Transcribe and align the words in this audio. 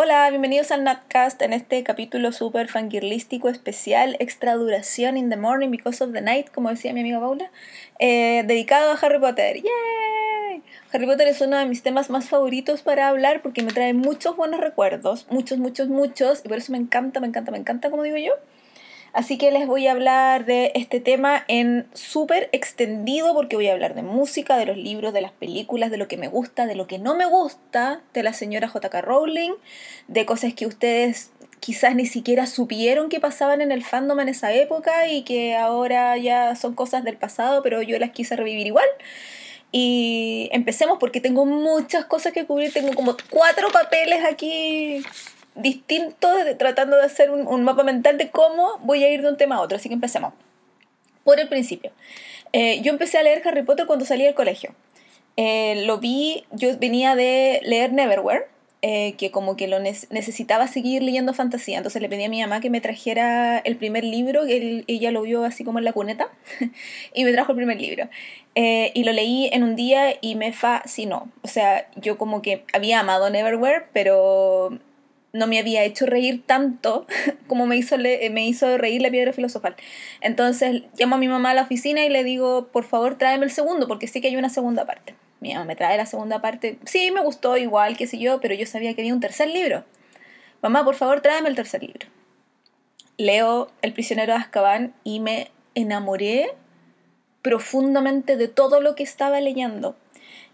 Hola, 0.00 0.30
bienvenidos 0.30 0.70
al 0.70 0.84
Nutcast 0.84 1.42
en 1.42 1.52
este 1.52 1.82
capítulo 1.82 2.30
súper 2.30 2.68
fangirlístico 2.68 3.48
especial, 3.48 4.14
extra 4.20 4.54
duración 4.54 5.16
in 5.16 5.28
the 5.28 5.36
morning 5.36 5.72
because 5.72 6.04
of 6.04 6.12
the 6.12 6.20
night, 6.20 6.52
como 6.52 6.68
decía 6.68 6.92
mi 6.92 7.00
amiga 7.00 7.18
Paula, 7.18 7.50
eh, 7.98 8.44
dedicado 8.46 8.92
a 8.92 8.94
Harry 8.94 9.18
Potter. 9.18 9.56
¡Yay! 9.56 10.62
Harry 10.92 11.04
Potter 11.04 11.26
es 11.26 11.40
uno 11.40 11.58
de 11.58 11.66
mis 11.66 11.82
temas 11.82 12.10
más 12.10 12.28
favoritos 12.28 12.82
para 12.82 13.08
hablar 13.08 13.42
porque 13.42 13.64
me 13.64 13.72
trae 13.72 13.92
muchos 13.92 14.36
buenos 14.36 14.60
recuerdos, 14.60 15.26
muchos, 15.30 15.58
muchos, 15.58 15.88
muchos, 15.88 16.42
y 16.44 16.48
por 16.48 16.58
eso 16.58 16.70
me 16.70 16.78
encanta, 16.78 17.18
me 17.18 17.26
encanta, 17.26 17.50
me 17.50 17.58
encanta, 17.58 17.90
como 17.90 18.04
digo 18.04 18.18
yo. 18.18 18.34
Así 19.12 19.38
que 19.38 19.50
les 19.50 19.66
voy 19.66 19.86
a 19.86 19.92
hablar 19.92 20.44
de 20.44 20.72
este 20.74 21.00
tema 21.00 21.44
en 21.48 21.86
súper 21.94 22.48
extendido 22.52 23.34
porque 23.34 23.56
voy 23.56 23.68
a 23.68 23.72
hablar 23.72 23.94
de 23.94 24.02
música, 24.02 24.56
de 24.56 24.66
los 24.66 24.76
libros, 24.76 25.12
de 25.12 25.22
las 25.22 25.32
películas, 25.32 25.90
de 25.90 25.96
lo 25.96 26.08
que 26.08 26.16
me 26.16 26.28
gusta, 26.28 26.66
de 26.66 26.74
lo 26.74 26.86
que 26.86 26.98
no 26.98 27.16
me 27.16 27.24
gusta, 27.24 28.02
de 28.12 28.22
la 28.22 28.32
señora 28.32 28.70
JK 28.72 28.94
Rowling, 29.02 29.52
de 30.08 30.26
cosas 30.26 30.54
que 30.54 30.66
ustedes 30.66 31.32
quizás 31.60 31.94
ni 31.94 32.06
siquiera 32.06 32.46
supieron 32.46 33.08
que 33.08 33.20
pasaban 33.20 33.60
en 33.60 33.72
el 33.72 33.84
fandom 33.84 34.20
en 34.20 34.28
esa 34.28 34.52
época 34.52 35.08
y 35.08 35.22
que 35.22 35.56
ahora 35.56 36.16
ya 36.16 36.54
son 36.54 36.74
cosas 36.74 37.04
del 37.04 37.16
pasado, 37.16 37.62
pero 37.62 37.82
yo 37.82 37.98
las 37.98 38.10
quise 38.10 38.36
revivir 38.36 38.66
igual. 38.66 38.86
Y 39.70 40.48
empecemos 40.52 40.98
porque 40.98 41.20
tengo 41.20 41.44
muchas 41.44 42.04
cosas 42.06 42.32
que 42.32 42.46
cubrir, 42.46 42.72
tengo 42.72 42.94
como 42.94 43.16
cuatro 43.30 43.68
papeles 43.70 44.24
aquí 44.24 45.02
distinto 45.58 46.28
tratando 46.56 46.96
de 46.96 47.04
hacer 47.04 47.30
un, 47.30 47.64
mapa 47.64 47.82
mental 47.82 48.16
de 48.16 48.30
cómo 48.30 48.78
voy 48.82 49.04
a 49.04 49.12
ir 49.12 49.22
de 49.22 49.28
un 49.28 49.36
tema 49.36 49.56
a 49.56 49.60
otro. 49.60 49.76
Así 49.76 49.88
que 49.88 49.94
empecemos. 49.94 50.32
Por 51.24 51.38
el 51.38 51.48
principio. 51.48 51.90
Eh, 52.52 52.80
yo 52.80 52.90
empecé 52.90 53.18
a 53.18 53.22
leer 53.22 53.42
Harry 53.46 53.62
Potter 53.62 53.86
cuando 53.86 54.06
salí 54.06 54.24
del 54.24 54.34
colegio. 54.34 54.74
Eh, 55.36 55.84
lo 55.84 55.98
vi, 55.98 56.44
yo 56.52 56.76
venía 56.78 57.14
de 57.14 57.60
leer 57.64 57.92
Neverwhere, 57.92 58.46
eh, 58.80 59.14
que 59.18 59.30
como 59.30 59.56
que 59.56 59.68
lo 59.68 59.78
necesitaba 59.78 60.66
seguir 60.68 61.02
leyendo 61.02 61.34
fantasía. 61.34 61.76
Entonces 61.76 62.00
le 62.00 62.08
pedí 62.08 62.24
a 62.24 62.28
mi 62.30 62.40
mamá 62.40 62.60
que 62.60 62.70
me 62.70 62.80
trajera 62.80 63.58
el 63.58 63.76
primer 63.76 64.04
libro, 64.04 64.46
que 64.46 64.84
ella 64.86 65.10
lo 65.10 65.22
vio 65.22 65.44
así 65.44 65.64
como 65.64 65.78
en 65.78 65.84
la 65.84 65.92
cuneta, 65.92 66.28
y 67.14 67.24
me 67.24 67.32
trajo 67.32 67.52
el 67.52 67.56
primer 67.56 67.80
libro. 67.80 68.08
y 68.54 69.04
lo 69.04 69.12
leí 69.12 69.50
en 69.52 69.62
un 69.64 69.76
día 69.76 70.14
y 70.20 70.34
me 70.34 70.52
fascinó. 70.52 71.30
O 71.42 71.48
sea, 71.48 71.88
yo 71.96 72.16
como 72.16 72.40
que 72.40 72.64
había 72.72 73.00
amado 73.00 73.28
Neverwhere, 73.28 73.84
pero 73.92 74.78
no 75.32 75.46
me 75.46 75.58
había 75.58 75.84
hecho 75.84 76.06
reír 76.06 76.42
tanto 76.46 77.06
como 77.46 77.66
me 77.66 77.76
hizo, 77.76 77.96
me 77.98 78.46
hizo 78.46 78.78
reír 78.78 79.02
la 79.02 79.10
piedra 79.10 79.32
filosofal. 79.32 79.76
Entonces 80.20 80.82
llamo 80.98 81.16
a 81.16 81.18
mi 81.18 81.28
mamá 81.28 81.50
a 81.50 81.54
la 81.54 81.62
oficina 81.62 82.04
y 82.04 82.08
le 82.08 82.24
digo, 82.24 82.68
por 82.68 82.84
favor 82.84 83.16
tráeme 83.16 83.44
el 83.44 83.50
segundo, 83.50 83.88
porque 83.88 84.06
sí 84.06 84.20
que 84.20 84.28
hay 84.28 84.36
una 84.36 84.48
segunda 84.48 84.86
parte. 84.86 85.14
Mi 85.40 85.52
mamá 85.52 85.64
me 85.64 85.76
trae 85.76 85.96
la 85.96 86.06
segunda 86.06 86.40
parte. 86.40 86.78
Sí, 86.84 87.10
me 87.10 87.20
gustó 87.20 87.56
igual, 87.56 87.96
qué 87.96 88.06
sé 88.06 88.18
yo, 88.18 88.40
pero 88.40 88.54
yo 88.54 88.66
sabía 88.66 88.94
que 88.94 89.02
había 89.02 89.14
un 89.14 89.20
tercer 89.20 89.48
libro. 89.48 89.84
Mamá, 90.62 90.84
por 90.84 90.96
favor 90.96 91.20
tráeme 91.20 91.48
el 91.48 91.54
tercer 91.54 91.82
libro. 91.82 92.08
Leo 93.16 93.70
El 93.82 93.92
prisionero 93.92 94.32
de 94.32 94.38
Azkaban 94.38 94.94
y 95.04 95.20
me 95.20 95.50
enamoré 95.74 96.54
profundamente 97.42 98.36
de 98.36 98.48
todo 98.48 98.80
lo 98.80 98.94
que 98.94 99.02
estaba 99.02 99.40
leyendo. 99.40 99.96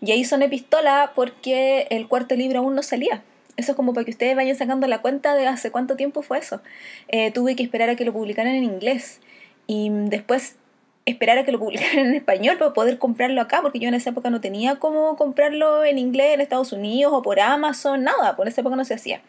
Y 0.00 0.12
ahí 0.12 0.25
son 0.25 0.41
pistola 0.50 1.12
porque 1.14 1.86
el 1.91 2.08
cuarto 2.08 2.34
libro 2.36 2.61
aún 2.61 2.75
no 2.75 2.83
salía. 2.83 3.22
Eso 3.56 3.72
es 3.72 3.77
como 3.77 3.92
para 3.92 4.05
que 4.05 4.10
ustedes 4.10 4.34
vayan 4.34 4.56
sacando 4.56 4.86
la 4.86 5.00
cuenta 5.00 5.34
de 5.34 5.47
hace 5.47 5.70
cuánto 5.70 5.97
tiempo 5.97 6.22
fue 6.22 6.38
eso. 6.38 6.60
Eh, 7.08 7.30
tuve 7.30 7.56
que 7.56 7.62
esperar 7.62 7.88
a 7.91 7.96
que 7.96 8.05
lo 8.05 8.12
publicaran 8.12 8.55
en 8.55 8.64
inglés 8.64 9.20
y 9.66 9.91
después 9.91 10.56
esperar 11.06 11.38
a 11.38 11.44
que 11.44 11.52
lo 11.52 11.58
publicaran 11.61 12.06
en 12.06 12.14
español 12.14 12.58
para 12.58 12.72
poder 12.72 12.98
comprarlo 12.98 13.41
acá, 13.41 13.62
porque 13.62 13.78
yo 13.78 13.88
en 13.88 13.94
esa 13.94 14.11
época 14.11 14.30
no 14.30 14.41
tenía 14.41 14.77
cómo 14.77 15.16
comprarlo 15.16 15.84
en 15.84 15.98
inglés 15.98 16.34
en 16.34 16.41
Estados 16.41 16.72
Unidos 16.72 17.12
o 17.14 17.22
por 17.22 17.41
Amazon, 17.41 18.05
nada, 18.05 18.36
por 18.36 18.48
esa 18.48 18.61
época 18.61 18.77
no 18.77 18.84
se 18.84 18.94
hacía. 18.94 19.20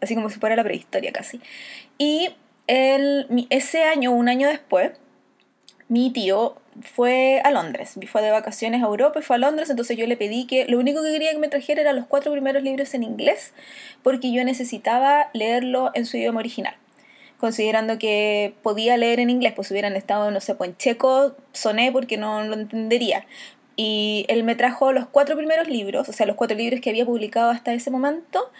Así 0.00 0.14
como 0.14 0.30
si 0.30 0.38
fuera 0.38 0.56
la 0.56 0.64
prehistoria 0.64 1.12
casi. 1.12 1.40
Y 1.98 2.30
el, 2.66 3.46
ese 3.50 3.84
año, 3.84 4.12
un 4.12 4.28
año 4.28 4.48
después, 4.48 4.92
mi 5.88 6.10
tío 6.10 6.56
fue 6.82 7.40
a 7.44 7.50
Londres, 7.50 7.98
fue 8.06 8.22
de 8.22 8.30
vacaciones 8.30 8.82
a 8.82 8.86
Europa 8.86 9.18
y 9.18 9.22
fue 9.22 9.36
a 9.36 9.38
Londres, 9.38 9.70
entonces 9.70 9.96
yo 9.96 10.06
le 10.06 10.16
pedí 10.16 10.46
que 10.46 10.66
lo 10.66 10.78
único 10.78 11.02
que 11.02 11.12
quería 11.12 11.32
que 11.32 11.38
me 11.38 11.48
trajera 11.48 11.80
eran 11.80 11.96
los 11.96 12.06
cuatro 12.06 12.32
primeros 12.32 12.62
libros 12.62 12.94
en 12.94 13.02
inglés, 13.02 13.52
porque 14.02 14.32
yo 14.32 14.44
necesitaba 14.44 15.30
leerlo 15.32 15.90
en 15.94 16.06
su 16.06 16.16
idioma 16.16 16.40
original. 16.40 16.74
Considerando 17.38 17.98
que 17.98 18.54
podía 18.62 18.96
leer 18.96 19.18
en 19.18 19.30
inglés, 19.30 19.54
pues 19.56 19.70
hubieran 19.70 19.96
estado, 19.96 20.30
no 20.30 20.40
sé, 20.40 20.54
pues 20.54 20.70
en 20.70 20.76
checo, 20.76 21.34
soné 21.52 21.90
porque 21.90 22.18
no 22.18 22.42
lo 22.44 22.54
entendería. 22.54 23.26
Y 23.76 24.26
él 24.28 24.44
me 24.44 24.54
trajo 24.54 24.92
los 24.92 25.06
cuatro 25.06 25.36
primeros 25.36 25.66
libros, 25.66 26.08
o 26.08 26.12
sea, 26.12 26.26
los 26.26 26.36
cuatro 26.36 26.56
libros 26.56 26.80
que 26.80 26.90
había 26.90 27.06
publicado 27.06 27.50
hasta 27.50 27.72
ese 27.72 27.90
momento, 27.90 28.50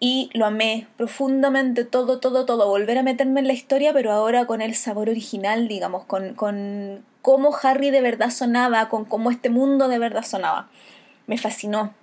y 0.00 0.30
lo 0.34 0.46
amé 0.46 0.88
profundamente, 0.96 1.84
todo, 1.84 2.18
todo, 2.18 2.44
todo. 2.44 2.66
Volver 2.66 2.98
a 2.98 3.04
meterme 3.04 3.38
en 3.38 3.46
la 3.46 3.52
historia, 3.52 3.92
pero 3.92 4.10
ahora 4.10 4.46
con 4.46 4.60
el 4.60 4.74
sabor 4.74 5.08
original, 5.08 5.68
digamos, 5.68 6.04
con, 6.06 6.34
con 6.34 7.04
cómo 7.22 7.56
Harry 7.62 7.90
de 7.90 8.00
verdad 8.00 8.30
sonaba, 8.30 8.88
con 8.88 9.04
cómo 9.04 9.30
este 9.30 9.48
mundo 9.48 9.88
de 9.88 9.98
verdad 9.98 10.24
sonaba. 10.24 10.68
Me 11.26 11.38
fascinó. 11.38 11.94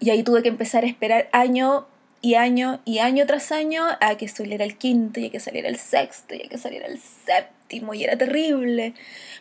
Y 0.00 0.10
ahí 0.10 0.22
tuve 0.22 0.42
que 0.42 0.48
empezar 0.48 0.84
a 0.84 0.86
esperar 0.86 1.28
año 1.32 1.86
y 2.22 2.34
año 2.34 2.80
y 2.84 2.98
año 2.98 3.26
tras 3.26 3.52
año 3.52 3.84
a 4.00 4.16
que 4.16 4.28
saliera 4.28 4.64
el 4.64 4.76
quinto 4.76 5.20
y 5.20 5.26
a 5.26 5.30
que 5.30 5.40
saliera 5.40 5.68
el 5.68 5.76
sexto 5.76 6.34
y 6.34 6.42
a 6.42 6.48
que 6.48 6.58
saliera 6.58 6.86
el 6.86 6.98
séptimo 6.98 7.59
y 7.72 8.04
era 8.04 8.16
terrible. 8.16 8.94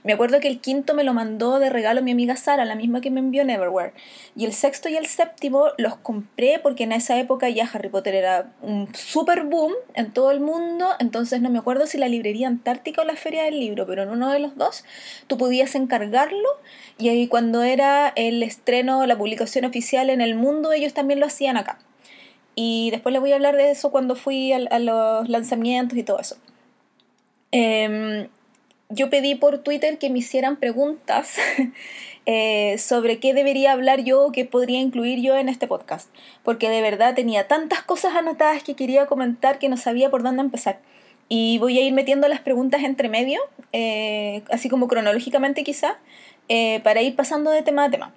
Me 0.04 0.14
acuerdo 0.14 0.40
que 0.40 0.48
el 0.48 0.60
quinto 0.62 0.94
me 0.94 1.04
lo 1.04 1.14
mandó 1.14 1.60
de 1.60 1.70
regalo 1.70 2.02
mi 2.02 2.12
amiga 2.12 2.36
Sara, 2.36 2.64
la 2.66 2.76
misma 2.76 3.02
que 3.02 3.12
me 3.12 3.20
envió 3.20 3.44
Neverwhere. 3.44 3.94
Y 4.36 4.46
el 4.46 4.54
sexto 4.54 4.88
y 4.88 4.96
el 4.96 5.08
séptimo 5.08 5.68
los 5.78 5.98
compré 5.98 6.60
porque 6.60 6.84
en 6.84 6.92
esa 6.92 7.20
época 7.20 7.50
ya 7.50 7.70
Harry 7.72 7.90
Potter 7.90 8.16
era 8.16 8.52
un 8.62 8.94
super 8.94 9.44
boom 9.44 9.74
en 9.96 10.14
todo 10.14 10.32
el 10.32 10.40
mundo. 10.40 10.88
Entonces 11.00 11.42
no 11.42 11.50
me 11.50 11.60
acuerdo 11.60 11.88
si 11.88 11.98
la 11.98 12.08
librería 12.08 12.48
Antártica 12.48 13.02
o 13.02 13.06
la 13.06 13.16
Feria 13.16 13.44
del 13.44 13.60
Libro, 13.60 13.86
pero 13.86 14.04
en 14.04 14.10
uno 14.10 14.32
de 14.32 14.40
los 14.40 14.56
dos 14.56 14.86
tú 15.28 15.38
podías 15.38 15.76
encargarlo. 15.76 16.48
Y 16.98 17.10
ahí 17.10 17.28
cuando 17.28 17.64
era 17.64 18.14
el 18.16 18.42
estreno, 18.44 19.06
la 19.06 19.18
publicación 19.18 19.66
oficial 19.66 20.10
en 20.10 20.22
el 20.22 20.36
mundo, 20.36 20.72
ellos 20.72 20.94
también 20.94 21.20
lo 21.20 21.26
hacían 21.26 21.58
acá. 21.58 21.80
Y 22.56 22.92
después 22.92 23.14
les 23.14 23.22
voy 23.22 23.32
a 23.32 23.36
hablar 23.36 23.56
de 23.56 23.72
eso 23.72 23.92
cuando 23.92 24.16
fui 24.16 24.52
a 24.52 24.80
los 24.80 25.30
lanzamientos 25.30 25.98
y 25.98 26.04
todo 26.04 26.20
eso. 26.20 26.36
Em, 27.52 28.30
yo 28.90 29.10
pedí 29.10 29.36
por 29.36 29.60
Twitter 29.60 29.98
que 29.98 30.10
me 30.10 30.20
hicieran 30.20 30.58
preguntas 30.58 31.38
eh, 32.26 32.78
sobre 32.78 33.20
qué 33.20 33.34
debería 33.34 33.72
hablar 33.72 34.04
yo 34.04 34.26
o 34.26 34.32
qué 34.32 34.46
podría 34.46 34.80
incluir 34.80 35.20
yo 35.22 35.36
en 35.36 35.50
este 35.50 35.68
podcast, 35.68 36.10
porque 36.44 36.70
de 36.70 36.82
verdad 36.82 37.16
tenía 37.16 37.48
tantas 37.48 37.84
cosas 37.84 38.16
anotadas 38.16 38.64
que 38.64 38.76
quería 38.76 39.06
comentar 39.06 39.60
que 39.60 39.70
no 39.70 39.78
sabía 39.78 40.10
por 40.10 40.24
dónde 40.24 40.42
empezar. 40.42 40.80
Y 41.28 41.60
voy 41.60 41.78
a 41.78 41.84
ir 41.84 41.94
metiendo 41.94 42.28
las 42.28 42.40
preguntas 42.42 42.84
entre 42.84 43.10
medio, 43.10 43.40
eh, 43.72 44.42
así 44.50 44.68
como 44.68 44.88
cronológicamente 44.88 45.64
quizá, 45.64 46.00
eh, 46.48 46.80
para 46.84 47.04
ir 47.04 47.16
pasando 47.16 47.52
de 47.52 47.62
tema 47.62 47.86
a 47.86 47.92
tema. 47.92 48.14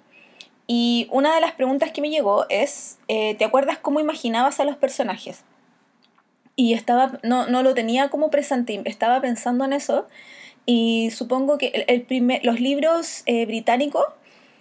Y 0.65 1.07
una 1.11 1.35
de 1.35 1.41
las 1.41 1.51
preguntas 1.51 1.91
que 1.91 2.01
me 2.01 2.09
llegó 2.09 2.45
es, 2.49 2.97
¿te 3.07 3.43
acuerdas 3.45 3.77
cómo 3.77 3.99
imaginabas 3.99 4.59
a 4.59 4.63
los 4.63 4.77
personajes? 4.77 5.43
Y 6.55 6.73
estaba, 6.73 7.19
no, 7.23 7.47
no 7.47 7.63
lo 7.63 7.73
tenía 7.73 8.09
como 8.09 8.29
presente, 8.29 8.81
estaba 8.85 9.21
pensando 9.21 9.65
en 9.65 9.73
eso 9.73 10.07
y 10.65 11.09
supongo 11.11 11.57
que 11.57 11.85
el, 11.87 12.01
primer, 12.03 12.45
los 12.45 12.59
libros 12.59 13.23
eh, 13.25 13.45
británicos, 13.45 14.05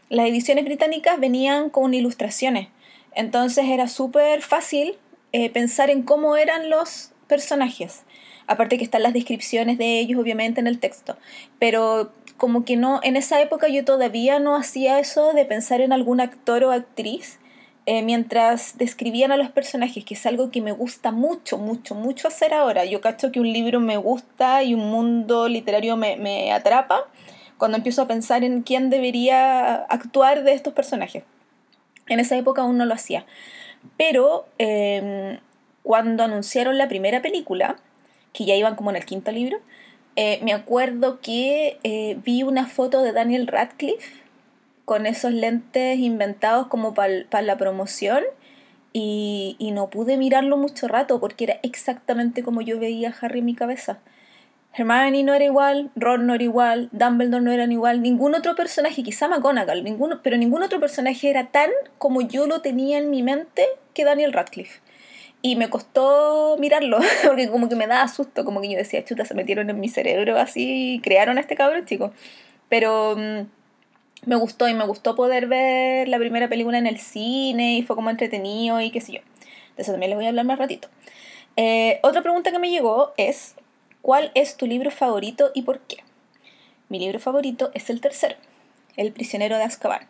las 0.09 0.29
ediciones 0.29 0.65
británicas 0.65 1.21
venían 1.21 1.71
con 1.71 1.95
ilustraciones, 1.95 2.69
entonces 3.15 3.67
era 3.67 3.89
súper 3.89 4.43
fácil 4.43 4.97
eh, 5.33 5.51
pensar 5.51 5.91
en 5.91 6.03
cómo 6.03 6.37
eran 6.37 6.71
los 6.71 7.13
personajes, 7.29 8.03
aparte 8.47 8.79
que 8.79 8.85
están 8.85 9.03
las 9.03 9.13
descripciones 9.13 9.79
de 9.79 10.01
ellos 10.01 10.21
obviamente 10.21 10.61
en 10.61 10.67
el 10.67 10.79
texto, 10.79 11.17
pero 11.59 12.13
como 12.37 12.65
que 12.65 12.77
no, 12.77 13.01
en 13.03 13.17
esa 13.17 13.41
época 13.41 13.69
yo 13.69 13.85
todavía 13.85 14.41
no 14.41 14.57
hacía 14.57 14.99
eso 14.99 15.33
de 15.33 15.45
pensar 15.45 15.81
en 15.81 15.93
algún 15.93 16.21
actor 16.21 16.65
o 16.65 16.73
actriz 16.73 17.39
eh, 17.87 18.03
mientras 18.03 18.78
describían 18.78 19.32
a 19.32 19.37
los 19.37 19.50
personajes, 19.50 20.04
que 20.04 20.15
es 20.15 20.25
algo 20.26 20.50
que 20.50 20.60
me 20.60 20.73
gusta 20.73 21.11
mucho, 21.11 21.58
mucho, 21.58 21.94
mucho 21.94 22.29
hacer 22.29 22.55
ahora. 22.55 22.84
Yo 22.84 23.00
cacho 23.00 23.32
que 23.32 23.40
un 23.40 23.52
libro 23.52 23.81
me 23.81 23.96
gusta 23.96 24.62
y 24.62 24.75
un 24.75 24.90
mundo 24.90 25.49
literario 25.49 25.96
me, 25.96 26.17
me 26.17 26.52
atrapa 26.52 27.08
cuando 27.58 27.76
empiezo 27.76 28.02
a 28.02 28.08
pensar 28.08 28.44
en 28.44 28.62
quién 28.62 28.90
debería 28.90 29.75
actuar 29.75 30.44
de 30.44 30.52
estos 30.52 30.73
personajes. 30.73 31.25
En 32.08 32.20
esa 32.20 32.37
época 32.37 32.62
aún 32.62 32.76
no 32.76 32.84
lo 32.84 32.94
hacía. 32.94 33.25
Pero 33.96 34.46
em, 34.58 35.38
cuando 35.82 36.25
anunciaron 36.25 36.78
la 36.78 36.88
primera 36.88 37.23
película, 37.23 37.76
que 38.32 38.44
ya 38.44 38.55
iban 38.55 38.76
como 38.76 38.90
en 38.90 38.96
el 38.96 39.05
quinto 39.05 39.31
libro, 39.32 39.58
eh, 40.17 40.40
me 40.43 40.52
acuerdo 40.52 41.20
que 41.20 41.78
eh, 41.82 42.19
vi 42.25 42.43
una 42.43 42.67
foto 42.67 43.02
de 43.02 43.12
Daniel 43.12 43.46
Radcliffe 43.46 44.22
con 44.84 45.06
esos 45.06 45.32
lentes 45.32 45.99
inventados 45.99 46.67
como 46.67 46.94
para 46.94 47.43
la 47.43 47.56
promoción 47.56 48.25
y, 48.93 49.56
no 49.73 49.88
pude 49.88 50.17
mirarlo 50.17 50.56
mucho 50.56 50.87
rato 50.87 51.19
porque 51.19 51.44
era 51.44 51.61
exactamente 51.62 52.43
como 52.43 52.61
yo 52.61 52.79
veía 52.79 53.08
a 53.08 53.14
Harry 53.20 53.38
en 53.38 53.46
mi 53.46 53.55
cabeza. 53.55 54.00
Hermione 54.75 55.23
no 55.23 55.34
era 55.34 55.44
igual, 55.44 55.90
Ron 55.96 56.26
no 56.26 56.34
era 56.34 56.44
igual, 56.44 56.88
Dumbledore 56.93 57.44
no 57.44 57.52
era 57.52 57.64
igual, 57.64 58.02
ningún 58.02 58.34
otro 58.34 58.55
personaje, 58.55 59.02
quizá 59.02 59.29
McGonagall, 59.29 59.84
ninguno, 59.84 60.20
pero 60.23 60.38
ningún 60.38 60.62
otro 60.62 60.81
personaje 60.81 61.28
era 61.28 61.49
tan 61.49 61.70
como 61.99 62.23
yo 62.23 62.46
lo 62.46 62.62
tenía 62.62 62.99
en 62.99 63.11
mi 63.11 63.23
mente 63.23 63.67
que 63.94 64.05
Daniel 64.05 64.32
Radcliffe. 64.32 64.81
y 65.43 65.56
me 65.56 65.69
costó 65.70 66.56
mirarlo, 66.58 67.00
porque 67.25 67.49
como 67.50 67.69
que 67.69 67.76
me 67.76 67.87
daba 67.87 68.08
susto, 68.08 68.44
como 68.44 68.61
que 68.61 68.70
yo 68.70 68.78
decía, 68.78 69.05
chuta, 69.05 69.25
se 69.25 69.35
metieron 69.35 69.69
en 69.70 69.81
mi 69.81 69.88
cerebro 69.88 70.38
así 70.38 70.94
y 70.94 71.00
crearon 71.00 71.38
a 71.38 71.40
este 71.40 71.56
cabrón 71.56 71.85
chico. 71.85 72.12
Pero 72.69 73.17
mm, 73.17 73.43
me 74.25 74.37
gustó 74.37 74.69
y 74.69 74.75
me 74.75 74.87
gustó 74.87 75.15
poder 75.15 75.47
ver 75.47 76.09
la 76.09 76.19
primera 76.19 76.49
película 76.49 76.79
en 76.79 76.87
el 76.87 76.99
cine 76.99 77.77
y 77.77 77.83
fue 77.83 77.97
como 77.97 78.11
entretenido 78.11 78.81
y 78.81 78.91
qué 78.91 79.01
sé 79.01 79.15
yo. 79.15 79.21
De 79.77 79.83
eso 79.83 79.93
también 79.93 80.11
les 80.11 80.17
voy 80.17 80.27
a 80.27 80.29
hablar 80.29 80.45
más 80.45 80.59
ratito. 80.59 80.89
Eh, 81.57 81.99
otra 82.03 82.23
pregunta 82.23 82.51
que 82.51 82.59
me 82.59 82.71
llegó 82.71 83.13
es, 83.17 83.55
¿cuál 84.01 84.31
es 84.35 84.57
tu 84.57 84.67
libro 84.67 84.91
favorito 84.91 85.51
y 85.55 85.63
por 85.63 85.81
qué? 85.81 85.99
Mi 86.89 86.99
libro 86.99 87.19
favorito 87.19 87.71
es 87.75 87.91
el 87.91 88.01
tercero, 88.01 88.37
El 88.97 89.13
prisionero 89.13 89.57
de 89.57 89.65
Azkaban. 89.65 90.07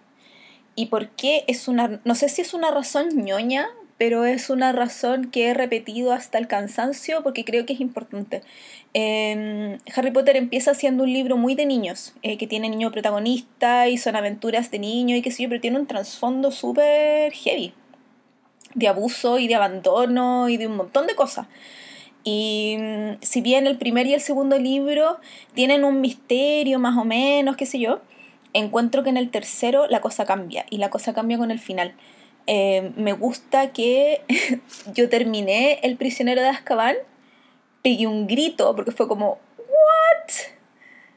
¿Y 0.74 0.86
por 0.86 1.08
qué 1.10 1.44
es 1.46 1.68
una, 1.68 2.00
no 2.04 2.14
sé 2.14 2.28
si 2.28 2.42
es 2.42 2.54
una 2.54 2.70
razón 2.70 3.08
ñoña, 3.24 3.68
pero 4.02 4.24
es 4.24 4.50
una 4.50 4.72
razón 4.72 5.30
que 5.30 5.46
he 5.46 5.54
repetido 5.54 6.12
hasta 6.12 6.36
el 6.36 6.48
cansancio 6.48 7.22
porque 7.22 7.44
creo 7.44 7.64
que 7.64 7.74
es 7.74 7.80
importante. 7.80 8.42
Em, 8.94 9.78
Harry 9.94 10.10
Potter 10.10 10.36
empieza 10.36 10.74
siendo 10.74 11.04
un 11.04 11.12
libro 11.12 11.36
muy 11.36 11.54
de 11.54 11.66
niños, 11.66 12.12
eh, 12.22 12.36
que 12.36 12.48
tiene 12.48 12.68
niño 12.68 12.90
protagonista 12.90 13.88
y 13.88 13.98
son 13.98 14.16
aventuras 14.16 14.72
de 14.72 14.80
niño 14.80 15.14
y 15.14 15.22
qué 15.22 15.30
sé 15.30 15.44
yo, 15.44 15.48
pero 15.48 15.60
tiene 15.60 15.78
un 15.78 15.86
trasfondo 15.86 16.50
súper 16.50 17.32
heavy, 17.32 17.74
de 18.74 18.88
abuso 18.88 19.38
y 19.38 19.46
de 19.46 19.54
abandono 19.54 20.48
y 20.48 20.56
de 20.56 20.66
un 20.66 20.74
montón 20.74 21.06
de 21.06 21.14
cosas. 21.14 21.46
Y 22.24 22.78
mm, 22.80 23.18
si 23.20 23.40
bien 23.40 23.68
el 23.68 23.78
primer 23.78 24.08
y 24.08 24.14
el 24.14 24.20
segundo 24.20 24.58
libro 24.58 25.20
tienen 25.54 25.84
un 25.84 26.00
misterio 26.00 26.80
más 26.80 26.98
o 26.98 27.04
menos, 27.04 27.56
qué 27.56 27.66
sé 27.66 27.78
yo, 27.78 28.00
encuentro 28.52 29.04
que 29.04 29.10
en 29.10 29.16
el 29.16 29.30
tercero 29.30 29.86
la 29.86 30.00
cosa 30.00 30.24
cambia 30.24 30.66
y 30.70 30.78
la 30.78 30.90
cosa 30.90 31.14
cambia 31.14 31.38
con 31.38 31.52
el 31.52 31.60
final. 31.60 31.94
Eh, 32.46 32.92
me 32.96 33.12
gusta 33.12 33.72
que 33.72 34.22
yo 34.94 35.08
terminé 35.08 35.78
El 35.82 35.96
prisionero 35.96 36.42
de 36.42 36.48
Azkaban, 36.48 36.96
pegué 37.82 38.06
un 38.06 38.26
grito 38.26 38.74
porque 38.74 38.90
fue 38.90 39.08
como, 39.08 39.38
¿what? 39.58 40.32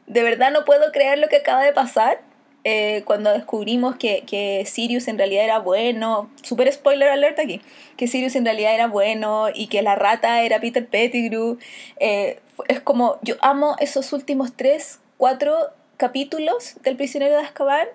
De 0.07 0.23
verdad 0.23 0.51
no 0.51 0.65
puedo 0.65 0.91
creer 0.91 1.17
lo 1.19 1.27
que 1.27 1.37
acaba 1.37 1.63
de 1.63 1.73
pasar. 1.73 2.21
Eh, 2.67 3.03
cuando 3.05 3.31
descubrimos 3.31 3.95
que, 3.95 4.23
que, 4.25 4.65
Sirius 4.65 5.07
en 5.07 5.19
realidad 5.19 5.43
era 5.43 5.59
bueno, 5.59 6.31
super 6.41 6.71
spoiler 6.73 7.09
alert 7.09 7.37
aquí, 7.37 7.61
que 7.95 8.07
Sirius 8.07 8.35
en 8.35 8.43
realidad 8.43 8.73
era 8.73 8.87
bueno 8.87 9.49
y 9.53 9.67
que 9.67 9.83
la 9.83 9.93
rata 9.93 10.41
era 10.41 10.59
Peter 10.59 10.87
Pettigrew, 10.87 11.59
eh, 11.99 12.39
es 12.67 12.79
como, 12.79 13.19
yo 13.21 13.35
amo 13.41 13.75
esos 13.79 14.13
últimos 14.13 14.55
tres, 14.55 14.99
cuatro 15.17 15.55
capítulos 15.97 16.75
del 16.81 16.95
prisionero 16.95 17.35
de 17.35 17.41
Azkaban, 17.41 17.87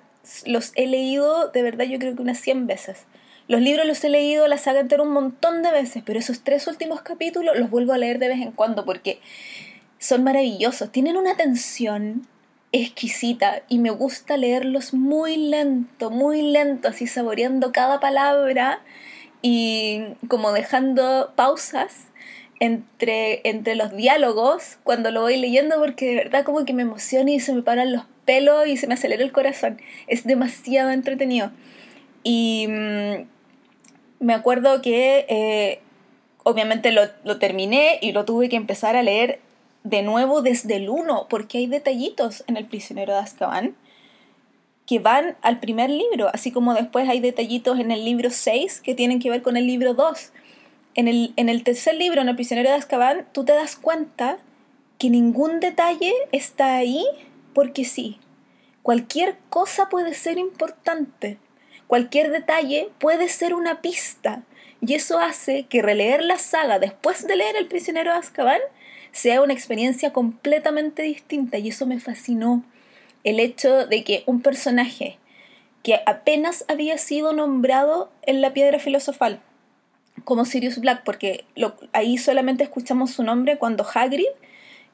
los 0.47 0.73
he 0.77 0.87
leído 0.87 1.49
de 1.49 1.63
verdad 1.63 1.87
yo 1.87 1.99
creo 1.99 2.15
que 2.15 2.23
unas 2.23 2.39
100 2.39 2.67
veces. 2.67 3.07
Los 3.51 3.63
libros 3.63 3.85
los 3.85 4.05
he 4.05 4.09
leído 4.11 4.47
la 4.47 4.59
saga 4.59 4.79
entera 4.79 5.03
un 5.03 5.11
montón 5.11 5.65
de 5.65 5.73
veces, 5.73 6.05
pero 6.07 6.21
esos 6.21 6.45
tres 6.45 6.69
últimos 6.69 7.03
capítulos 7.03 7.59
los 7.59 7.69
vuelvo 7.69 7.93
a 7.93 7.99
leer 7.99 8.21
de 8.21 8.29
vez 8.29 8.41
en 8.41 8.53
cuando 8.53 8.85
porque 8.85 9.19
son 9.99 10.23
maravillosos. 10.23 10.93
Tienen 10.93 11.17
una 11.17 11.37
tensión 11.37 12.29
exquisita 12.71 13.63
y 13.67 13.81
me 13.81 13.91
gusta 13.91 14.37
leerlos 14.37 14.95
muy 14.95 15.37
lento, 15.37 16.13
muy 16.13 16.43
lento, 16.43 16.87
así 16.87 17.09
saboreando 17.09 17.73
cada 17.73 17.99
palabra 17.99 18.83
y 19.43 20.01
como 20.29 20.53
dejando 20.53 21.33
pausas 21.35 22.07
entre, 22.61 23.41
entre 23.43 23.75
los 23.75 23.91
diálogos 23.97 24.79
cuando 24.85 25.11
lo 25.11 25.23
voy 25.23 25.39
leyendo 25.39 25.77
porque 25.81 26.07
de 26.07 26.15
verdad 26.15 26.45
como 26.45 26.65
que 26.65 26.73
me 26.73 26.83
emociona 26.83 27.33
y 27.33 27.41
se 27.41 27.53
me 27.53 27.63
paran 27.63 27.91
los 27.91 28.05
pelos 28.25 28.69
y 28.69 28.77
se 28.77 28.87
me 28.87 28.95
acelera 28.95 29.25
el 29.25 29.33
corazón. 29.33 29.83
Es 30.07 30.23
demasiado 30.23 30.91
entretenido. 30.91 31.51
Y 32.23 32.69
mm, 32.69 33.40
me 34.21 34.35
acuerdo 34.35 34.81
que 34.83 35.27
eh, 35.29 35.81
obviamente 36.45 36.93
lo, 36.93 37.03
lo, 37.25 37.39
terminé 37.39 37.99
y 38.01 38.13
lo 38.13 38.25
tuve 38.25 38.49
que 38.49 38.57
empezar 38.57 38.95
a 38.95 39.03
leer 39.03 39.41
de 39.83 40.03
nuevo 40.03 40.43
desde 40.43 40.77
el 40.77 40.89
1, 40.89 41.27
porque 41.29 41.59
hay 41.59 41.67
detallitos 41.67 42.45
en 42.47 42.57
El 42.57 42.67
prisionero 42.67 43.15
de 43.15 43.19
Azkaban 43.19 43.75
que 44.87 44.99
van 44.99 45.37
al 45.43 45.61
primer 45.61 45.89
libro, 45.89 46.29
así 46.35 46.51
como 46.51 46.75
después 46.75 47.09
hay 47.09 47.21
detallitos 47.21 47.79
en 47.79 47.93
el 47.93 48.05
libro 48.05 48.29
6 48.31 48.81
que 48.81 48.97
tienen 48.97 49.21
que 49.21 49.31
ver 49.31 49.41
con 49.41 49.57
el 49.57 49.67
libro 49.67 49.95
2. 49.95 50.33
En 50.97 51.07
el, 51.07 51.33
en 51.37 51.49
el 51.49 51.63
tercer 51.63 51.95
libro, 51.95 52.21
en 52.21 52.29
El 52.29 52.35
prisionero 52.35 52.71
de 52.71 52.75
Azkaban, 52.75 53.27
tú 53.33 53.45
te 53.45 53.53
das 53.53 53.77
cuenta 53.77 54.39
que 54.99 55.09
ningún 55.09 55.61
detalle 55.61 56.13
está 56.33 56.75
ahí 56.75 57.07
porque 57.55 57.85
sí. 57.85 58.19
Cualquier 58.83 59.37
cosa 59.49 59.89
puede 59.89 60.13
ser 60.13 60.39
importante 60.39 61.39
Cualquier 61.91 62.31
detalle 62.31 62.89
puede 63.01 63.29
ser 63.29 63.53
una 63.53 63.83
pista 63.83 64.45
y 64.81 64.95
eso 64.95 65.19
hace 65.19 65.65
que 65.65 65.83
releer 65.83 66.23
la 66.23 66.39
saga 66.39 66.79
después 66.79 67.27
de 67.27 67.35
leer 67.35 67.57
El 67.57 67.67
prisionero 67.67 68.13
de 68.13 68.19
Azkaban 68.19 68.61
sea 69.11 69.43
una 69.43 69.55
experiencia 69.55 70.13
completamente 70.13 71.03
distinta 71.03 71.59
y 71.59 71.71
eso 71.71 71.87
me 71.87 71.99
fascinó. 71.99 72.63
El 73.25 73.41
hecho 73.41 73.89
de 73.89 74.05
que 74.05 74.23
un 74.27 74.41
personaje 74.41 75.19
que 75.83 75.99
apenas 76.07 76.65
había 76.69 76.97
sido 76.97 77.33
nombrado 77.33 78.13
en 78.23 78.41
la 78.41 78.53
piedra 78.53 78.79
filosofal, 78.79 79.41
como 80.23 80.45
Sirius 80.45 80.79
Black, 80.79 81.03
porque 81.03 81.45
ahí 81.91 82.19
solamente 82.19 82.63
escuchamos 82.63 83.11
su 83.11 83.25
nombre 83.25 83.59
cuando 83.59 83.85
Hagrid 83.93 84.31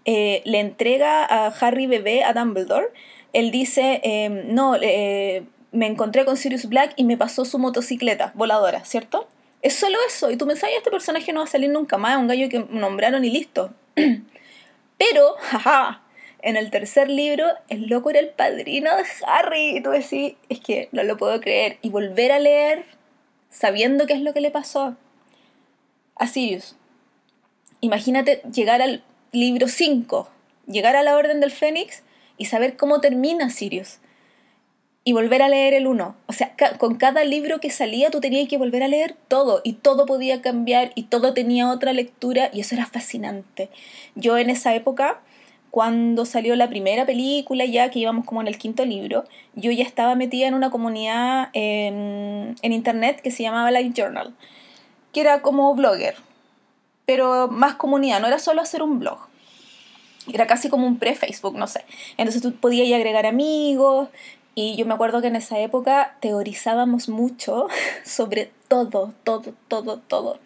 eh, 0.07 0.41
le 0.47 0.61
entrega 0.61 1.27
a 1.27 1.49
Harry 1.49 1.87
bebé 1.89 2.25
a 2.25 2.33
Dumbledore. 2.33 2.87
Él 3.35 3.51
dice, 3.51 4.01
em, 4.03 4.55
no, 4.55 4.77
eh, 4.81 5.45
me 5.77 5.87
encontré 5.87 6.25
con 6.25 6.37
Sirius 6.37 6.67
Black 6.67 6.93
y 6.97 7.05
me 7.05 7.17
pasó 7.17 7.45
su 7.45 7.59
motocicleta 7.59 8.33
voladora, 8.35 8.85
¿cierto? 8.85 9.29
Es 9.63 9.75
solo 9.75 9.99
eso. 10.07 10.31
Y 10.31 10.37
tú 10.37 10.47
pensás, 10.47 10.71
este 10.77 10.91
personaje 10.91 11.33
no 11.33 11.41
va 11.41 11.45
a 11.45 11.49
salir 11.49 11.71
nunca 11.71 11.99
más, 11.99 12.19
un 12.19 12.29
gallo 12.29 12.49
que 12.49 12.67
nombraron 12.71 13.25
y 13.25 13.31
listo. 13.31 13.73
Pero, 14.99 15.35
jaja, 15.41 16.03
en 16.43 16.57
el 16.57 16.71
tercer 16.71 17.11
libro, 17.11 17.47
el 17.69 17.87
loco 17.87 18.11
era 18.11 18.21
el 18.21 18.31
padrino 18.31 18.97
de 18.97 19.05
Harry. 19.27 19.77
Y 19.77 19.83
tú 19.83 19.91
decís, 19.91 20.35
es 20.49 20.61
que 20.61 20.89
no 20.93 21.03
lo 21.03 21.17
puedo 21.17 21.41
creer. 21.41 21.79
Y 21.83 21.91
volver 21.91 22.33
a 22.33 22.39
leer 22.39 22.85
sabiendo 23.51 24.07
qué 24.07 24.15
es 24.15 24.21
lo 24.21 24.33
que 24.33 24.41
le 24.41 24.51
pasó 24.51 24.97
a 26.15 26.27
Sirius. 26.27 26.77
Imagínate 27.81 28.43
llegar 28.53 28.81
al 28.83 29.05
libro 29.33 29.69
5, 29.69 30.29
llegar 30.67 30.97
a 30.97 31.03
la 31.03 31.17
Orden 31.17 31.41
del 31.41 31.51
Fénix 31.51 32.03
y 32.39 32.47
saber 32.47 32.77
cómo 32.77 33.01
termina 33.01 33.51
Sirius 33.51 33.99
y 35.09 35.13
volver 35.13 35.41
a 35.41 35.49
leer 35.49 35.73
el 35.73 35.87
uno. 35.87 36.17
O 36.27 36.33
sea, 36.33 36.57
con 36.79 36.97
cada 36.97 37.23
libro 37.23 37.61
que 37.61 37.71
salía 37.71 38.11
tú 38.11 38.21
tenías 38.21 38.49
que 38.49 38.59
volver 38.59 38.83
a 38.83 38.89
leer 38.89 39.15
todo 39.29 39.61
y 39.63 39.75
todo 39.75 40.05
podía 40.05 40.43
cambiar 40.43 40.91
y 40.97 41.05
todo 41.05 41.33
tenía 41.33 41.71
otra 41.71 41.93
lectura 41.93 42.51
y 42.53 42.59
eso 42.59 42.75
era 42.75 42.87
fascinante. 42.87 43.71
Yo 44.17 44.37
en 44.37 44.51
esa 44.51 44.75
época, 44.75 45.21
cuando 45.71 46.25
salió 46.25 46.57
la 46.57 46.69
primera 46.69 47.07
película, 47.07 47.65
ya 47.67 47.89
que 47.89 48.01
íbamos 48.01 48.27
como 48.27 48.41
en 48.41 48.49
el 48.49 48.59
quinto 48.59 48.85
libro, 48.85 49.23
yo 49.55 49.71
ya 49.71 49.85
estaba 49.85 50.17
metida 50.17 50.49
en 50.49 50.55
una 50.55 50.71
comunidad 50.71 51.51
en, 51.53 52.57
en 52.61 52.73
internet 52.73 53.21
que 53.23 53.31
se 53.31 53.45
llamaba 53.45 53.71
Live 53.71 53.93
Journal, 53.95 54.35
que 55.13 55.21
era 55.21 55.41
como 55.41 55.73
blogger, 55.77 56.17
pero 57.05 57.47
más 57.47 57.77
comunidad, 57.77 58.21
no 58.21 58.27
era 58.27 58.41
solo 58.41 58.61
hacer 58.61 58.83
un 58.83 58.99
blog. 58.99 59.19
Era 60.33 60.49
casi 60.49 60.69
como 60.69 60.89
un 60.89 60.99
pre-Facebook, 60.99 61.57
no 61.57 61.69
sé. 61.69 61.85
Entonces 62.17 62.43
tú 62.43 62.53
podías 62.57 62.93
agregar 62.93 63.27
amigos, 63.27 64.09
y 64.59 64.75
yo 64.75 64.87
me 64.87 64.95
acuerdo 64.95 65.21
que 65.21 65.27
en 65.27 65.37
esa 65.37 65.61
época 65.61 66.17
teorizábamos 66.21 67.11
mucho 67.11 67.69
sobre 68.05 68.51
todo, 68.69 69.13
todo, 69.23 69.55
todo, 69.69 69.99
todo. 69.99 70.41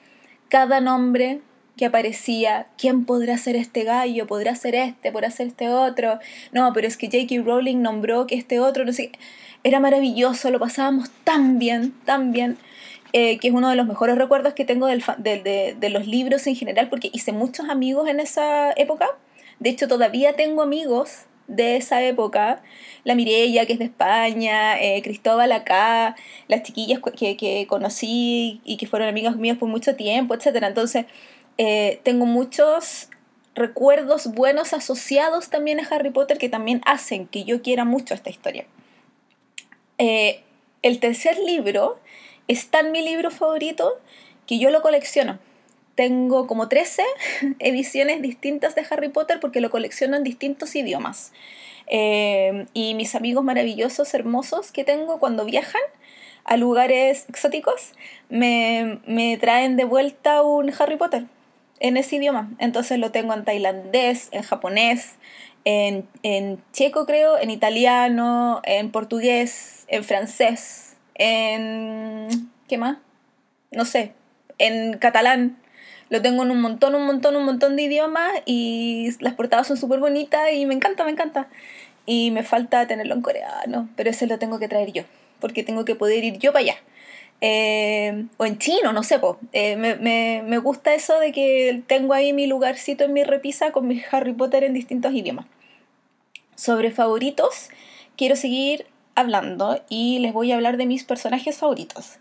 Cada 0.48 0.80
nombre 0.80 1.40
que 1.76 1.86
aparecía, 1.86 2.66
¿quién 2.76 3.04
podrá 3.06 3.38
ser 3.38 3.54
este 3.54 3.84
gallo? 3.84 4.26
¿Podrá 4.26 4.56
ser 4.56 4.74
este? 4.74 5.12
¿Podrá 5.12 5.30
ser 5.30 5.46
este 5.46 5.68
otro? 5.68 6.18
No, 6.50 6.72
pero 6.72 6.88
es 6.88 6.96
que 6.96 7.06
J.K. 7.06 7.42
Rowling 7.42 7.82
nombró 7.82 8.26
que 8.26 8.34
este 8.34 8.58
otro, 8.58 8.84
no 8.84 8.92
sé. 8.92 9.12
Era 9.62 9.78
maravilloso, 9.78 10.50
lo 10.50 10.58
pasábamos 10.58 11.08
tan 11.22 11.60
bien, 11.60 11.92
tan 12.04 12.32
bien. 12.32 12.58
Eh, 13.12 13.38
que 13.38 13.48
es 13.48 13.54
uno 13.54 13.70
de 13.70 13.76
los 13.76 13.86
mejores 13.86 14.18
recuerdos 14.18 14.54
que 14.54 14.64
tengo 14.64 14.86
del, 14.88 15.02
de, 15.18 15.76
de 15.78 15.90
los 15.90 16.08
libros 16.08 16.46
en 16.48 16.56
general, 16.56 16.88
porque 16.88 17.10
hice 17.12 17.30
muchos 17.30 17.68
amigos 17.68 18.08
en 18.08 18.18
esa 18.18 18.72
época. 18.72 19.06
De 19.60 19.70
hecho, 19.70 19.86
todavía 19.86 20.34
tengo 20.34 20.62
amigos 20.62 21.26
de 21.50 21.76
esa 21.76 22.02
época, 22.02 22.62
la 23.04 23.14
Mirella, 23.14 23.66
que 23.66 23.74
es 23.74 23.78
de 23.78 23.86
España, 23.86 24.80
eh, 24.80 25.02
Cristóbal 25.02 25.50
acá, 25.52 26.16
las 26.48 26.62
chiquillas 26.62 27.00
que, 27.16 27.36
que, 27.36 27.66
conocí 27.66 28.60
y 28.64 28.76
que 28.76 28.86
fueron 28.86 29.08
amigas 29.08 29.36
mías 29.36 29.58
por 29.58 29.68
mucho 29.68 29.96
tiempo, 29.96 30.34
etc. 30.34 30.62
Entonces, 30.62 31.06
eh, 31.58 32.00
tengo 32.04 32.24
muchos 32.24 33.08
recuerdos 33.54 34.28
buenos 34.28 34.72
asociados 34.72 35.50
también 35.50 35.80
a 35.80 35.88
Harry 35.90 36.10
Potter 36.10 36.38
que 36.38 36.48
también 36.48 36.80
hacen 36.86 37.26
que 37.26 37.44
yo 37.44 37.62
quiera 37.62 37.84
mucho 37.84 38.14
esta 38.14 38.30
historia. 38.30 38.64
Eh, 39.98 40.42
el 40.82 41.00
tercer 41.00 41.36
libro 41.38 41.98
es 42.46 42.68
tan 42.68 42.92
mi 42.92 43.02
libro 43.02 43.30
favorito 43.30 44.00
que 44.46 44.58
yo 44.58 44.70
lo 44.70 44.82
colecciono 44.82 45.38
tengo 46.00 46.46
como 46.46 46.66
13 46.66 47.02
ediciones 47.58 48.22
distintas 48.22 48.74
de 48.74 48.86
Harry 48.88 49.10
Potter 49.10 49.38
porque 49.38 49.60
lo 49.60 49.68
colecciono 49.68 50.16
en 50.16 50.24
distintos 50.24 50.74
idiomas. 50.74 51.30
Eh, 51.88 52.64
y 52.72 52.94
mis 52.94 53.14
amigos 53.14 53.44
maravillosos, 53.44 54.14
hermosos 54.14 54.72
que 54.72 54.82
tengo 54.82 55.18
cuando 55.18 55.44
viajan, 55.44 55.82
a 56.44 56.56
lugares 56.56 57.26
exóticos, 57.28 57.92
me, 58.30 58.98
me 59.04 59.36
traen 59.36 59.76
de 59.76 59.84
vuelta 59.84 60.40
un 60.40 60.72
Harry 60.78 60.96
Potter 60.96 61.24
en 61.80 61.98
ese 61.98 62.16
idioma. 62.16 62.50
Entonces 62.58 62.98
lo 62.98 63.10
tengo 63.10 63.34
en 63.34 63.44
tailandés, 63.44 64.30
en 64.32 64.40
japonés, 64.40 65.16
en, 65.66 66.08
en 66.22 66.62
checo 66.72 67.04
creo, 67.04 67.36
en 67.36 67.50
italiano, 67.50 68.62
en 68.64 68.90
portugués, 68.90 69.84
en 69.88 70.02
francés, 70.02 70.96
en... 71.16 72.50
¿qué 72.68 72.78
más? 72.78 72.96
No 73.70 73.84
sé, 73.84 74.14
en 74.56 74.96
catalán. 74.96 75.59
Lo 76.10 76.20
tengo 76.20 76.42
en 76.42 76.50
un 76.50 76.60
montón, 76.60 76.94
un 76.96 77.06
montón, 77.06 77.36
un 77.36 77.44
montón 77.44 77.76
de 77.76 77.82
idiomas 77.82 78.32
y 78.44 79.10
las 79.20 79.34
portadas 79.34 79.68
son 79.68 79.76
súper 79.76 80.00
bonitas 80.00 80.52
y 80.52 80.66
me 80.66 80.74
encanta, 80.74 81.04
me 81.04 81.12
encanta. 81.12 81.48
Y 82.04 82.32
me 82.32 82.42
falta 82.42 82.86
tenerlo 82.86 83.14
en 83.14 83.22
coreano, 83.22 83.88
pero 83.96 84.10
ese 84.10 84.26
lo 84.26 84.38
tengo 84.38 84.58
que 84.58 84.68
traer 84.68 84.92
yo, 84.92 85.04
porque 85.38 85.62
tengo 85.62 85.84
que 85.84 85.94
poder 85.94 86.24
ir 86.24 86.38
yo 86.38 86.52
para 86.52 86.64
allá. 86.64 86.76
Eh, 87.40 88.26
o 88.36 88.44
en 88.44 88.58
chino, 88.58 88.92
no 88.92 89.02
sé, 89.02 89.18
po. 89.18 89.38
Eh, 89.52 89.76
me, 89.76 89.94
me, 89.96 90.42
me, 90.44 90.58
gusta 90.58 90.94
eso 90.94 91.18
de 91.20 91.32
que 91.32 91.82
tengo 91.86 92.12
ahí 92.12 92.32
mi 92.32 92.46
lugarcito 92.46 93.04
en 93.04 93.12
mi 93.12 93.22
repisa 93.24 93.70
con 93.72 93.86
mi 93.86 94.02
Harry 94.10 94.32
Potter 94.32 94.64
en 94.64 94.74
distintos 94.74 95.12
idiomas. 95.14 95.46
Sobre 96.56 96.90
favoritos, 96.90 97.70
quiero 98.16 98.36
seguir 98.36 98.86
hablando 99.14 99.82
y 99.88 100.18
les 100.18 100.32
voy 100.32 100.52
a 100.52 100.56
hablar 100.56 100.76
de 100.76 100.86
mis 100.86 101.04
personajes 101.04 101.56
favoritos. 101.56 102.18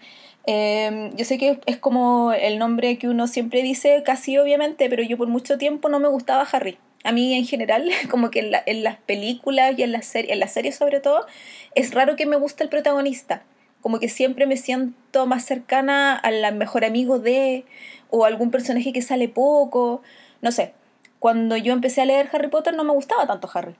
Eh, 0.52 1.12
yo 1.16 1.26
sé 1.26 1.38
que 1.38 1.60
es 1.68 1.78
como 1.78 2.34
el 2.34 2.58
nombre 2.58 2.98
que 2.98 3.08
uno 3.08 3.28
siempre 3.28 3.62
dice, 3.62 4.02
casi 4.04 4.36
obviamente, 4.40 4.90
pero 4.90 5.04
yo 5.04 5.16
por 5.16 5.28
mucho 5.28 5.60
tiempo 5.60 5.90
no 5.90 6.00
me 6.00 6.08
gustaba 6.08 6.42
Harry. 6.52 6.80
A 7.04 7.12
mí 7.12 7.36
en 7.36 7.46
general, 7.46 7.88
como 8.10 8.32
que 8.32 8.40
en, 8.40 8.56
en 8.66 8.84
las 8.84 8.98
películas 8.98 9.78
y 9.78 9.84
en 9.84 9.92
las 9.92 10.08
series, 10.08 10.34
en 10.34 10.40
las 10.40 10.52
series 10.52 10.76
sobre 10.76 11.02
todo, 11.02 11.28
es 11.76 11.94
raro 11.94 12.16
que 12.16 12.26
me 12.26 12.36
guste 12.36 12.64
el 12.64 12.70
protagonista 12.70 13.44
como 13.82 14.00
que 14.00 14.10
siempre 14.10 14.46
me 14.46 14.58
siento 14.58 15.26
más 15.26 15.46
cercana 15.46 16.16
al 16.18 16.56
mejor 16.56 16.84
amigo 16.84 17.20
de, 17.20 17.66
o 18.10 18.26
algún 18.26 18.52
personaje 18.52 18.92
que 18.92 19.02
sale 19.02 19.30
poco, 19.30 20.02
no 20.42 20.52
sé. 20.52 20.74
Cuando 21.20 21.58
yo 21.58 21.74
empecé 21.74 22.02
a 22.02 22.06
leer 22.06 22.30
Harry 22.32 22.48
Potter 22.48 22.76
no 22.76 22.84
me 22.84 22.94
gustaba 22.94 23.28
tanto 23.28 23.50
Harry, 23.54 23.76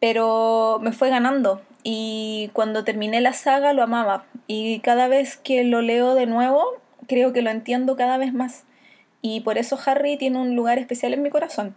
pero 0.00 0.78
me 0.82 0.92
fue 0.92 1.10
ganando. 1.10 1.62
Y 1.82 2.50
cuando 2.52 2.84
terminé 2.84 3.20
la 3.20 3.32
saga 3.32 3.72
lo 3.72 3.82
amaba. 3.82 4.24
Y 4.46 4.80
cada 4.80 5.08
vez 5.08 5.36
que 5.36 5.62
lo 5.64 5.82
leo 5.82 6.14
de 6.14 6.26
nuevo 6.26 6.64
creo 7.06 7.32
que 7.32 7.42
lo 7.42 7.50
entiendo 7.50 7.96
cada 7.96 8.18
vez 8.18 8.32
más. 8.32 8.64
Y 9.22 9.40
por 9.40 9.58
eso 9.58 9.78
Harry 9.84 10.16
tiene 10.16 10.38
un 10.38 10.56
lugar 10.56 10.78
especial 10.78 11.12
en 11.12 11.22
mi 11.22 11.30
corazón. 11.30 11.74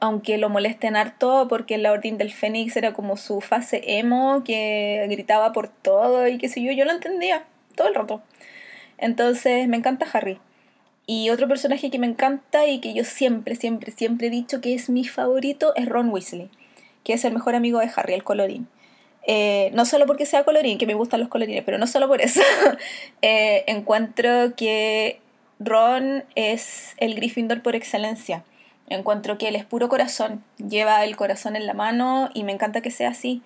Aunque 0.00 0.38
lo 0.38 0.48
molesten 0.48 0.96
harto 0.96 1.46
porque 1.48 1.78
la 1.78 1.92
Orden 1.92 2.18
del 2.18 2.32
Fénix 2.32 2.76
era 2.76 2.92
como 2.92 3.16
su 3.16 3.40
fase 3.40 3.82
emo 3.98 4.42
que 4.44 5.06
gritaba 5.10 5.52
por 5.52 5.68
todo 5.68 6.26
y 6.28 6.38
qué 6.38 6.48
sé 6.48 6.62
yo, 6.62 6.72
yo 6.72 6.84
lo 6.84 6.92
entendía 6.92 7.44
todo 7.74 7.88
el 7.88 7.94
rato. 7.94 8.22
Entonces 8.98 9.68
me 9.68 9.76
encanta 9.76 10.06
Harry. 10.12 10.38
Y 11.06 11.30
otro 11.30 11.48
personaje 11.48 11.90
que 11.90 11.98
me 11.98 12.06
encanta 12.06 12.66
y 12.66 12.80
que 12.80 12.94
yo 12.94 13.04
siempre, 13.04 13.56
siempre, 13.56 13.92
siempre 13.92 14.28
he 14.28 14.30
dicho 14.30 14.60
que 14.60 14.74
es 14.74 14.88
mi 14.88 15.04
favorito 15.04 15.74
es 15.76 15.86
Ron 15.86 16.08
Weasley, 16.08 16.50
que 17.04 17.12
es 17.12 17.24
el 17.24 17.32
mejor 17.32 17.54
amigo 17.54 17.78
de 17.78 17.90
Harry, 17.94 18.14
el 18.14 18.24
colorín. 18.24 18.66
Eh, 19.26 19.70
no 19.72 19.84
solo 19.84 20.06
porque 20.06 20.26
sea 20.26 20.44
colorín, 20.44 20.78
que 20.78 20.86
me 20.86 20.94
gustan 20.94 21.20
los 21.20 21.28
colorines, 21.28 21.62
pero 21.64 21.78
no 21.78 21.86
solo 21.86 22.08
por 22.08 22.20
eso. 22.20 22.40
eh, 23.22 23.64
encuentro 23.66 24.54
que 24.56 25.20
Ron 25.60 26.24
es 26.34 26.94
el 26.98 27.14
Gryffindor 27.14 27.62
por 27.62 27.76
excelencia 27.76 28.44
Encuentro 28.88 29.38
que 29.38 29.48
él 29.48 29.56
es 29.56 29.64
puro 29.64 29.88
corazón, 29.88 30.44
lleva 30.58 31.04
el 31.04 31.16
corazón 31.16 31.56
en 31.56 31.66
la 31.66 31.72
mano 31.72 32.28
y 32.34 32.44
me 32.44 32.52
encanta 32.52 32.82
que 32.82 32.90
sea 32.90 33.10
así. 33.10 33.42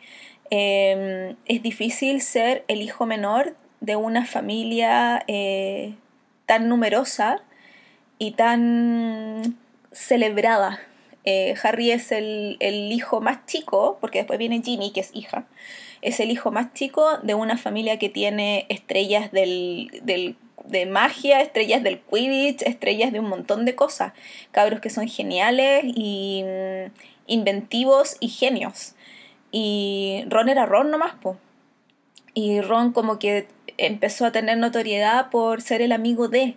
Em, 0.50 1.36
es 1.46 1.62
difícil 1.62 2.22
ser 2.22 2.64
el 2.68 2.82
hijo 2.82 3.06
menor 3.06 3.54
de 3.80 3.94
una 3.94 4.24
familia 4.26 5.22
eh, 5.28 5.94
tan 6.46 6.68
numerosa 6.68 7.40
y 8.18 8.32
tan 8.32 9.56
celebrada. 9.92 10.80
Eh, 11.30 11.54
Harry 11.62 11.90
es 11.90 12.10
el, 12.10 12.56
hijo 12.90 13.20
más 13.20 13.44
chico, 13.44 13.98
porque 14.00 14.20
después 14.20 14.38
viene 14.38 14.62
Ginny, 14.62 14.92
que 14.92 15.00
es 15.00 15.10
hija. 15.12 15.44
Es 16.00 16.20
el 16.20 16.30
hijo 16.30 16.50
más 16.50 16.72
chico 16.72 17.18
de 17.22 17.34
una 17.34 17.58
familia 17.58 17.98
que 17.98 18.08
tiene 18.08 18.64
estrellas 18.70 19.30
del 19.30 19.90
de 20.64 20.86
magia, 20.86 21.42
estrellas 21.42 21.82
del 21.82 22.00
Quidditch, 22.00 22.62
estrellas 22.62 23.12
de 23.12 23.20
un 23.20 23.28
montón 23.28 23.66
de 23.66 23.74
cosas. 23.74 24.14
Cabros 24.52 24.80
que 24.80 24.88
son 24.88 25.06
geniales 25.06 25.84
y 25.84 26.44
mm, 26.46 26.92
inventivos 27.26 28.16
y 28.20 28.28
genios. 28.28 28.94
Y 29.50 30.24
Ron 30.28 30.48
era 30.48 30.64
Ron 30.64 30.90
nomás, 30.90 31.14
po. 31.16 31.36
Y 32.32 32.62
Ron 32.62 32.92
como 32.92 33.18
que 33.18 33.48
empezó 33.76 34.24
a 34.24 34.32
tener 34.32 34.56
notoriedad 34.56 35.28
por 35.28 35.60
ser 35.60 35.82
el 35.82 35.92
amigo 35.92 36.28
de, 36.28 36.56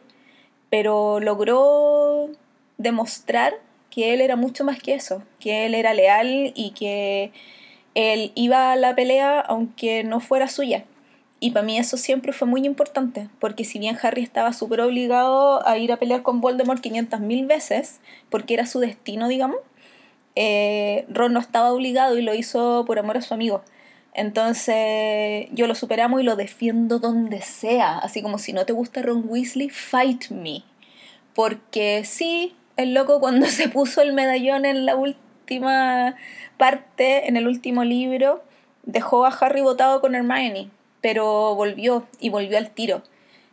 pero 0.69 1.19
logró 1.19 2.29
demostrar 2.77 3.53
que 3.91 4.13
él 4.13 4.21
era 4.21 4.35
mucho 4.35 4.63
más 4.63 4.81
que 4.81 4.95
eso, 4.95 5.21
que 5.39 5.65
él 5.67 5.75
era 5.75 5.93
leal 5.93 6.53
y 6.55 6.71
que 6.71 7.31
él 7.93 8.31
iba 8.33 8.71
a 8.71 8.75
la 8.75 8.95
pelea 8.95 9.39
aunque 9.41 10.03
no 10.03 10.19
fuera 10.19 10.47
suya. 10.47 10.85
Y 11.39 11.51
para 11.51 11.65
mí 11.65 11.77
eso 11.77 11.97
siempre 11.97 12.33
fue 12.33 12.47
muy 12.47 12.65
importante, 12.65 13.27
porque 13.39 13.65
si 13.65 13.79
bien 13.79 13.97
Harry 14.01 14.21
estaba 14.21 14.53
súper 14.53 14.81
obligado 14.81 15.67
a 15.67 15.77
ir 15.77 15.91
a 15.91 15.97
pelear 15.97 16.21
con 16.21 16.39
Voldemort 16.39 16.83
500.000 16.83 17.47
veces, 17.47 17.99
porque 18.29 18.53
era 18.53 18.67
su 18.67 18.79
destino, 18.79 19.27
digamos, 19.27 19.57
eh, 20.35 21.05
Ron 21.09 21.33
no 21.33 21.39
estaba 21.39 21.71
obligado 21.73 22.17
y 22.17 22.21
lo 22.21 22.33
hizo 22.35 22.85
por 22.85 22.99
amor 22.99 23.17
a 23.17 23.21
su 23.21 23.33
amigo. 23.33 23.63
Entonces 24.13 25.47
yo 25.51 25.67
lo 25.67 25.75
superamos 25.75 26.21
y 26.21 26.23
lo 26.23 26.35
defiendo 26.35 26.99
donde 26.99 27.41
sea, 27.41 27.97
así 27.97 28.21
como 28.21 28.37
si 28.37 28.53
no 28.53 28.65
te 28.65 28.73
gusta 28.73 29.01
Ron 29.01 29.23
Weasley, 29.27 29.69
fight 29.69 30.29
me. 30.29 30.63
Porque 31.33 32.03
sí, 32.05 32.53
el 32.77 32.93
loco 32.93 33.19
cuando 33.19 33.45
se 33.47 33.69
puso 33.69 34.01
el 34.01 34.13
medallón 34.13 34.65
en 34.65 34.85
la 34.85 34.95
última 34.95 36.15
parte, 36.57 37.27
en 37.27 37.37
el 37.37 37.47
último 37.47 37.83
libro, 37.83 38.43
dejó 38.83 39.25
a 39.25 39.29
Harry 39.29 39.61
votado 39.61 40.01
con 40.01 40.15
Hermione 40.15 40.69
pero 41.01 41.55
volvió 41.55 42.07
y 42.19 42.29
volvió 42.29 42.57
al 42.57 42.69
tiro. 42.69 43.03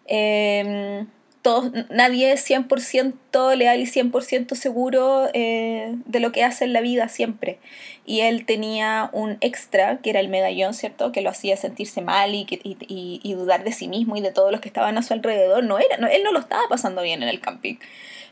Eh, 0.07 1.05
todos, 1.43 1.73
nadie 1.89 2.33
es 2.33 2.49
100% 2.49 3.57
leal 3.57 3.81
y 3.81 3.87
100% 3.87 4.55
seguro 4.55 5.29
eh, 5.33 5.95
de 6.05 6.21
lo 6.21 6.33
que 6.33 6.45
hace 6.45 6.65
en 6.65 6.73
la 6.73 6.81
vida 6.81 7.09
siempre. 7.09 7.59
Y 8.05 8.21
él 8.21 8.45
tenía 8.45 9.09
un 9.13 9.39
extra, 9.41 9.99
que 9.99 10.11
era 10.11 10.21
el 10.21 10.29
medallón, 10.29 10.75
¿cierto? 10.75 11.13
Que 11.13 11.23
lo 11.23 11.31
hacía 11.31 11.57
sentirse 11.57 12.03
mal 12.03 12.35
y, 12.35 13.35
dudar 13.35 13.65
de 13.65 13.73
sí 13.73 13.89
mismo 13.89 14.17
y 14.17 14.21
de 14.21 14.33
todos 14.33 14.51
los 14.51 14.61
que 14.61 14.69
estaban 14.69 14.99
a 14.99 15.03
su 15.03 15.15
alrededor. 15.15 15.65
No 15.65 15.79
era, 15.79 15.97
él 16.09 16.23
no 16.23 16.33
lo 16.33 16.41
estaba 16.41 16.63
pasando 16.69 17.03
bien 17.03 17.23
en 17.23 17.29
el 17.29 17.41
camping. 17.41 17.77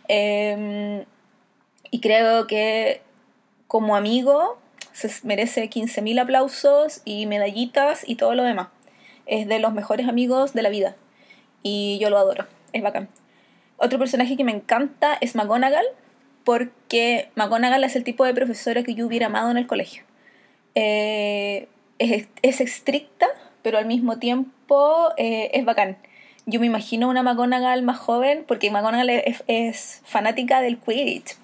Eh, 0.09 1.05
y 1.91 2.01
creo 2.01 2.47
que 2.47 3.03
como 3.67 3.97
amigo 3.97 4.59
se 4.93 5.11
merece 5.25 5.69
15.000 5.69 6.21
aplausos 6.21 7.03
y 7.05 7.27
medallitas 7.27 8.09
y 8.09 8.17
todo 8.17 8.35
lo 8.35 8.43
demás 8.43 8.69
es 9.27 9.49
de 9.49 9.59
los 9.59 9.73
mejores 9.73 10.09
amigos 10.09 10.55
de 10.55 10.63
la 10.63 10.71
vida. 10.71 10.97
Y 11.63 11.99
yo 12.01 12.11
lo 12.11 12.19
adoro, 12.19 12.47
es 12.73 12.83
bacán. 12.83 13.09
Otro 13.77 13.99
personaje 13.99 14.37
que 14.37 14.45
me 14.45 14.53
encanta 14.53 15.19
es 15.21 15.35
McGonagall, 15.35 15.87
porque 16.45 17.29
McGonagall 17.35 17.85
es 17.85 17.97
el 17.97 18.05
tipo 18.05 18.25
de 18.25 18.33
profesora 18.33 18.83
que 18.85 18.95
yo 18.95 19.07
hubiera 19.07 19.27
amado 19.27 19.51
en 19.51 19.59
el 19.59 19.67
colegio. 19.67 20.05
Eh, 20.75 21.69
es, 21.99 22.29
es, 22.43 22.61
estricta, 22.61 23.27
pero 23.63 23.79
al 23.79 23.87
mismo 23.87 24.19
tiempo 24.19 25.11
eh, 25.17 25.51
es 25.53 25.65
bacán. 25.65 25.99
Yo 26.49 26.61
me 26.61 26.67
imagino 26.67 27.09
una 27.09 27.25
McGonagall 27.25 27.83
más 27.83 27.99
joven, 27.99 28.45
porque 28.47 28.71
McGonagall 28.71 29.11
es, 29.49 30.03
fanática 30.05 30.61
del 30.61 30.79
Quidditch 30.79 31.37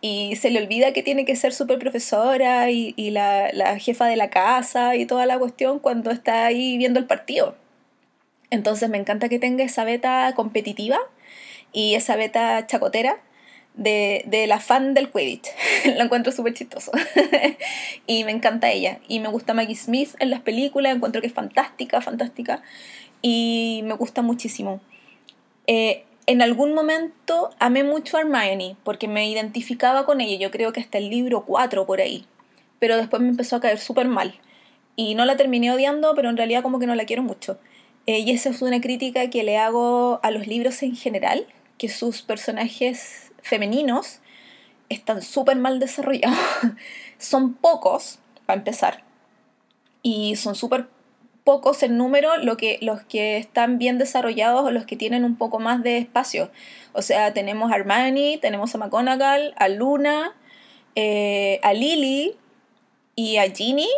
y 0.00 0.36
se 0.36 0.50
le 0.50 0.62
olvida 0.62 0.92
que 0.92 1.02
tiene 1.02 1.24
que 1.24 1.34
ser 1.34 1.52
súper 1.52 1.78
profesora 1.78 2.70
y, 2.70 2.94
y 2.96 3.10
la, 3.10 3.50
la, 3.52 3.78
jefa 3.78 4.06
de 4.06 4.16
la 4.16 4.30
casa 4.30 4.94
y 4.94 5.04
toda 5.04 5.26
la 5.26 5.38
cuestión 5.38 5.80
cuando 5.80 6.10
está 6.12 6.46
ahí 6.46 6.78
viendo 6.78 7.00
el 7.00 7.06
partido. 7.06 7.56
Entonces 8.50 8.88
me 8.88 8.98
encanta 8.98 9.28
que 9.28 9.40
tenga 9.40 9.64
esa 9.64 9.84
beta 9.84 10.32
competitiva 10.36 10.98
y 11.72 11.96
esa 11.96 12.16
beta 12.16 12.66
chacotera 12.66 13.20
de, 13.74 14.24
de 14.26 14.46
la 14.46 14.60
fan 14.60 14.94
del 14.94 15.10
Quidditch. 15.10 15.48
Lo 15.96 16.04
encuentro 16.04 16.32
súper 16.32 16.54
chistoso. 16.54 16.92
y 18.06 18.24
me 18.24 18.32
encanta 18.32 18.70
ella. 18.70 19.00
Y 19.08 19.20
me 19.20 19.28
gusta 19.28 19.54
Maggie 19.54 19.76
Smith 19.76 20.10
en 20.18 20.30
las 20.30 20.40
películas, 20.40 20.94
encuentro 20.94 21.20
que 21.20 21.28
es 21.28 21.32
fantástica, 21.32 22.00
fantástica. 22.00 22.62
Y 23.22 23.82
me 23.84 23.94
gusta 23.94 24.22
muchísimo. 24.22 24.80
Eh, 25.66 26.04
en 26.26 26.42
algún 26.42 26.74
momento 26.74 27.50
amé 27.58 27.84
mucho 27.84 28.16
a 28.16 28.20
Hermione 28.20 28.76
porque 28.84 29.08
me 29.08 29.28
identificaba 29.28 30.04
con 30.04 30.20
ella, 30.20 30.38
yo 30.38 30.50
creo 30.50 30.72
que 30.72 30.80
hasta 30.80 30.98
el 30.98 31.10
libro 31.10 31.44
4 31.44 31.86
por 31.86 32.00
ahí, 32.00 32.24
pero 32.78 32.96
después 32.96 33.20
me 33.20 33.28
empezó 33.28 33.56
a 33.56 33.60
caer 33.60 33.78
súper 33.78 34.06
mal 34.06 34.38
y 34.96 35.14
no 35.14 35.24
la 35.24 35.36
terminé 35.36 35.72
odiando, 35.72 36.14
pero 36.14 36.28
en 36.28 36.36
realidad 36.36 36.62
como 36.62 36.78
que 36.78 36.86
no 36.86 36.94
la 36.94 37.04
quiero 37.04 37.22
mucho. 37.22 37.58
Eh, 38.06 38.20
y 38.20 38.30
esa 38.30 38.50
es 38.50 38.62
una 38.62 38.80
crítica 38.80 39.28
que 39.30 39.42
le 39.42 39.58
hago 39.58 40.20
a 40.22 40.30
los 40.30 40.46
libros 40.46 40.82
en 40.82 40.94
general, 40.94 41.46
que 41.78 41.88
sus 41.88 42.22
personajes 42.22 43.32
femeninos 43.42 44.20
están 44.88 45.22
súper 45.22 45.56
mal 45.56 45.78
desarrollados. 45.78 46.38
son 47.18 47.54
pocos, 47.54 48.18
para 48.46 48.58
empezar, 48.58 49.02
y 50.02 50.36
son 50.36 50.54
súper 50.54 50.88
pocos 51.50 51.82
en 51.82 51.96
número 51.96 52.36
lo 52.36 52.56
que, 52.56 52.78
los 52.80 53.02
que 53.02 53.36
están 53.36 53.76
bien 53.76 53.98
desarrollados 53.98 54.64
o 54.64 54.70
los 54.70 54.86
que 54.86 54.94
tienen 54.94 55.24
un 55.24 55.34
poco 55.34 55.58
más 55.58 55.82
de 55.82 55.98
espacio. 55.98 56.48
O 56.92 57.02
sea, 57.02 57.34
tenemos 57.34 57.72
a 57.72 57.74
Hermione, 57.74 58.38
tenemos 58.40 58.72
a 58.72 58.78
McGonagall, 58.78 59.52
a 59.56 59.68
Luna, 59.68 60.32
eh, 60.94 61.58
a 61.64 61.72
Lily 61.72 62.36
y 63.16 63.38
a 63.38 63.50
Ginny, 63.50 63.88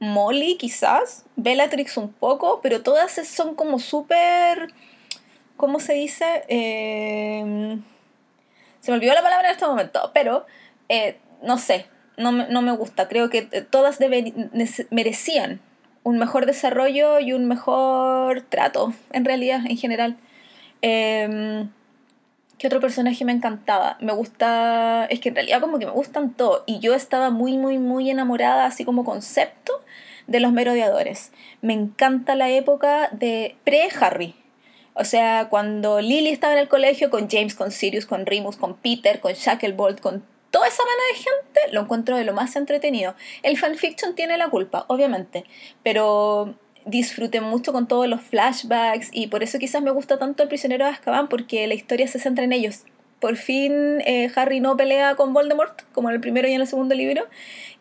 Molly 0.00 0.56
quizás, 0.56 1.24
Bellatrix 1.36 1.96
un 1.98 2.12
poco, 2.12 2.58
pero 2.64 2.82
todas 2.82 3.12
son 3.12 3.54
como 3.54 3.78
súper, 3.78 4.74
¿cómo 5.56 5.78
se 5.78 5.92
dice? 5.92 6.42
Em, 6.48 7.80
se 8.80 8.90
me 8.90 8.96
olvidó 8.96 9.14
la 9.14 9.22
palabra 9.22 9.50
en 9.50 9.54
este 9.54 9.66
momento, 9.66 10.10
pero 10.12 10.46
eh, 10.88 11.16
no 11.42 11.58
sé, 11.58 11.86
no 12.16 12.32
no 12.32 12.60
me, 12.60 12.72
gusta. 12.72 13.06
Creo 13.06 13.30
que 13.30 13.42
todas 13.42 14.00
merecían 14.90 15.60
un 16.06 16.18
mejor 16.18 16.46
desarrollo 16.46 17.18
y 17.18 17.32
un 17.32 17.48
mejor 17.48 18.42
trato, 18.42 18.94
en 19.12 19.24
realidad, 19.24 19.62
en 19.66 19.76
general. 19.76 20.16
Eh, 20.80 21.66
¿Qué 22.58 22.68
otro 22.68 22.80
personaje 22.80 23.24
me 23.24 23.32
encantaba? 23.32 23.98
Me 24.00 24.12
gusta, 24.12 25.06
es 25.06 25.18
que 25.18 25.30
en 25.30 25.34
realidad 25.34 25.60
como 25.60 25.80
que 25.80 25.84
me 25.84 25.90
gustan 25.90 26.32
todos. 26.32 26.62
Y 26.66 26.78
yo 26.78 26.94
estaba 26.94 27.30
muy, 27.30 27.58
muy, 27.58 27.78
muy 27.78 28.08
enamorada, 28.08 28.66
así 28.66 28.84
como 28.84 29.04
concepto, 29.04 29.72
de 30.28 30.38
los 30.38 30.52
merodeadores. 30.52 31.32
Me 31.60 31.72
encanta 31.72 32.36
la 32.36 32.50
época 32.50 33.08
de 33.10 33.56
pre-Harry. 33.64 34.36
O 34.94 35.04
sea, 35.04 35.48
cuando 35.50 36.00
Lily 36.00 36.28
estaba 36.28 36.52
en 36.52 36.60
el 36.60 36.68
colegio 36.68 37.10
con 37.10 37.28
James, 37.28 37.56
con 37.56 37.72
Sirius, 37.72 38.06
con 38.06 38.26
Remus, 38.26 38.56
con 38.56 38.76
Peter, 38.76 39.18
con 39.18 39.32
Shacklebolt, 39.32 39.98
con 39.98 40.22
toda 40.50 40.68
esa 40.68 40.82
mano 40.84 41.02
de 41.12 41.16
gente, 41.16 41.72
lo 41.72 41.82
encuentro 41.82 42.16
de 42.16 42.24
lo 42.24 42.32
más 42.32 42.56
entretenido. 42.56 43.14
El 43.42 43.58
fanfiction 43.58 44.14
tiene 44.14 44.36
la 44.36 44.48
culpa, 44.48 44.84
obviamente, 44.88 45.44
pero 45.82 46.54
disfruté 46.86 47.40
mucho 47.40 47.72
con 47.72 47.88
todos 47.88 48.06
los 48.06 48.22
flashbacks 48.22 49.10
y 49.12 49.26
por 49.26 49.42
eso 49.42 49.58
quizás 49.58 49.82
me 49.82 49.90
gusta 49.90 50.18
tanto 50.18 50.44
El 50.44 50.48
prisionero 50.48 50.84
de 50.84 50.92
Azkaban 50.92 51.28
porque 51.28 51.66
la 51.66 51.74
historia 51.74 52.08
se 52.08 52.18
centra 52.18 52.44
en 52.44 52.52
ellos. 52.52 52.84
Por 53.20 53.36
fin 53.36 54.00
eh, 54.06 54.30
Harry 54.36 54.60
no 54.60 54.76
pelea 54.76 55.16
con 55.16 55.32
Voldemort 55.32 55.82
como 55.92 56.08
en 56.08 56.14
el 56.14 56.20
primero 56.20 56.48
y 56.48 56.52
en 56.52 56.60
el 56.60 56.66
segundo 56.66 56.94
libro 56.94 57.26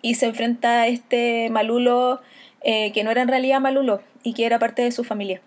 y 0.02 0.16
se 0.16 0.26
enfrenta 0.26 0.82
a 0.82 0.88
este 0.88 1.50
Malulo 1.52 2.22
eh, 2.62 2.92
que 2.94 3.04
no 3.04 3.12
era 3.12 3.22
en 3.22 3.28
realidad 3.28 3.60
Malulo 3.60 4.02
y 4.24 4.34
que 4.34 4.46
era 4.46 4.58
parte 4.60 4.82
de 4.82 4.92
su 4.92 5.04
familia. 5.04 5.42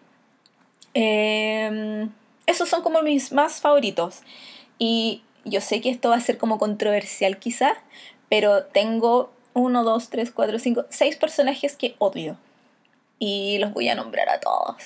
Em, 0.94 2.10
esos 2.46 2.68
son 2.68 2.82
como 2.82 3.02
mis 3.02 3.32
más 3.32 3.60
favoritos 3.60 4.20
y 4.78 5.22
yo 5.48 5.60
sé 5.60 5.80
que 5.80 5.90
esto 5.90 6.10
va 6.10 6.16
a 6.16 6.20
ser 6.20 6.38
como 6.38 6.58
controversial 6.58 7.38
quizás, 7.38 7.76
pero 8.28 8.64
tengo 8.64 9.32
uno, 9.54 9.84
dos, 9.84 10.10
tres, 10.10 10.30
cuatro, 10.30 10.58
cinco, 10.58 10.86
seis 10.90 11.16
personajes 11.16 11.76
que 11.76 11.94
odio 11.98 12.36
y 13.18 13.58
los 13.58 13.72
voy 13.72 13.88
a 13.88 13.94
nombrar 13.94 14.28
a 14.28 14.40
todos. 14.40 14.76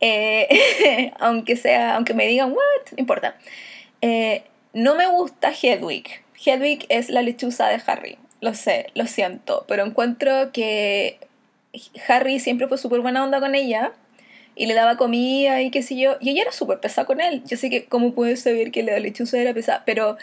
Eh, 0.00 1.12
aunque 1.20 1.56
sea, 1.56 1.96
aunque 1.96 2.14
me 2.14 2.26
digan, 2.26 2.50
what, 2.50 2.92
no 2.92 2.98
importa. 2.98 3.36
Eh, 4.00 4.44
no 4.72 4.94
me 4.94 5.06
gusta 5.06 5.50
Hedwig. 5.50 6.22
Hedwig 6.44 6.86
es 6.88 7.10
la 7.10 7.22
lechuza 7.22 7.68
de 7.68 7.82
Harry. 7.86 8.18
Lo 8.40 8.54
sé, 8.54 8.90
lo 8.94 9.06
siento, 9.06 9.64
pero 9.66 9.84
encuentro 9.84 10.52
que 10.52 11.18
Harry 12.06 12.38
siempre 12.38 12.68
fue 12.68 12.78
súper 12.78 13.00
buena 13.00 13.24
onda 13.24 13.40
con 13.40 13.54
ella 13.54 13.92
y 14.58 14.66
le 14.66 14.74
daba 14.74 14.96
comida 14.96 15.62
y 15.62 15.70
qué 15.70 15.82
sé 15.82 15.96
yo, 15.96 16.16
y 16.20 16.30
ella 16.30 16.42
era 16.42 16.52
súper 16.52 16.80
pesada 16.80 17.06
con 17.06 17.20
él. 17.20 17.42
Yo 17.46 17.56
sé 17.56 17.70
que, 17.70 17.84
¿cómo 17.86 18.12
puedes 18.12 18.42
saber 18.42 18.72
que 18.72 18.82
la 18.82 18.98
lechuza 18.98 19.38
era 19.38 19.54
pesada? 19.54 19.84
Pero 19.86 20.18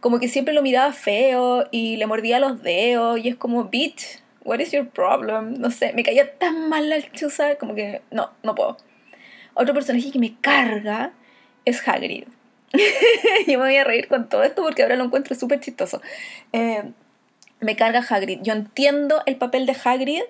como 0.00 0.20
que 0.20 0.28
siempre 0.28 0.52
lo 0.52 0.62
miraba 0.62 0.92
feo 0.92 1.66
y 1.70 1.96
le 1.96 2.06
mordía 2.06 2.38
los 2.38 2.62
dedos 2.62 3.18
y 3.18 3.28
es 3.28 3.36
como, 3.36 3.64
bitch, 3.64 4.20
what 4.44 4.60
is 4.60 4.72
your 4.72 4.86
problem? 4.86 5.54
No 5.58 5.70
sé, 5.70 5.94
me 5.94 6.02
caía 6.02 6.36
tan 6.36 6.68
mal 6.68 6.90
la 6.90 6.98
lechuza, 6.98 7.56
como 7.56 7.74
que 7.74 8.02
no, 8.10 8.30
no 8.42 8.54
puedo. 8.54 8.76
Otro 9.54 9.72
personaje 9.72 10.12
que 10.12 10.18
me 10.18 10.36
carga 10.38 11.12
es 11.64 11.86
Hagrid. 11.88 12.24
Yo 13.46 13.58
me 13.58 13.64
voy 13.64 13.76
a 13.76 13.84
reír 13.84 14.06
con 14.08 14.28
todo 14.28 14.42
esto 14.42 14.62
porque 14.62 14.82
ahora 14.82 14.96
lo 14.96 15.04
encuentro 15.04 15.34
súper 15.34 15.60
chistoso. 15.60 16.02
Eh, 16.52 16.84
me 17.60 17.74
carga 17.74 18.04
Hagrid. 18.06 18.40
Yo 18.42 18.52
entiendo 18.52 19.22
el 19.24 19.36
papel 19.36 19.64
de 19.64 19.74
Hagrid 19.82 20.22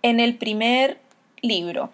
en 0.00 0.18
el 0.18 0.36
primer 0.36 0.98
libro, 1.42 1.90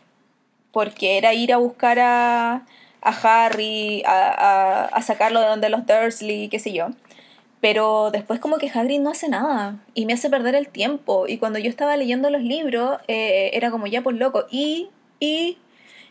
porque 0.72 1.18
era 1.18 1.34
ir 1.34 1.52
a 1.52 1.58
buscar 1.58 1.98
a, 2.00 2.66
a 3.02 3.10
Harry, 3.22 4.02
a, 4.06 4.30
a, 4.30 4.84
a, 4.86 5.02
sacarlo 5.02 5.40
de 5.40 5.46
donde 5.46 5.68
los 5.68 5.86
Dursley, 5.86 6.48
qué 6.48 6.58
sé 6.58 6.72
yo. 6.72 6.88
Pero 7.60 8.10
después 8.10 8.40
como 8.40 8.58
que 8.58 8.68
Hagrid 8.68 9.00
no 9.00 9.10
hace 9.10 9.28
nada 9.28 9.76
y 9.94 10.06
me 10.06 10.14
hace 10.14 10.28
perder 10.30 10.56
el 10.56 10.68
tiempo. 10.68 11.26
Y 11.28 11.38
cuando 11.38 11.60
yo 11.60 11.70
estaba 11.70 11.96
leyendo 11.96 12.28
los 12.30 12.42
libros, 12.42 12.98
eh, 13.06 13.50
era 13.54 13.70
como 13.70 13.86
ya 13.86 14.02
por 14.02 14.14
loco. 14.14 14.46
Y, 14.50 14.88
y 15.20 15.58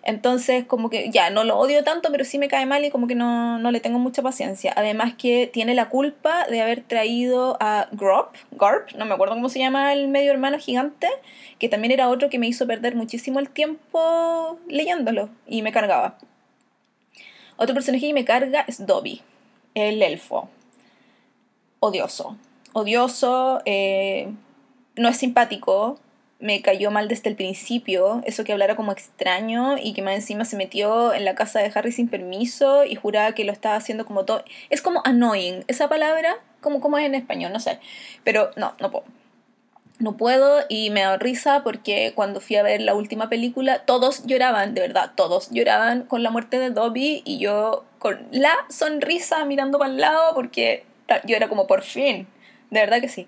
entonces 0.03 0.65
como 0.65 0.89
que 0.89 1.09
ya 1.11 1.29
no 1.29 1.43
lo 1.43 1.57
odio 1.57 1.83
tanto, 1.83 2.11
pero 2.11 2.25
sí 2.25 2.37
me 2.37 2.47
cae 2.47 2.65
mal 2.65 2.83
y 2.83 2.89
como 2.89 3.07
que 3.07 3.15
no, 3.15 3.59
no 3.59 3.71
le 3.71 3.79
tengo 3.79 3.99
mucha 3.99 4.21
paciencia. 4.21 4.73
Además 4.75 5.13
que 5.15 5.49
tiene 5.51 5.75
la 5.75 5.89
culpa 5.89 6.45
de 6.47 6.61
haber 6.61 6.81
traído 6.81 7.57
a 7.59 7.87
Grop, 7.91 8.35
Garp, 8.51 8.91
no 8.95 9.05
me 9.05 9.13
acuerdo 9.13 9.35
cómo 9.35 9.49
se 9.49 9.59
llama 9.59 9.93
el 9.93 10.07
medio 10.07 10.31
hermano 10.31 10.57
gigante, 10.59 11.07
que 11.59 11.69
también 11.69 11.91
era 11.91 12.09
otro 12.09 12.29
que 12.29 12.39
me 12.39 12.47
hizo 12.47 12.65
perder 12.65 12.95
muchísimo 12.95 13.39
el 13.39 13.49
tiempo 13.49 14.59
leyéndolo 14.67 15.29
y 15.47 15.61
me 15.61 15.71
cargaba. 15.71 16.17
Otro 17.57 17.75
personaje 17.75 18.07
que 18.07 18.13
me 18.13 18.25
carga 18.25 18.65
es 18.67 18.85
Dobby, 18.85 19.21
el 19.75 20.01
elfo 20.01 20.49
odioso. 21.81 22.37
Odioso, 22.73 23.61
eh, 23.65 24.31
no 24.95 25.09
es 25.09 25.17
simpático, 25.17 25.99
me 26.41 26.61
cayó 26.61 26.91
mal 26.91 27.07
desde 27.07 27.29
el 27.29 27.35
principio, 27.35 28.21
eso 28.25 28.43
que 28.43 28.51
hablara 28.51 28.75
como 28.75 28.91
extraño 28.91 29.77
y 29.77 29.93
que 29.93 30.01
más 30.01 30.15
encima 30.15 30.43
se 30.43 30.57
metió 30.57 31.13
en 31.13 31.23
la 31.23 31.35
casa 31.35 31.59
de 31.59 31.71
Harry 31.73 31.91
sin 31.91 32.09
permiso 32.09 32.83
y 32.83 32.95
juraba 32.95 33.33
que 33.33 33.45
lo 33.45 33.51
estaba 33.51 33.75
haciendo 33.75 34.05
como 34.05 34.25
todo. 34.25 34.43
Es 34.69 34.81
como 34.81 35.01
annoying, 35.05 35.63
esa 35.67 35.87
palabra, 35.87 36.37
como, 36.59 36.81
como 36.81 36.97
es 36.97 37.05
en 37.05 37.15
español, 37.15 37.53
no 37.53 37.59
sé. 37.59 37.79
Pero 38.23 38.51
no, 38.55 38.73
no 38.79 38.91
puedo. 38.91 39.05
No 39.99 40.17
puedo 40.17 40.61
y 40.67 40.89
me 40.89 41.01
da 41.01 41.17
risa 41.17 41.61
porque 41.63 42.13
cuando 42.15 42.41
fui 42.41 42.55
a 42.55 42.63
ver 42.63 42.81
la 42.81 42.95
última 42.95 43.29
película, 43.29 43.85
todos 43.85 44.25
lloraban, 44.25 44.73
de 44.73 44.81
verdad, 44.81 45.11
todos 45.15 45.51
lloraban 45.51 46.03
con 46.03 46.23
la 46.23 46.31
muerte 46.31 46.57
de 46.57 46.71
Dobby 46.71 47.21
y 47.23 47.37
yo 47.37 47.85
con 47.99 48.27
la 48.31 48.51
sonrisa 48.67 49.45
mirando 49.45 49.77
para 49.77 49.91
el 49.91 49.97
lado 49.99 50.33
porque 50.33 50.85
yo 51.25 51.35
era 51.35 51.49
como, 51.49 51.67
por 51.67 51.83
fin, 51.83 52.27
de 52.71 52.79
verdad 52.79 52.99
que 52.99 53.09
sí. 53.09 53.27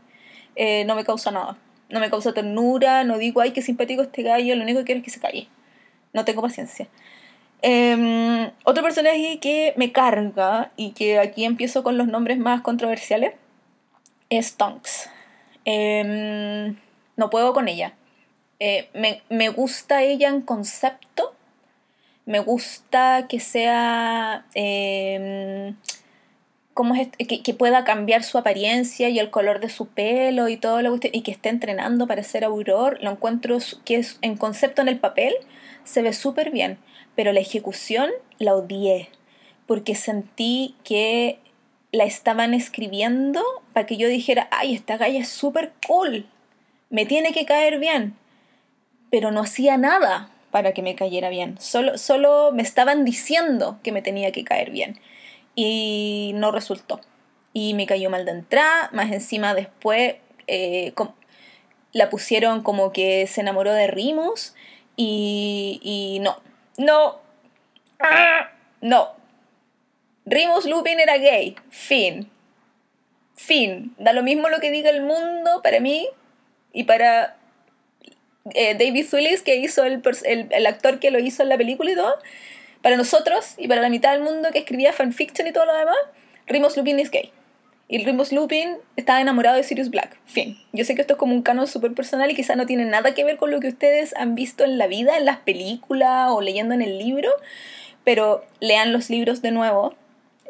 Eh, 0.55 0.83
no 0.85 0.95
me 0.95 1.03
causa 1.03 1.29
nada. 1.29 1.57
No 1.89 1.99
me 1.99 2.09
causa 2.09 2.33
ternura, 2.33 3.03
no 3.03 3.17
digo, 3.17 3.41
ay, 3.41 3.51
qué 3.51 3.61
simpático 3.61 4.01
este 4.01 4.23
gallo, 4.23 4.55
lo 4.55 4.63
único 4.63 4.79
que 4.79 4.85
quiero 4.85 4.99
es 4.99 5.05
que 5.05 5.11
se 5.11 5.19
calle. 5.19 5.47
No 6.13 6.25
tengo 6.25 6.41
paciencia. 6.41 6.87
Em, 7.61 8.51
otro 8.65 8.83
personaje 8.83 9.39
que 9.39 9.73
me 9.77 9.93
carga 9.93 10.71
y 10.75 10.91
que 10.91 11.17
aquí 11.19 11.45
empiezo 11.45 11.81
con 11.81 11.97
los 11.97 12.07
nombres 12.07 12.37
más 12.37 12.61
controversiales 12.61 13.35
es 14.29 14.55
Tonks. 14.57 15.09
Em, 15.65 16.75
no 17.15 17.29
puedo 17.29 17.53
con 17.53 17.67
ella. 17.69 17.93
Eh, 18.59 18.89
me, 18.93 19.21
me, 19.29 19.49
gusta 19.49 20.03
ella 20.03 20.29
en 20.29 20.41
concepto. 20.41 21.33
Me 22.25 22.39
gusta 22.39 23.27
que 23.29 23.39
sea 23.39 24.45
eh, 24.55 25.73
cómo 26.73 26.95
que, 27.17 27.53
pueda 27.53 27.83
cambiar 27.83 28.23
su 28.23 28.37
apariencia 28.37 29.09
y 29.09 29.19
el 29.19 29.29
color 29.29 29.59
de 29.59 29.69
su 29.69 29.87
pelo 29.87 30.49
y 30.49 30.57
todo 30.57 30.81
lo 30.81 30.99
que 30.99 31.09
y 31.13 31.21
que 31.21 31.31
esté 31.31 31.49
entrenando 31.49 32.07
para 32.07 32.23
ser 32.23 32.43
auror, 32.43 32.97
lo 33.01 33.11
encuentro 33.11 33.57
que 33.85 33.95
es 33.95 34.17
en 34.21 34.35
concepto 34.37 34.81
en 34.81 34.87
el 34.87 34.99
papel 34.99 35.33
se 35.83 36.01
ve 36.01 36.13
súper 36.13 36.51
bien, 36.51 36.77
pero 37.15 37.33
la 37.33 37.39
ejecución 37.39 38.09
la 38.39 38.55
odié 38.55 39.09
porque 39.67 39.95
sentí 39.95 40.75
que 40.83 41.39
la 41.91 42.05
estaban 42.05 42.53
escribiendo 42.53 43.41
para 43.71 43.85
que 43.85 43.97
yo 43.97 44.07
dijera, 44.07 44.47
ay, 44.51 44.73
esta 44.73 44.97
galla 44.97 45.19
es 45.19 45.29
súper 45.29 45.73
cool, 45.87 46.25
me 46.89 47.05
tiene 47.05 47.33
que 47.33 47.45
caer 47.45 47.79
bien, 47.79 48.15
pero 49.11 49.31
no 49.31 49.41
hacía 49.41 49.77
nada 49.77 50.29
para 50.51 50.73
que 50.73 50.81
me 50.81 50.95
cayera 50.95 51.29
bien, 51.29 51.57
solo, 51.59 51.97
solo 51.97 52.51
me 52.51 52.63
estaban 52.63 53.05
diciendo 53.05 53.79
que 53.83 53.91
me 53.91 54.01
tenía 54.01 54.31
que 54.31 54.43
caer 54.43 54.71
bien 54.71 54.99
y 55.55 56.31
no 56.35 56.51
resultó. 56.51 57.01
Y 57.53 57.73
me 57.73 57.85
cayó 57.85 58.09
mal 58.09 58.25
de 58.25 58.31
entrada, 58.31 58.89
más 58.93 59.11
encima 59.11 59.53
después 59.53 60.15
eh, 60.47 60.93
la 61.91 62.09
pusieron 62.09 62.63
como 62.63 62.91
que 62.91 63.27
se 63.27 63.41
enamoró 63.41 63.73
de 63.73 63.87
Rimus 63.87 64.55
y, 64.95 65.79
y 65.83 66.19
no, 66.19 66.41
no, 66.77 67.19
no. 68.81 69.09
Rimus 70.25 70.65
Lupin 70.65 70.99
era 70.99 71.17
gay, 71.17 71.55
fin. 71.69 72.29
Fin. 73.35 73.93
Da 73.97 74.13
lo 74.13 74.23
mismo 74.23 74.49
lo 74.49 74.59
que 74.59 74.71
diga 74.71 74.89
el 74.89 75.01
mundo 75.01 75.61
para 75.63 75.79
mí 75.79 76.07
y 76.71 76.85
para 76.85 77.37
eh, 78.53 78.73
David 78.73 79.07
Willis, 79.11 79.41
que 79.41 79.57
hizo 79.57 79.83
el, 79.83 80.01
el, 80.25 80.47
el 80.51 80.65
actor 80.65 80.99
que 80.99 81.11
lo 81.11 81.19
hizo 81.19 81.43
en 81.43 81.49
la 81.49 81.57
película 81.57 81.91
y 81.91 81.95
todo 81.95 82.15
para 82.83 82.97
nosotros 82.97 83.55
y 83.57 83.67
para 83.67 83.81
la 83.81 83.89
mitad 83.89 84.11
del 84.11 84.21
mundo 84.21 84.49
que 84.51 84.59
escribía 84.59 84.93
fanfiction 84.93 85.47
y 85.47 85.53
todo 85.53 85.65
lo 85.65 85.73
demás, 85.73 85.95
Remus 86.45 86.77
Lupin 86.77 86.99
es 86.99 87.09
gay. 87.09 87.31
Y 87.87 88.03
Remus 88.03 88.31
Lupin 88.33 88.75
estaba 88.97 89.21
enamorado 89.21 89.55
de 89.55 89.63
Sirius 89.63 89.89
Black. 89.89 90.17
Fin. 90.25 90.57
Yo 90.73 90.83
sé 90.83 90.93
que 90.93 91.01
esto 91.01 91.13
es 91.13 91.19
como 91.19 91.33
un 91.33 91.43
canon 91.43 91.65
súper 91.65 91.93
personal 91.93 92.29
y 92.29 92.35
quizá 92.35 92.55
no 92.55 92.65
tiene 92.65 92.85
nada 92.85 93.13
que 93.13 93.23
ver 93.23 93.37
con 93.37 93.51
lo 93.51 93.61
que 93.61 93.69
ustedes 93.69 94.13
han 94.17 94.35
visto 94.35 94.65
en 94.65 94.77
la 94.77 94.87
vida, 94.87 95.17
en 95.17 95.25
las 95.25 95.37
películas 95.37 96.29
o 96.31 96.41
leyendo 96.41 96.73
en 96.73 96.81
el 96.81 96.99
libro, 96.99 97.29
pero 98.03 98.43
lean 98.59 98.91
los 98.91 99.09
libros 99.09 99.41
de 99.41 99.51
nuevo. 99.51 99.95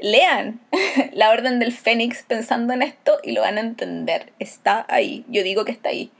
Lean 0.02 0.60
La 1.14 1.30
Orden 1.30 1.60
del 1.60 1.72
Fénix 1.72 2.24
pensando 2.24 2.74
en 2.74 2.82
esto 2.82 3.20
y 3.24 3.34
lo 3.34 3.42
van 3.42 3.58
a 3.60 3.62
entender. 3.62 4.34
Está 4.40 4.88
ahí. 4.90 5.24
Yo 5.28 5.44
digo 5.44 5.66
que 5.66 5.72
está 5.72 5.90
ahí. 5.90 6.12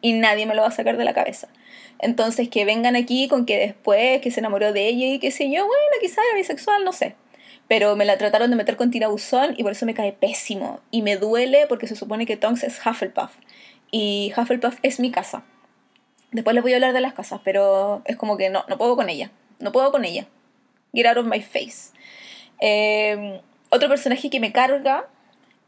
Y 0.00 0.14
nadie 0.14 0.46
me 0.46 0.56
lo 0.56 0.62
va 0.62 0.68
a 0.68 0.72
sacar 0.72 0.96
de 0.96 1.04
la 1.04 1.14
cabeza. 1.14 1.48
Entonces 2.00 2.48
que 2.48 2.64
vengan 2.64 2.96
aquí 2.96 3.28
con 3.28 3.46
que 3.46 3.58
después 3.58 4.20
que 4.20 4.30
se 4.30 4.40
enamoró 4.40 4.72
de 4.72 4.88
ella 4.88 5.06
y 5.06 5.18
que 5.18 5.30
sé 5.30 5.50
yo, 5.50 5.66
bueno, 5.66 5.96
quizá 6.00 6.20
era 6.22 6.36
bisexual, 6.36 6.84
no 6.84 6.92
sé 6.92 7.14
pero 7.70 7.94
me 7.94 8.04
la 8.04 8.18
trataron 8.18 8.50
de 8.50 8.56
meter 8.56 8.76
con 8.76 8.90
tirabuzón 8.90 9.54
y 9.56 9.62
por 9.62 9.70
eso 9.70 9.86
me 9.86 9.94
cae 9.94 10.12
pésimo. 10.12 10.80
Y 10.90 11.02
me 11.02 11.16
duele 11.16 11.68
porque 11.68 11.86
se 11.86 11.94
supone 11.94 12.26
que 12.26 12.36
Tonks 12.36 12.64
es 12.64 12.84
Hufflepuff. 12.84 13.30
Y 13.92 14.32
Hufflepuff 14.36 14.80
es 14.82 14.98
mi 14.98 15.12
casa. 15.12 15.44
Después 16.32 16.54
les 16.54 16.64
voy 16.64 16.72
a 16.72 16.78
hablar 16.78 16.92
de 16.92 17.00
las 17.00 17.14
casas, 17.14 17.40
pero 17.44 18.02
es 18.06 18.16
como 18.16 18.36
que 18.36 18.50
no, 18.50 18.64
no 18.68 18.76
puedo 18.76 18.96
con 18.96 19.08
ella. 19.08 19.30
No 19.60 19.70
puedo 19.70 19.92
con 19.92 20.04
ella. 20.04 20.26
Get 20.92 21.06
out 21.06 21.18
of 21.18 21.26
my 21.26 21.40
face. 21.40 21.92
Em, 22.58 23.40
otro 23.68 23.88
personaje 23.88 24.30
que 24.30 24.40
me 24.40 24.50
carga 24.50 25.08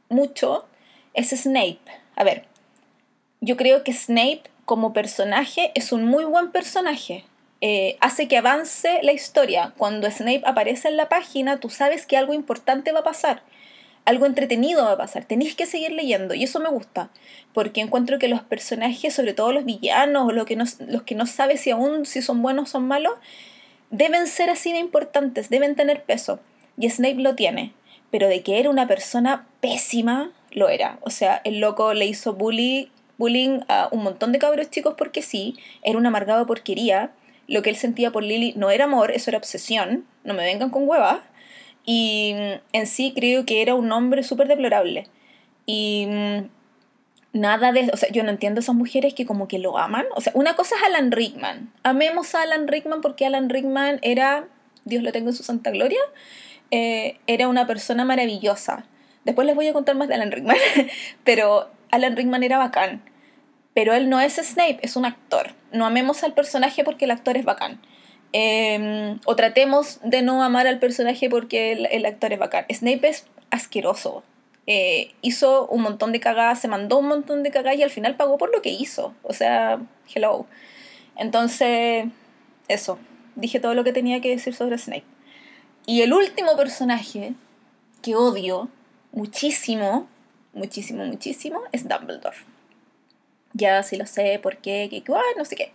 mucho 0.09 0.67
es 1.15 1.29
Snape. 1.29 1.79
A 2.17 2.25
ver, 2.25 2.47
yo 3.41 3.57
creo 3.57 3.85
que 3.85 3.93
Snape 3.93 4.43
como 4.65 4.93
personaje 4.93 5.73
es 5.75 5.93
un 5.93 6.05
muy 6.05 6.25
buen 6.25 6.51
personaje. 6.51 7.25
Eh, 7.61 7.97
hace 8.01 8.27
que 8.27 8.37
avance 8.37 9.01
la 9.03 9.13
historia. 9.13 9.73
Cuando 9.77 10.11
Snape 10.11 10.43
aparece 10.45 10.89
en 10.89 10.97
la 10.97 11.09
página, 11.09 11.61
tú 11.61 11.71
sabes 11.71 12.07
que 12.07 12.17
algo 12.17 12.35
importante 12.35 12.91
va 12.91 13.01
a 13.01 13.05
pasar, 13.05 13.43
algo 14.05 14.27
entretenido 14.27 14.85
va 14.85 14.93
a 14.93 14.97
pasar, 14.97 15.25
tenéis 15.25 15.55
que 15.55 15.67
seguir 15.67 15.93
leyendo 15.93 16.35
y 16.35 16.43
eso 16.43 16.59
me 16.59 16.69
gusta, 16.69 17.11
porque 17.55 17.81
encuentro 17.81 18.19
que 18.19 18.27
los 18.27 18.43
personajes, 18.43 19.15
sobre 19.15 19.33
todo 19.33 19.53
los 19.53 19.65
villanos 19.65 20.29
o 20.29 20.45
que 20.45 20.57
no, 20.57 20.65
los 20.89 21.03
que 21.03 21.15
no 21.15 21.27
sabes 21.27 21.61
si 21.61 21.71
aún 21.71 22.05
si 22.05 22.21
son 22.21 22.43
buenos 22.43 22.71
o 22.71 22.73
son 22.73 22.89
malos, 22.89 23.15
deben 23.91 24.27
ser 24.27 24.51
así 24.51 24.73
de 24.73 24.79
importantes, 24.79 25.49
deben 25.49 25.77
tener 25.77 26.03
peso. 26.03 26.41
Y 26.77 26.91
Snape 26.91 27.21
lo 27.21 27.37
tiene, 27.37 27.75
pero 28.11 28.27
de 28.27 28.43
que 28.43 28.59
era 28.59 28.71
una 28.71 28.89
persona 28.89 29.47
pésima, 29.61 30.33
lo 30.51 30.69
era. 30.69 30.99
O 31.03 31.11
sea, 31.11 31.41
el 31.45 31.61
loco 31.61 31.95
le 31.95 32.07
hizo 32.07 32.33
bullying 32.33 32.87
a 33.69 33.89
un 33.93 34.03
montón 34.03 34.33
de 34.33 34.39
cabros 34.39 34.71
chicos 34.71 34.95
porque 34.97 35.23
sí, 35.23 35.57
era 35.83 35.99
un 35.99 36.07
amargado 36.07 36.47
porquería 36.47 37.13
lo 37.49 37.63
que 37.63 37.71
él 37.71 37.77
sentía 37.77 38.11
por 38.13 38.23
Lily 38.23 38.55
no 38.57 38.71
era 38.71 38.85
amor, 38.85 39.11
eso 39.11 39.31
era 39.31 39.39
obsesión, 39.39 40.07
no 40.25 40.35
me 40.35 40.45
vengan 40.45 40.71
con 40.71 40.89
huevas. 40.89 41.21
Y 41.85 42.35
mm, 42.35 42.61
en 42.73 42.87
sí 42.87 43.13
creo 43.15 43.45
que 43.45 43.63
era 43.63 43.75
un 43.75 43.91
hombre 43.93 44.23
súper 44.23 44.49
deplorable. 44.49 45.07
Y 45.67 46.07
mm, 46.09 46.49
nada 47.33 47.73
de... 47.73 47.91
O 47.93 47.97
sea, 47.97 48.11
yo 48.11 48.23
no 48.23 48.31
entiendo 48.31 48.61
a 48.61 48.63
esas 48.63 48.75
mujeres 48.75 49.15
que 49.15 49.27
como 49.27 49.49
que 49.49 49.59
lo 49.59 49.77
aman. 49.77 50.07
O 50.15 50.21
sea, 50.21 50.33
una 50.35 50.55
cosa 50.55 50.77
es 50.77 50.83
Alan 50.83 51.11
Rickman. 51.11 51.73
Amemos 51.83 52.35
a 52.35 52.43
Alan 52.43 52.69
Rickman 52.69 53.01
porque 53.01 53.27
Alan 53.27 53.51
Rickman 53.51 53.99
era, 54.03 54.49
Dios 54.85 55.03
lo 55.03 55.13
tengo 55.13 55.31
en 55.31 55.37
su 55.37 55.43
santa 55.43 55.71
gloria, 55.71 56.01
eh, 56.71 57.19
era 57.27 57.49
una 57.49 57.67
persona 57.67 58.05
maravillosa. 58.05 58.87
Después 59.25 59.47
les 59.47 59.55
voy 59.55 59.67
a 59.69 59.73
contar 59.73 59.95
más 59.95 60.09
de 60.09 60.15
Alan 60.15 60.33
Rickman, 60.33 60.57
pero 61.25 61.69
Alan 61.93 62.17
Rickman 62.17 62.43
era 62.43 62.59
bacán 62.59 63.03
pero 63.75 63.95
él 63.95 64.09
no 64.11 64.21
es 64.21 64.35
Snape, 64.35 64.79
es 64.83 64.97
un 64.97 65.05
actor. 65.05 65.55
No 65.73 65.87
amemos 65.87 66.23
al 66.25 66.35
personaje 66.35 66.85
porque 66.85 67.07
el 67.07 67.11
actor 67.11 67.37
es 67.37 67.45
bacán. 67.45 67.81
Em, 68.33 69.19
o 69.25 69.37
tratemos 69.37 69.99
de 70.03 70.23
no 70.23 70.43
amar 70.43 70.67
al 70.67 70.79
personaje 70.79 71.29
porque 71.31 71.73
el, 71.73 72.07
actor 72.07 72.33
es 72.33 72.39
bacán. 72.39 72.67
Snape 72.71 73.09
es 73.09 73.27
asqueroso. 73.51 74.23
Eh, 74.67 75.13
hizo 75.23 75.67
un 75.69 75.83
montón 75.83 76.13
de 76.13 76.21
cagadas, 76.21 76.61
se 76.61 76.69
mandó 76.69 76.99
un 76.99 77.09
montón 77.09 77.43
de 77.43 77.51
cagadas 77.51 77.79
y 77.79 77.83
al 77.83 77.91
final 77.91 78.17
pagó 78.17 78.39
por 78.39 78.53
lo 78.53 78.63
que 78.63 78.71
hizo. 78.71 79.15
O 79.23 79.33
sea, 79.33 79.81
hello. 80.15 80.47
Entonces, 81.17 82.07
eso. 82.69 82.99
Dije 83.37 83.61
todo 83.61 83.75
lo 83.75 83.85
que 83.85 83.93
tenía 83.95 84.21
que 84.21 84.29
decir 84.29 84.55
sobre 84.55 84.77
Snape. 84.77 85.05
Y 85.87 86.03
el 86.03 86.13
último 86.13 86.57
personaje 86.57 87.33
que 88.03 88.15
odio 88.15 88.69
muchísimo, 89.13 90.07
muchísimo, 90.53 91.05
muchísimo, 91.05 91.61
es 91.73 91.89
Dumbledore 91.89 92.37
ya 93.55 93.83
sí 93.83 93.97
lo 93.97 94.07
sé, 94.07 94.39
por 94.43 94.59
qué, 94.59 94.89
que, 94.91 95.03
no 95.37 95.45
sé 95.45 95.57
qué. 95.57 95.73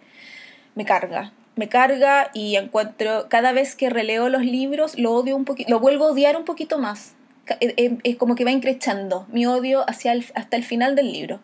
Me 0.75 0.85
carga, 0.85 1.31
me 1.55 1.69
carga 1.69 2.29
y 2.33 2.55
encuentro, 2.55 3.27
cada 3.29 3.51
vez 3.51 3.75
que 3.75 3.89
releo 3.89 4.29
los 4.29 4.43
libros, 4.43 4.97
lo 4.97 5.13
odio 5.13 5.35
un 5.35 5.45
poquito, 5.45 5.69
lo 5.69 5.79
vuelvo 5.79 6.05
a 6.05 6.11
odiar 6.11 6.37
un 6.37 6.45
poquito 6.45 6.77
más. 6.77 7.15
Eh, 7.61 7.73
eh, 7.77 7.97
es 8.03 8.17
como 8.17 8.35
que 8.35 8.43
va 8.43 8.51
increchando 8.51 9.25
mi 9.29 9.45
odio 9.45 9.89
hacia 9.89 10.13
hasta 10.35 10.57
el 10.57 10.63
final 10.63 10.95
del 10.95 11.11
libro, 11.11 11.39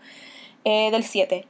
eh, 0.65 0.91
del 0.91 1.03
7. 1.03 1.45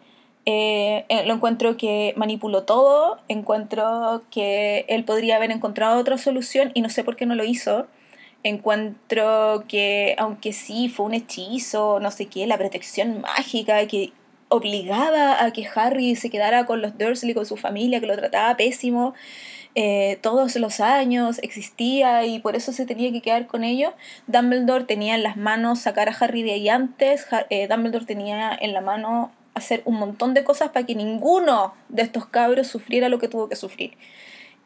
lo 0.46 1.34
encuentro 1.34 1.78
que 1.78 2.14
manipuló 2.18 2.64
todo, 2.64 3.18
encuentro 3.28 4.24
que 4.30 4.86
él 4.90 5.06
podría 5.06 5.38
haber 5.38 5.52
encontrado 5.52 6.00
otra 6.00 6.18
solución 6.18 6.72
y 6.74 6.82
no 6.82 6.90
sé 6.90 7.04
por 7.04 7.16
qué 7.16 7.26
no 7.26 7.36
lo 7.36 7.46
hizo. 7.46 7.88
Encuentro 8.44 9.64
que, 9.68 10.16
aunque 10.18 10.52
sí 10.54 10.90
fue 10.90 11.06
un 11.06 11.14
hechizo, 11.14 12.00
no 12.00 12.12
sé 12.12 12.28
qué, 12.28 12.46
la 12.46 12.58
protección 12.58 13.22
mágica 13.22 13.86
que 13.88 14.12
obligada 14.50 15.44
a 15.44 15.52
que 15.52 15.68
Harry 15.74 16.16
se 16.16 16.30
quedara 16.30 16.66
con 16.66 16.82
los 16.82 16.98
Dursley, 16.98 17.34
con 17.34 17.46
su 17.46 17.58
familia, 17.58 18.00
que 18.00 18.06
lo 18.06 18.16
trataba 18.16 18.56
pésimo. 18.56 19.14
Eh, 19.76 20.20
todos 20.22 20.56
los 20.58 20.80
años 20.80 21.40
existía 21.42 22.26
y 22.26 22.40
por 22.40 22.56
eso 22.56 22.72
se 22.72 22.86
tenía 22.86 23.12
que 23.12 23.22
quedar 23.22 23.48
con 23.48 23.64
ellos. 23.64 23.94
Dumbledore 24.28 24.84
tenía 24.84 25.16
en 25.16 25.24
las 25.24 25.38
manos 25.38 25.80
sacar 25.80 26.10
a 26.10 26.12
Harry 26.12 26.44
de 26.44 26.52
ahí 26.52 26.70
antes, 26.70 27.26
eh, 27.50 27.68
Dumbledore 27.68 28.06
tenía 28.06 28.56
en 28.60 28.74
la 28.74 28.82
mano 28.82 29.32
hacer 29.56 29.82
un 29.86 29.96
montón 29.96 30.34
de 30.34 30.44
cosas 30.44 30.70
para 30.70 30.86
que 30.86 30.96
ninguno 30.96 31.74
de 31.90 32.04
estos 32.04 32.26
cabros 32.26 32.68
sufriera 32.68 33.10
lo 33.10 33.20
que 33.20 33.28
tuvo 33.28 33.50
que 33.50 33.56
sufrir. 33.56 33.98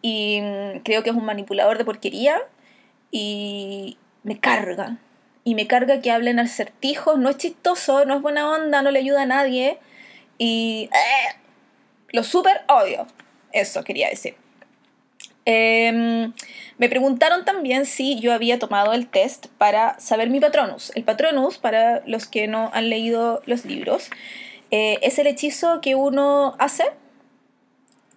Y 0.01 0.41
mm, 0.41 0.79
creo 0.83 1.03
que 1.03 1.09
es 1.11 1.15
un 1.15 1.25
manipulador 1.25 1.77
de 1.77 1.85
porquería 1.85 2.41
y 3.11 3.97
me 4.23 4.39
carga, 4.39 4.97
y 5.43 5.55
me 5.55 5.67
carga 5.67 6.01
que 6.01 6.11
hablen 6.11 6.39
al 6.39 6.49
certijo, 6.49 7.17
no 7.17 7.29
es 7.29 7.37
chistoso, 7.37 8.05
no 8.05 8.15
es 8.15 8.21
buena 8.21 8.51
onda, 8.51 8.81
no 8.81 8.91
le 8.91 8.99
ayuda 8.99 9.21
a 9.21 9.25
nadie 9.25 9.79
y 10.37 10.89
eh, 10.91 11.35
lo 12.09 12.23
súper 12.23 12.61
odio. 12.67 13.07
Eso 13.53 13.83
quería 13.83 14.09
decir. 14.09 14.35
Em, 15.45 16.33
me 16.77 16.89
preguntaron 16.89 17.45
también 17.45 17.85
si 17.85 18.19
yo 18.19 18.33
había 18.33 18.59
tomado 18.59 18.91
el 18.91 19.07
test 19.07 19.47
para 19.57 19.97
saber 19.99 20.29
mi 20.29 20.41
patronus. 20.41 20.91
El 20.95 21.05
patronus, 21.05 21.57
para 21.57 22.03
los 22.05 22.27
que 22.27 22.47
no 22.47 22.69
han 22.73 22.89
leído 22.89 23.41
los 23.45 23.63
libros, 23.63 24.09
eh, 24.71 24.99
es 25.01 25.17
el 25.17 25.27
hechizo 25.27 25.79
que 25.79 25.95
uno 25.95 26.55
hace 26.59 26.83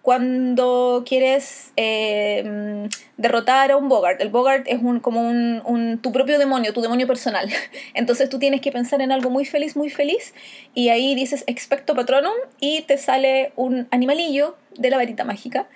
cuando 0.01 1.03
quieres 1.05 1.71
eh, 1.77 2.87
derrotar 3.17 3.71
a 3.71 3.77
un 3.77 3.87
Bogart. 3.87 4.19
El 4.19 4.29
Bogart 4.29 4.67
es 4.67 4.81
un, 4.81 4.99
como 4.99 5.21
un, 5.21 5.99
tu 6.01 6.11
propio 6.11 6.39
demonio, 6.39 6.73
tu 6.73 6.81
demonio 6.81 7.05
personal. 7.05 7.49
Entonces 7.93 8.29
tú 8.29 8.39
tienes 8.39 8.61
que 8.61 8.71
pensar 8.71 9.01
en 9.01 9.11
algo 9.11 9.29
muy 9.29 9.45
feliz, 9.45 9.75
muy 9.75 9.89
feliz, 9.89 10.33
y 10.73 10.89
ahí 10.89 11.13
dices 11.13 11.43
expecto 11.47 11.93
patronum 11.93 12.33
y 12.59 12.81
te 12.83 12.97
sale 12.97 13.53
un 13.55 13.87
animalillo 13.91 14.55
de 14.77 14.89
la 14.89 14.97
varita 14.97 15.23
mágica, 15.23 15.67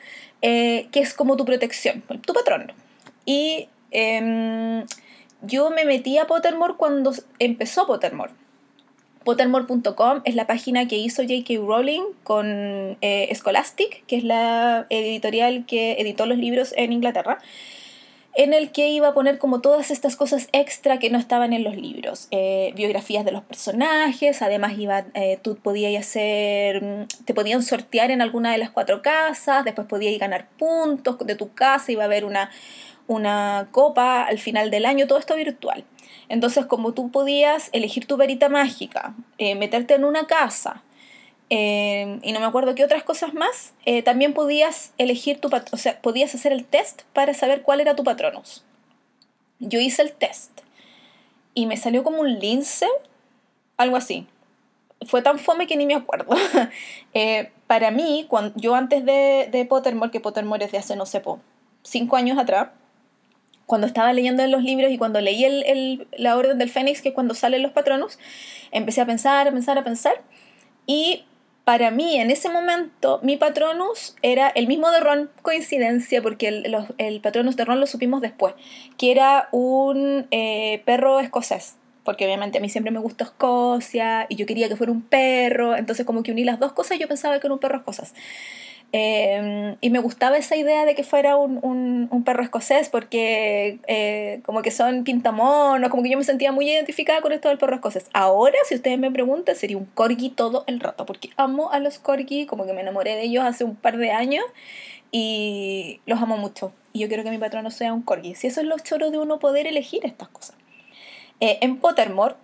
eh, 0.41 0.87
que 0.91 1.01
es 1.01 1.13
como 1.13 1.37
tu 1.37 1.45
protección, 1.45 2.03
tu 2.25 2.33
patrón. 2.33 2.73
Y 3.25 3.69
em, 3.91 4.83
yo 5.41 5.69
me 5.69 5.85
metí 5.85 6.17
a 6.17 6.25
Pottermore 6.25 6.75
cuando 6.77 7.13
empezó 7.39 7.85
Pottermore 7.85 8.33
Pottermore.com 9.25 10.21
es 10.23 10.35
la 10.35 10.45
página 10.45 10.87
que 10.87 10.97
hizo 10.97 11.23
J.K. 11.23 11.55
Rowling 11.57 12.03
con 12.23 12.95
eh, 13.01 13.33
Scholastic, 13.33 14.05
que 14.05 14.17
es 14.17 14.23
la 14.23 14.85
editorial 14.91 15.65
que 15.65 15.93
editó 15.93 16.27
los 16.27 16.37
libros 16.37 16.75
en 16.77 16.93
Inglaterra, 16.93 17.39
en 18.35 18.53
el 18.53 18.71
que 18.71 18.89
iba 18.89 19.07
a 19.07 19.13
poner 19.15 19.39
como 19.39 19.61
todas 19.61 19.89
estas 19.89 20.15
cosas 20.15 20.47
extra 20.51 20.99
que 20.99 21.09
no 21.09 21.17
estaban 21.17 21.53
en 21.53 21.63
los 21.63 21.75
libros. 21.75 22.27
Eh, 22.29 22.71
biografías 22.75 23.25
de 23.25 23.31
los 23.31 23.41
personajes, 23.41 24.43
además 24.43 24.77
iba, 24.77 25.05
eh, 25.15 25.39
tú 25.41 25.55
podías 25.55 26.05
hacer, 26.05 27.07
te 27.25 27.33
podían 27.33 27.63
sortear 27.63 28.11
en 28.11 28.21
alguna 28.21 28.51
de 28.51 28.59
las 28.59 28.69
cuatro 28.69 29.01
casas, 29.01 29.65
después 29.65 29.87
podías 29.87 30.19
ganar 30.19 30.49
puntos 30.59 31.17
de 31.17 31.33
tu 31.33 31.51
casa, 31.51 31.91
iba 31.91 32.03
a 32.03 32.05
haber 32.05 32.25
una, 32.25 32.51
una 33.07 33.69
copa 33.71 34.23
al 34.23 34.37
final 34.37 34.69
del 34.69 34.85
año, 34.85 35.07
todo 35.07 35.17
esto 35.17 35.35
virtual. 35.35 35.83
Entonces, 36.29 36.65
como 36.65 36.93
tú 36.93 37.11
podías 37.11 37.69
elegir 37.71 38.05
tu 38.05 38.17
varita 38.17 38.49
mágica, 38.49 39.13
eh, 39.37 39.55
meterte 39.55 39.93
en 39.93 40.03
una 40.03 40.27
casa, 40.27 40.83
eh, 41.49 42.19
y 42.23 42.31
no 42.31 42.39
me 42.39 42.45
acuerdo 42.45 42.73
qué 42.73 42.83
otras 42.83 43.03
cosas 43.03 43.33
más, 43.33 43.73
eh, 43.85 44.01
también 44.01 44.33
podías 44.33 44.93
elegir 44.97 45.39
tu 45.39 45.49
o 45.49 45.77
sea, 45.77 46.01
podías 46.01 46.33
hacer 46.33 46.51
el 46.51 46.65
test 46.65 47.03
para 47.13 47.33
saber 47.33 47.61
cuál 47.61 47.81
era 47.81 47.95
tu 47.95 48.03
patronus. 48.03 48.63
Yo 49.59 49.79
hice 49.79 50.01
el 50.01 50.11
test 50.11 50.61
y 51.53 51.67
me 51.67 51.77
salió 51.77 52.03
como 52.03 52.21
un 52.21 52.39
lince, 52.39 52.87
algo 53.77 53.95
así. 53.95 54.27
Fue 55.07 55.21
tan 55.21 55.37
fome 55.37 55.67
que 55.67 55.77
ni 55.77 55.85
me 55.85 55.93
acuerdo. 55.93 56.35
para 57.67 57.91
mí, 57.91 58.25
cuando, 58.27 58.53
yo 58.59 58.73
antes 58.75 59.05
de, 59.05 59.47
de 59.51 59.65
Pottermore, 59.65 60.11
que 60.11 60.19
Pottermore 60.19 60.65
es 60.65 60.71
de 60.71 60.79
hace, 60.79 60.95
no 60.95 61.05
sé, 61.05 61.21
cinco 61.83 62.15
años 62.15 62.39
atrás, 62.39 62.69
cuando 63.65 63.87
estaba 63.87 64.13
leyendo 64.13 64.45
los 64.47 64.63
libros 64.63 64.91
y 64.91 64.97
cuando 64.97 65.21
leí 65.21 65.43
el, 65.43 66.07
la 66.17 66.37
Orden 66.37 66.57
del 66.57 66.69
Fénix, 66.69 67.01
que 67.01 67.09
es 67.09 67.15
cuando 67.15 67.33
salen 67.33 67.63
los 67.63 67.71
patronos, 67.71 68.19
empecé 68.71 69.01
a 69.01 69.05
pensar, 69.05 69.47
a 69.47 69.51
pensar, 69.51 69.77
a 69.77 69.83
pensar. 69.83 70.21
Y 70.85 71.25
para 71.63 71.89
mí, 71.89 72.17
en 72.17 72.29
ese 72.29 72.47
momento, 72.49 73.19
mi 73.23 73.37
patronus 73.37 74.15
era 74.21 74.49
el 74.49 74.67
mismo 74.67 74.91
de 74.91 74.99
Ron, 74.99 75.31
coincidencia, 75.41 76.21
porque 76.21 76.47
el, 76.47 76.77
el 76.99 77.21
patronus 77.21 77.55
de 77.55 77.65
Ron 77.65 77.79
lo 77.79 77.87
supimos 77.87 78.21
después, 78.21 78.53
que 78.97 79.11
era 79.11 79.49
un 79.51 80.27
eh, 80.29 80.83
perro 80.85 81.19
escocés. 81.19 81.77
Porque 82.03 82.25
obviamente 82.25 82.59
a 82.59 82.61
mí 82.61 82.69
siempre 82.69 82.91
me 82.91 82.99
gustó 82.99 83.23
Escocia 83.23 84.27
y 84.29 84.35
yo 84.35 84.45
quería 84.45 84.69
que 84.69 84.75
fuera 84.75 84.91
un 84.91 85.01
perro, 85.01 85.75
entonces 85.75 86.05
como 86.05 86.21
que 86.21 86.31
uní 86.31 86.43
las 86.43 86.59
dos 86.59 86.71
cosas, 86.71 86.99
yo 86.99 87.07
pensaba 87.07 87.39
que 87.39 87.47
era 87.47 87.53
un 87.55 87.59
perro 87.59 87.77
escocés. 87.77 88.13
Em, 88.97 89.75
y 89.81 89.89
me 89.89 89.99
gustaba 89.99 90.37
esa 90.37 90.55
idea 90.55 90.85
de 90.85 90.95
que 90.95 91.03
fuera 91.03 91.35
un, 91.35 91.59
un, 92.09 92.23
perro 92.23 92.43
escocés 92.43 92.87
porque 92.87 93.77
eh, 93.87 94.39
como 94.45 94.61
que 94.61 94.71
son 94.71 95.03
pintamonos, 95.03 95.89
como 95.89 96.01
que 96.01 96.09
yo 96.09 96.17
me 96.17 96.23
sentía 96.23 96.53
muy 96.53 96.69
identificada 96.69 97.19
con 97.19 97.33
esto 97.33 97.49
del 97.49 97.57
perro 97.57 97.75
escocés. 97.75 98.09
Ahora, 98.13 98.55
si 98.69 98.75
ustedes 98.75 98.97
me 98.97 99.11
preguntan, 99.11 99.57
sería 99.57 99.75
un 99.75 99.83
corgi 99.83 100.29
todo 100.29 100.63
el 100.67 100.79
rato 100.79 101.05
porque 101.05 101.31
amo 101.35 101.73
a 101.73 101.79
los 101.79 101.99
corgi, 101.99 102.45
como 102.45 102.65
que 102.65 102.71
me 102.71 102.79
enamoré 102.79 103.17
de 103.17 103.23
ellos 103.23 103.43
hace 103.43 103.65
un 103.65 103.75
par 103.75 103.97
de 103.97 104.11
años 104.11 104.45
y 105.11 105.99
los 106.05 106.21
amo 106.21 106.37
mucho. 106.37 106.71
Y 106.93 106.99
yo 106.99 107.09
quiero 107.09 107.25
que 107.25 107.31
mi 107.31 107.37
patrono 107.37 107.71
sea 107.71 107.91
un 107.91 108.01
corgi. 108.01 108.33
Si 108.35 108.47
eso 108.47 108.61
es 108.61 108.67
lo 108.67 108.79
choro 108.79 109.11
de 109.11 109.17
uno 109.17 109.39
poder 109.39 109.67
elegir 109.67 110.05
estas 110.05 110.29
cosas. 110.29 110.55
Eh, 111.41 111.57
en 111.59 111.79
Pottermore 111.79 112.35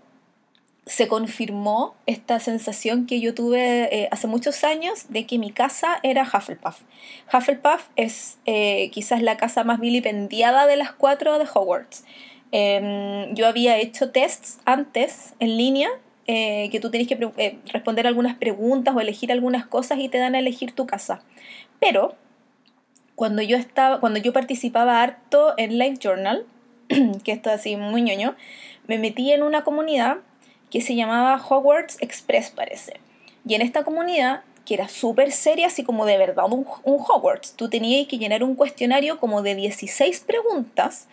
se 0.85 1.07
confirmó 1.07 1.95
esta 2.07 2.39
sensación 2.39 3.05
que 3.05 3.19
yo 3.19 3.35
tuve 3.35 3.95
eh, 3.95 4.07
hace 4.11 4.27
muchos 4.27 4.63
años 4.63 5.05
de 5.09 5.27
que 5.27 5.37
mi 5.37 5.51
casa 5.51 5.99
era 6.01 6.23
Hufflepuff. 6.23 6.81
Hufflepuff 7.31 7.89
es 7.95 8.39
eh, 8.45 8.89
quizás 8.91 9.21
la 9.21 9.37
casa 9.37 9.63
más 9.63 9.79
vilipendiada 9.79 10.65
de 10.65 10.77
las 10.77 10.91
cuatro 10.91 11.37
de 11.37 11.45
Hogwarts. 11.45 12.03
Em, 12.51 13.33
yo 13.35 13.47
había 13.47 13.77
hecho 13.77 14.11
tests 14.11 14.59
antes 14.65 15.35
en 15.39 15.57
línea 15.57 15.89
eh, 16.27 16.69
que 16.71 16.79
tú 16.79 16.89
tienes 16.89 17.07
que 17.07 17.59
responder 17.71 18.07
algunas 18.07 18.35
preguntas 18.35 18.95
o 18.95 18.99
elegir 18.99 19.31
algunas 19.31 19.65
cosas 19.67 19.99
y 19.99 20.09
te 20.09 20.17
dan 20.17 20.33
a 20.33 20.39
elegir 20.39 20.73
tu 20.73 20.87
casa. 20.87 21.21
Pero 21.79 22.15
cuando 23.15 23.43
yo 23.43 23.55
estaba, 23.55 23.99
cuando 23.99 24.19
yo 24.19 24.33
participaba 24.33 25.03
harto 25.03 25.53
en 25.57 25.77
Live 25.77 25.97
Journal, 25.99 26.45
que 27.23 27.31
esto 27.31 27.51
así 27.51 27.77
muy 27.77 28.01
ñoño, 28.01 28.35
me 28.87 28.97
metí 28.97 29.31
en 29.31 29.43
una 29.43 29.63
comunidad 29.63 30.17
que 30.71 30.81
se 30.81 30.95
llamaba 30.95 31.39
Hogwarts 31.47 31.97
Express, 32.01 32.49
parece. 32.49 32.99
Y 33.45 33.55
en 33.55 33.61
esta 33.61 33.83
comunidad, 33.83 34.41
que 34.65 34.73
era 34.73 34.87
súper 34.87 35.31
seria, 35.31 35.67
así 35.67 35.83
como 35.83 36.05
de 36.05 36.17
verdad 36.17 36.45
un, 36.49 36.65
Hogwarts, 36.65 37.53
tú 37.53 37.69
tenías 37.69 38.07
que 38.07 38.17
llenar 38.17 38.43
un 38.43 38.55
cuestionario 38.55 39.19
como 39.19 39.41
de 39.41 39.55
16 39.55 40.21
preguntas 40.21 41.07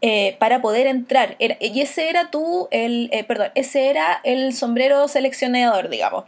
eh, 0.00 0.36
para 0.38 0.60
poder 0.60 0.86
entrar. 0.86 1.36
y 1.38 1.80
ese 1.80 2.08
era 2.08 2.30
tú, 2.30 2.68
el, 2.70 3.08
eh, 3.12 3.24
perdón, 3.24 3.50
ese 3.54 3.90
era 3.90 4.20
el 4.24 4.52
sombrero 4.54 5.06
seleccionador, 5.06 5.88
digamos. 5.88 6.24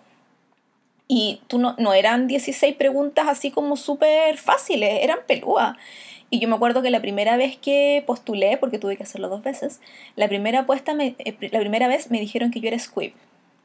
Y 1.09 1.41
tú 1.47 1.59
no, 1.59 1.77
no 1.79 1.95
eran 1.95 2.27
16 2.27 2.77
preguntas 2.77 3.27
así 3.29 3.51
como 3.51 3.77
súper 3.77 4.37
fáciles, 4.39 5.03
eran 5.03 5.21
pelúas. 5.27 5.77
Y 6.29 6.41
yo 6.41 6.49
me 6.49 6.57
acuerdo 6.57 6.83
que 6.83 6.91
la 6.91 7.01
primera 7.01 7.37
vez 7.37 7.57
que 7.57 8.03
postulé, 8.07 8.57
porque 8.57 8.79
tuve 8.79 8.97
que 8.97 9.05
hacerlo 9.05 9.29
dos 9.29 9.43
veces, 9.43 9.81
la 10.17 10.29
primera, 10.29 10.61
apuesta 10.61 10.95
me, 10.95 11.15
eh, 11.19 11.37
la 11.53 11.61
primera 11.61 11.87
vez 11.87 12.11
me 12.11 12.19
dijeron 12.19 12.51
que 12.51 12.61
yo 12.61 12.69
era 12.69 12.79
squib. 12.79 13.13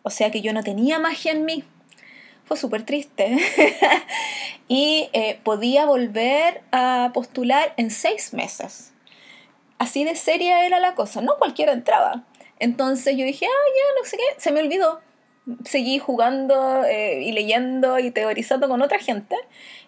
O 0.04 0.10
sea 0.10 0.32
que 0.32 0.42
yo 0.42 0.54
no 0.54 0.64
tenía 0.64 1.00
magia 1.00 1.32
en 1.32 1.46
mí. 1.46 1.64
Fue 2.46 2.58
súper 2.58 2.84
triste. 2.84 3.38
y 4.68 5.10
eh, 5.14 5.40
podía 5.44 5.86
volver 5.86 6.62
a 6.72 7.12
postular 7.14 7.74
en 7.78 7.92
seis 7.92 8.34
meses. 8.34 8.94
Así 9.80 10.04
de 10.04 10.16
seria 10.16 10.66
era 10.66 10.80
la 10.80 10.94
cosa. 10.94 11.22
No 11.22 11.38
cualquiera 11.38 11.74
entraba. 11.74 12.24
Entonces 12.60 13.18
yo 13.18 13.26
dije, 13.26 13.46
ah, 13.46 13.70
ya, 13.76 14.02
no 14.02 14.08
sé 14.08 14.18
qué. 14.18 14.40
Se 14.40 14.52
me 14.52 14.60
olvidó. 14.60 15.02
Seguí 15.66 15.98
jugando 15.98 16.84
eh, 16.84 17.24
y 17.24 17.32
leyendo 17.32 17.98
y 17.98 18.12
teorizando 18.12 18.68
con 18.68 18.84
otra 18.84 19.00
gente. 19.00 19.36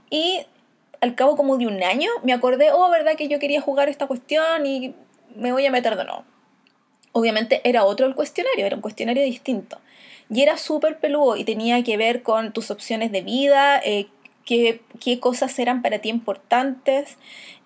Y 0.10 0.46
al 1.04 1.16
cabo 1.16 1.36
como 1.36 1.58
de 1.58 1.68
un 1.68 1.84
año 1.84 2.10
me 2.24 2.32
acordé, 2.32 2.72
oh, 2.72 2.90
verdad 2.90 3.18
que 3.18 3.28
yo 3.28 3.38
quería 3.38 3.60
jugar 3.60 3.90
esta 3.90 4.08
cuestión 4.08 4.66
y 4.66 4.96
me 5.36 5.52
voy 5.52 5.66
a 5.66 5.72
meter 5.72 5.98
de 5.98 6.06
nuevo. 6.06 6.24
Obviamente 7.12 7.60
era 7.66 7.84
otro 7.84 8.06
el 8.08 8.16
cuestionario, 8.16 8.66
era 8.66 8.78
un 8.78 8.82
cuestionario 8.82 9.22
distinto. 9.24 9.80
Y 10.30 10.42
era 10.42 10.58
súper 10.58 11.00
peludo 11.00 11.36
y 11.36 11.44
tenía 11.44 11.84
que 11.84 11.98
ver 11.98 12.24
con 12.24 12.54
tus 12.54 12.72
opciones 12.72 13.12
de 13.12 13.22
vida, 13.22 13.82
eh, 13.84 14.08
qué, 14.46 14.80
cosas 15.20 15.60
eran 15.60 15.82
para 15.82 16.00
ti 16.00 16.08
importantes. 16.08 17.18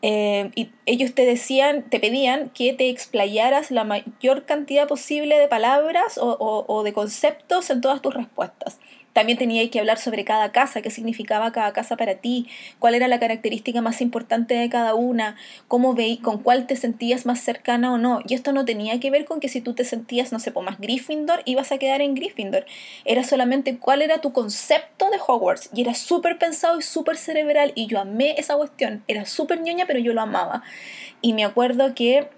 Eh, 0.02 0.50
y 0.56 0.72
ellos 0.88 1.14
te 1.14 1.24
decían, 1.24 1.88
te 1.92 2.00
pedían 2.00 2.50
que 2.50 2.74
te 2.74 2.90
explayaras 2.90 3.70
la 3.70 3.84
mayor 3.84 4.46
cantidad 4.46 4.88
posible 4.88 5.38
de 5.38 5.48
palabras 5.48 6.20
o 6.20 6.82
de 6.84 6.92
conceptos 6.92 7.70
en 7.70 7.82
todas 7.82 8.02
tus 8.02 8.16
respuestas. 8.16 8.80
También 9.18 9.40
teníais 9.40 9.72
que 9.72 9.80
hablar 9.80 9.98
sobre 9.98 10.24
cada 10.24 10.52
casa, 10.52 10.84
qué 10.84 10.92
significaba 10.92 11.52
cada 11.52 11.74
casa 11.74 11.98
para 11.98 12.18
ti, 12.18 12.46
cuál 12.78 12.94
era 12.94 13.08
la 13.08 13.20
característica 13.20 13.82
más 13.82 14.00
importante 14.02 14.54
de 14.54 14.70
cada 14.70 14.94
una, 14.94 15.36
cómo 15.68 15.96
veí, 15.96 16.18
con 16.18 16.38
cuál 16.38 16.68
te 16.68 16.76
sentías 16.76 17.26
más 17.26 17.40
cercana 17.42 17.92
o 17.92 17.98
no. 17.98 18.20
Y 18.28 18.36
esto 18.36 18.52
no 18.52 18.64
tenía 18.64 19.00
que 19.00 19.10
ver 19.10 19.26
con 19.26 19.40
que 19.40 19.50
si 19.50 19.60
tú 19.60 19.74
te 19.74 19.86
sentías, 19.86 20.32
no 20.32 20.38
sé, 20.38 20.52
pues 20.52 20.64
más 20.64 20.80
Gryffindor, 20.80 21.42
ibas 21.46 21.72
a 21.72 21.80
quedar 21.80 22.02
en 22.02 22.14
Gryffindor. 22.14 22.68
Era 23.06 23.24
solamente 23.24 23.80
cuál 23.80 24.04
era 24.04 24.22
tu 24.22 24.34
concepto 24.34 25.10
de 25.10 25.18
Hogwarts. 25.18 25.72
Y 25.74 25.82
era 25.82 25.96
súper 25.96 26.38
pensado 26.38 26.78
y 26.78 26.84
súper 26.84 27.18
cerebral. 27.18 27.72
Y 27.74 27.88
yo 27.88 28.00
amé 28.00 28.36
esa 28.38 28.56
cuestión. 28.56 29.04
Era 29.08 29.26
súper 29.26 29.62
ñoña, 29.62 29.88
pero 29.88 29.98
yo 29.98 30.14
lo 30.14 30.22
amaba. 30.22 30.62
Y 31.22 31.34
me 31.34 31.44
acuerdo 31.44 31.96
que 31.96 32.30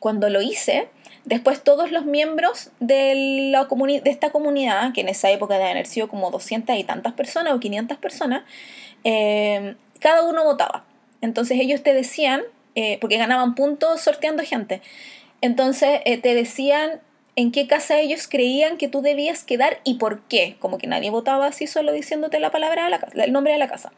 cuando 0.00 0.30
lo 0.30 0.42
hice, 0.42 0.88
Después 1.26 1.60
todos 1.64 1.90
los 1.90 2.04
miembros 2.04 2.70
de, 2.78 3.50
la 3.50 3.64
de 3.64 4.10
esta 4.10 4.30
comunidad, 4.30 4.92
que 4.92 5.00
en 5.00 5.08
esa 5.08 5.28
época 5.28 5.54
deben 5.54 5.72
haber 5.72 5.86
sido 5.86 6.06
como 6.08 6.30
200 6.30 6.76
y 6.76 6.84
tantas 6.84 7.14
personas 7.14 7.52
o 7.52 7.58
500 7.58 7.98
personas, 7.98 8.44
eh, 9.02 9.74
cada 9.98 10.22
uno 10.22 10.44
votaba. 10.44 10.84
Entonces 11.20 11.58
ellos 11.60 11.82
te 11.82 11.94
decían, 11.94 12.42
eh, 12.76 12.98
porque 13.00 13.16
ganaban 13.16 13.56
puntos 13.56 14.00
sorteando 14.00 14.44
gente, 14.44 14.82
entonces 15.40 16.00
eh, 16.04 16.16
te 16.18 16.32
decían 16.34 17.00
en 17.34 17.50
qué 17.50 17.66
casa 17.66 17.98
ellos 17.98 18.28
creían 18.28 18.76
que 18.76 18.86
tú 18.86 19.02
debías 19.02 19.42
quedar 19.42 19.80
y 19.82 19.94
por 19.94 20.20
qué. 20.28 20.54
Como 20.60 20.78
que 20.78 20.86
nadie 20.86 21.10
votaba 21.10 21.46
así 21.46 21.66
solo 21.66 21.90
diciéndote 21.90 22.38
la 22.38 22.52
palabra 22.52 22.84
de 22.84 22.90
la 22.90 23.24
el 23.24 23.32
nombre 23.32 23.52
de 23.52 23.58
la 23.58 23.66
casa. 23.66 23.92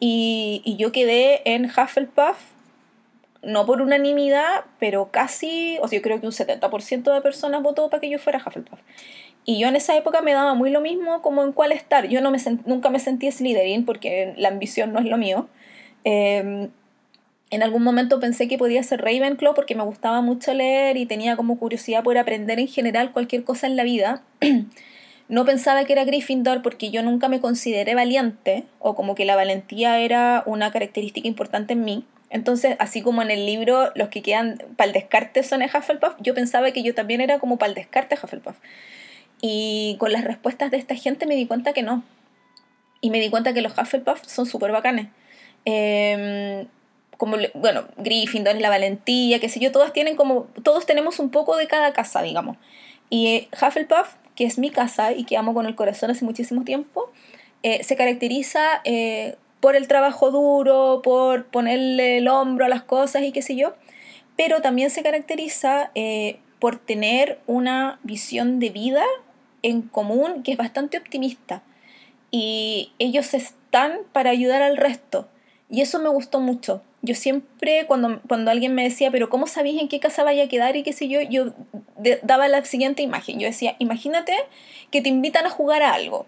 Y, 0.00 0.62
y 0.64 0.76
yo 0.76 0.90
quedé 0.90 1.42
en 1.44 1.66
Hufflepuff 1.66 2.55
no 3.46 3.64
por 3.64 3.80
unanimidad, 3.80 4.64
pero 4.78 5.10
casi, 5.10 5.78
o 5.80 5.88
sea, 5.88 5.98
yo 5.98 6.02
creo 6.02 6.20
que 6.20 6.26
un 6.26 6.32
70% 6.32 7.14
de 7.14 7.20
personas 7.20 7.62
votó 7.62 7.88
para 7.88 8.00
que 8.00 8.10
yo 8.10 8.18
fuera 8.18 8.42
Hufflepuff. 8.44 8.80
Y 9.44 9.60
yo 9.60 9.68
en 9.68 9.76
esa 9.76 9.96
época 9.96 10.20
me 10.22 10.32
daba 10.32 10.54
muy 10.54 10.70
lo 10.70 10.80
mismo 10.80 11.22
como 11.22 11.44
en 11.44 11.52
cuál 11.52 11.70
estar. 11.70 12.08
Yo 12.08 12.20
no 12.20 12.32
me 12.32 12.38
nunca 12.66 12.90
me 12.90 12.98
sentí 12.98 13.30
Slytherin 13.30 13.84
porque 13.84 14.34
la 14.36 14.48
ambición 14.48 14.92
no 14.92 14.98
es 14.98 15.06
lo 15.06 15.16
mío. 15.16 15.48
Em, 16.02 16.70
en 17.50 17.62
algún 17.62 17.84
momento 17.84 18.18
pensé 18.18 18.48
que 18.48 18.58
podía 18.58 18.82
ser 18.82 19.00
Ravenclaw 19.02 19.54
porque 19.54 19.76
me 19.76 19.84
gustaba 19.84 20.20
mucho 20.20 20.52
leer 20.52 20.96
y 20.96 21.06
tenía 21.06 21.36
como 21.36 21.58
curiosidad 21.58 22.02
por 22.02 22.18
aprender 22.18 22.58
en 22.58 22.66
general 22.66 23.12
cualquier 23.12 23.44
cosa 23.44 23.68
en 23.68 23.76
la 23.76 23.84
vida. 23.84 24.22
no 25.28 25.44
pensaba 25.44 25.84
que 25.84 25.92
era 25.92 26.04
Gryffindor 26.04 26.62
porque 26.62 26.90
yo 26.90 27.04
nunca 27.04 27.28
me 27.28 27.40
consideré 27.40 27.94
valiente 27.94 28.64
o 28.80 28.96
como 28.96 29.14
que 29.14 29.24
la 29.24 29.36
valentía 29.36 30.00
era 30.00 30.42
una 30.46 30.72
característica 30.72 31.28
importante 31.28 31.74
en 31.74 31.84
mí. 31.84 32.04
Entonces, 32.30 32.76
así 32.78 33.02
como 33.02 33.22
en 33.22 33.30
el 33.30 33.46
libro 33.46 33.92
los 33.94 34.08
que 34.08 34.22
quedan 34.22 34.58
para 34.76 34.88
el 34.88 34.92
descarte 34.92 35.42
son 35.42 35.62
el 35.62 35.70
Hufflepuff, 35.72 36.14
yo 36.20 36.34
pensaba 36.34 36.70
que 36.72 36.82
yo 36.82 36.94
también 36.94 37.20
era 37.20 37.38
como 37.38 37.56
para 37.56 37.70
el 37.70 37.74
descarte 37.74 38.16
Hufflepuff. 38.20 38.56
Y 39.40 39.96
con 39.98 40.12
las 40.12 40.24
respuestas 40.24 40.70
de 40.70 40.76
esta 40.78 40.94
gente 40.94 41.26
me 41.26 41.36
di 41.36 41.46
cuenta 41.46 41.72
que 41.72 41.82
no. 41.82 42.02
Y 43.00 43.10
me 43.10 43.20
di 43.20 43.30
cuenta 43.30 43.52
que 43.52 43.62
los 43.62 43.76
Hufflepuff 43.78 44.26
son 44.26 44.46
súper 44.46 44.72
bacanes. 44.72 45.08
Em, 45.64 46.66
como, 47.16 47.36
bueno, 47.54 47.86
Gryffindor 47.96 48.56
la 48.56 48.68
valentía, 48.68 49.38
qué 49.40 49.48
sé 49.48 49.60
yo, 49.60 49.72
todas 49.72 49.92
tienen 49.92 50.16
como, 50.16 50.48
todos 50.62 50.86
tenemos 50.86 51.18
un 51.18 51.30
poco 51.30 51.56
de 51.56 51.66
cada 51.66 51.92
casa, 51.92 52.22
digamos. 52.22 52.56
Y 53.10 53.28
eh, 53.28 53.48
Hufflepuff, 53.52 54.14
que 54.34 54.44
es 54.44 54.58
mi 54.58 54.70
casa 54.70 55.12
y 55.12 55.24
que 55.24 55.36
amo 55.36 55.54
con 55.54 55.66
el 55.66 55.74
corazón 55.74 56.10
hace 56.10 56.24
muchísimo 56.24 56.64
tiempo, 56.64 57.10
eh, 57.62 57.82
se 57.84 57.96
caracteriza 57.96 58.80
eh, 58.84 59.36
por 59.60 59.76
el 59.76 59.88
trabajo 59.88 60.30
duro, 60.30 61.00
por 61.02 61.46
ponerle 61.46 62.18
el 62.18 62.28
hombro 62.28 62.64
a 62.64 62.68
las 62.68 62.82
cosas 62.82 63.22
y 63.22 63.32
qué 63.32 63.42
sé 63.42 63.56
yo, 63.56 63.74
pero 64.36 64.60
también 64.60 64.90
se 64.90 65.02
caracteriza 65.02 65.90
eh, 65.94 66.38
por 66.58 66.78
tener 66.78 67.38
una 67.46 67.98
visión 68.02 68.58
de 68.58 68.70
vida 68.70 69.04
en 69.62 69.82
común 69.82 70.42
que 70.42 70.52
es 70.52 70.58
bastante 70.58 70.98
optimista. 70.98 71.62
Y 72.30 72.92
ellos 72.98 73.34
están 73.34 73.98
para 74.12 74.30
ayudar 74.30 74.62
al 74.62 74.76
resto. 74.76 75.28
Y 75.70 75.80
eso 75.80 76.00
me 76.00 76.08
gustó 76.08 76.40
mucho. 76.40 76.82
Yo 77.02 77.14
siempre, 77.14 77.86
cuando, 77.86 78.20
cuando 78.28 78.50
alguien 78.50 78.74
me 78.74 78.82
decía, 78.82 79.10
pero 79.10 79.30
¿cómo 79.30 79.46
sabéis 79.46 79.80
en 79.80 79.88
qué 79.88 80.00
casa 80.00 80.24
vaya 80.24 80.44
a 80.44 80.48
quedar 80.48 80.76
y 80.76 80.82
qué 80.82 80.92
sé 80.92 81.08
yo? 81.08 81.20
Yo 81.22 81.52
daba 82.22 82.48
la 82.48 82.64
siguiente 82.64 83.02
imagen. 83.02 83.38
Yo 83.38 83.46
decía, 83.46 83.76
imagínate 83.78 84.34
que 84.90 85.00
te 85.00 85.08
invitan 85.08 85.46
a 85.46 85.50
jugar 85.50 85.82
a 85.82 85.94
algo 85.94 86.26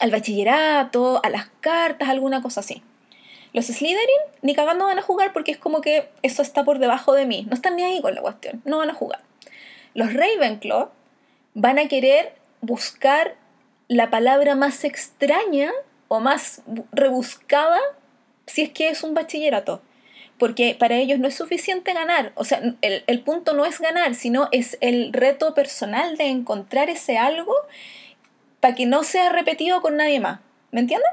al 0.00 0.10
bachillerato, 0.10 1.20
a 1.22 1.30
las 1.30 1.48
cartas, 1.60 2.08
alguna 2.08 2.42
cosa 2.42 2.60
así. 2.60 2.82
Los 3.52 3.66
Slytherin 3.66 4.20
ni 4.42 4.54
cagando 4.54 4.86
van 4.86 4.98
a 4.98 5.02
jugar 5.02 5.32
porque 5.32 5.52
es 5.52 5.58
como 5.58 5.80
que 5.80 6.08
eso 6.22 6.42
está 6.42 6.64
por 6.64 6.78
debajo 6.78 7.14
de 7.14 7.26
mí. 7.26 7.46
No 7.48 7.54
están 7.54 7.76
ni 7.76 7.82
ahí 7.82 8.00
con 8.00 8.14
la 8.14 8.22
cuestión. 8.22 8.62
No 8.64 8.78
van 8.78 8.90
a 8.90 8.94
jugar. 8.94 9.20
Los 9.94 10.12
Ravenclaw 10.14 10.90
van 11.54 11.78
a 11.78 11.88
querer 11.88 12.34
buscar 12.60 13.36
la 13.88 14.10
palabra 14.10 14.54
más 14.54 14.84
extraña 14.84 15.72
o 16.08 16.20
más 16.20 16.62
rebuscada 16.92 17.80
si 18.46 18.62
es 18.62 18.70
que 18.70 18.88
es 18.88 19.02
un 19.02 19.14
bachillerato. 19.14 19.82
Porque 20.38 20.76
para 20.78 20.96
ellos 20.96 21.18
no 21.18 21.26
es 21.28 21.34
suficiente 21.34 21.92
ganar. 21.92 22.32
O 22.36 22.44
sea, 22.44 22.62
el, 22.80 23.04
el 23.06 23.20
punto 23.20 23.52
no 23.52 23.66
es 23.66 23.80
ganar, 23.80 24.14
sino 24.14 24.48
es 24.52 24.78
el 24.80 25.12
reto 25.12 25.54
personal 25.54 26.16
de 26.16 26.26
encontrar 26.26 26.88
ese 26.88 27.18
algo 27.18 27.54
para 28.60 28.74
que 28.74 28.86
no 28.86 29.02
sea 29.02 29.30
repetido 29.30 29.80
con 29.80 29.96
nadie 29.96 30.20
más. 30.20 30.40
¿Me 30.70 30.80
entienden? 30.80 31.10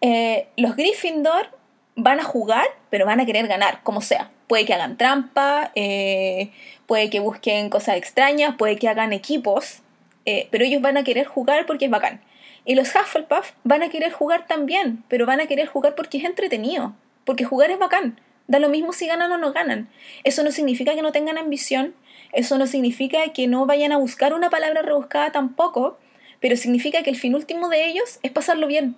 Eh, 0.00 0.48
los 0.56 0.76
Gryffindor 0.76 1.50
van 1.96 2.20
a 2.20 2.24
jugar, 2.24 2.66
pero 2.90 3.06
van 3.06 3.20
a 3.20 3.26
querer 3.26 3.48
ganar, 3.48 3.82
como 3.82 4.00
sea. 4.00 4.30
Puede 4.46 4.64
que 4.64 4.74
hagan 4.74 4.96
trampa, 4.96 5.72
eh, 5.74 6.52
puede 6.86 7.10
que 7.10 7.20
busquen 7.20 7.70
cosas 7.70 7.96
extrañas, 7.96 8.54
puede 8.56 8.76
que 8.76 8.88
hagan 8.88 9.12
equipos, 9.12 9.82
eh, 10.24 10.48
pero 10.50 10.64
ellos 10.64 10.80
van 10.80 10.96
a 10.96 11.04
querer 11.04 11.26
jugar 11.26 11.66
porque 11.66 11.86
es 11.86 11.90
bacán. 11.90 12.20
Y 12.64 12.74
los 12.74 12.94
Hufflepuff 12.94 13.52
van 13.64 13.82
a 13.82 13.88
querer 13.88 14.12
jugar 14.12 14.46
también, 14.46 15.02
pero 15.08 15.26
van 15.26 15.40
a 15.40 15.46
querer 15.46 15.66
jugar 15.66 15.94
porque 15.94 16.18
es 16.18 16.24
entretenido, 16.24 16.94
porque 17.24 17.44
jugar 17.44 17.70
es 17.70 17.78
bacán. 17.78 18.20
Da 18.46 18.58
lo 18.58 18.68
mismo 18.68 18.92
si 18.92 19.06
ganan 19.06 19.32
o 19.32 19.38
no 19.38 19.52
ganan. 19.52 19.88
Eso 20.24 20.42
no 20.42 20.50
significa 20.50 20.94
que 20.94 21.02
no 21.02 21.12
tengan 21.12 21.36
ambición, 21.36 21.94
eso 22.32 22.58
no 22.58 22.66
significa 22.66 23.32
que 23.32 23.46
no 23.46 23.66
vayan 23.66 23.92
a 23.92 23.98
buscar 23.98 24.34
una 24.34 24.50
palabra 24.50 24.82
rebuscada 24.82 25.32
tampoco, 25.32 25.98
pero 26.40 26.56
significa 26.56 27.02
que 27.02 27.10
el 27.10 27.16
fin 27.16 27.34
último 27.34 27.68
de 27.68 27.86
ellos 27.86 28.18
es 28.22 28.30
pasarlo 28.30 28.66
bien 28.66 28.96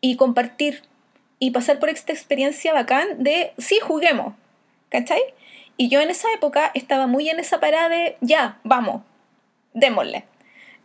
y 0.00 0.16
compartir 0.16 0.82
y 1.38 1.50
pasar 1.50 1.78
por 1.78 1.88
esta 1.88 2.12
experiencia 2.12 2.72
bacán 2.72 3.22
de, 3.22 3.52
sí, 3.58 3.78
juguemos, 3.80 4.34
¿cachai? 4.88 5.20
Y 5.76 5.88
yo 5.88 6.00
en 6.00 6.10
esa 6.10 6.32
época 6.32 6.70
estaba 6.74 7.06
muy 7.06 7.28
en 7.28 7.40
esa 7.40 7.60
parada 7.60 7.88
de, 7.88 8.16
ya, 8.20 8.58
vamos, 8.64 9.02
démosle. 9.72 10.24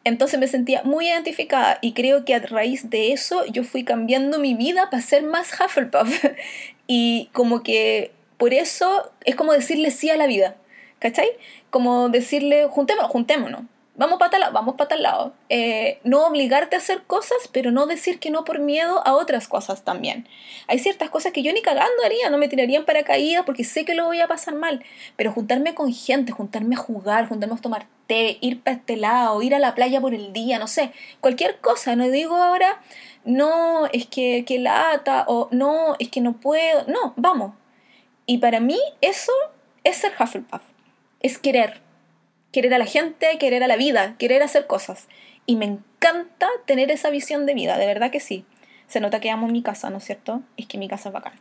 Entonces 0.04 0.40
me 0.40 0.48
sentía 0.48 0.82
muy 0.84 1.08
identificada 1.08 1.78
y 1.82 1.94
creo 1.94 2.26
que 2.26 2.34
a 2.34 2.40
raíz 2.40 2.90
de 2.90 3.12
eso 3.12 3.46
yo 3.46 3.64
fui 3.64 3.84
cambiando 3.84 4.40
mi 4.40 4.54
vida 4.54 4.90
para 4.90 5.04
ser 5.04 5.24
más 5.24 5.52
Hufflepuff. 5.54 6.26
y 6.88 7.30
como 7.34 7.62
que 7.62 8.12
por 8.38 8.54
eso 8.54 9.12
es 9.26 9.36
como 9.36 9.54
decirle 9.54 9.92
sí 9.92 10.10
a 10.10 10.18
la 10.18 10.26
vida, 10.26 10.56
¿cachai? 11.00 11.30
Como 11.70 12.10
decirle, 12.10 12.68
juntémonos, 12.70 13.12
juntémonos 13.12 13.62
vamos 14.00 14.18
para 14.18 14.32
tal 14.32 14.40
lado, 14.40 14.54
vamos 14.54 14.76
para 14.76 14.88
tal 14.88 15.04
lado. 15.04 15.34
Eh, 15.50 16.00
no 16.06 16.26
obligarte 16.26 16.78
a 16.78 16.80
hacer 16.80 17.04
cosas, 17.04 17.38
pero 17.52 17.70
no 17.70 17.86
decir 17.86 18.18
que 18.18 18.32
no 18.32 18.46
por 18.46 18.60
miedo 18.60 19.06
a 19.06 19.14
otras 19.14 19.50
cosas 19.50 19.84
también. 19.84 20.26
Hay 20.68 20.80
ciertas 20.80 21.10
cosas 21.10 21.34
que 21.34 21.44
yo 21.44 21.52
ni 21.52 21.62
cagando 21.62 22.04
haría, 22.06 22.30
no 22.30 22.38
me 22.38 22.48
tiraría 22.48 22.80
en 22.80 22.86
paracaídas 22.86 23.44
porque 23.46 23.66
sé 23.66 23.84
que 23.84 23.94
lo 23.94 24.06
voy 24.06 24.22
a 24.22 24.28
pasar 24.28 24.56
mal. 24.56 24.84
Pero 25.18 25.34
juntarme 25.34 25.76
con 25.76 25.94
gente, 25.94 26.32
juntarme 26.32 26.76
a 26.76 26.80
jugar, 26.80 27.28
juntarme 27.28 27.56
a 27.56 27.58
tomar 27.58 27.88
té, 28.08 28.38
ir 28.40 28.62
para 28.62 28.78
este 28.78 28.96
lado, 28.96 29.42
ir 29.42 29.54
a 29.54 29.60
la 29.60 29.76
playa 29.76 30.00
por 30.00 30.14
el 30.14 30.32
día, 30.32 30.60
no 30.60 30.68
sé, 30.68 30.94
cualquier 31.20 31.60
cosa. 31.60 31.98
No 31.98 32.10
digo 32.10 32.38
ahora, 32.38 32.82
no, 33.26 33.86
es 33.88 34.08
que, 34.08 34.46
que 34.48 34.60
lata, 34.60 35.26
o 35.28 35.50
no, 35.52 35.98
es 36.00 36.08
que 36.08 36.22
no 36.22 36.40
puedo. 36.40 36.86
No, 36.88 37.14
vamos. 37.18 37.54
Y 38.26 38.38
para 38.38 38.62
mí 38.62 38.80
eso 39.02 39.34
es 39.84 39.98
ser 39.98 40.14
Hufflepuff. 40.18 40.62
Es 41.20 41.38
querer 41.38 41.89
querer 42.52 42.74
a 42.74 42.78
la 42.78 42.86
gente, 42.86 43.38
querer 43.38 43.64
a 43.64 43.68
la 43.68 43.76
vida, 43.76 44.16
querer 44.18 44.44
hacer 44.44 44.68
cosas. 44.68 45.08
Y 45.46 45.56
me 45.56 45.66
encanta 45.66 46.48
tener 46.66 46.92
esa 46.92 47.10
visión 47.10 47.46
de 47.46 47.54
vida, 47.54 47.78
de 47.78 47.86
verdad 47.86 48.12
que 48.12 48.20
sí. 48.20 48.46
Se 48.88 49.00
nota 49.00 49.20
que 49.20 49.30
amo 49.30 49.48
mi 49.48 49.62
casa, 49.62 49.90
¿no 49.90 49.98
es 49.98 50.04
cierto? 50.04 50.42
Es 50.58 50.66
que 50.68 50.78
mi 50.78 50.88
casa 50.88 51.10
es 51.10 51.14
bacán. 51.14 51.34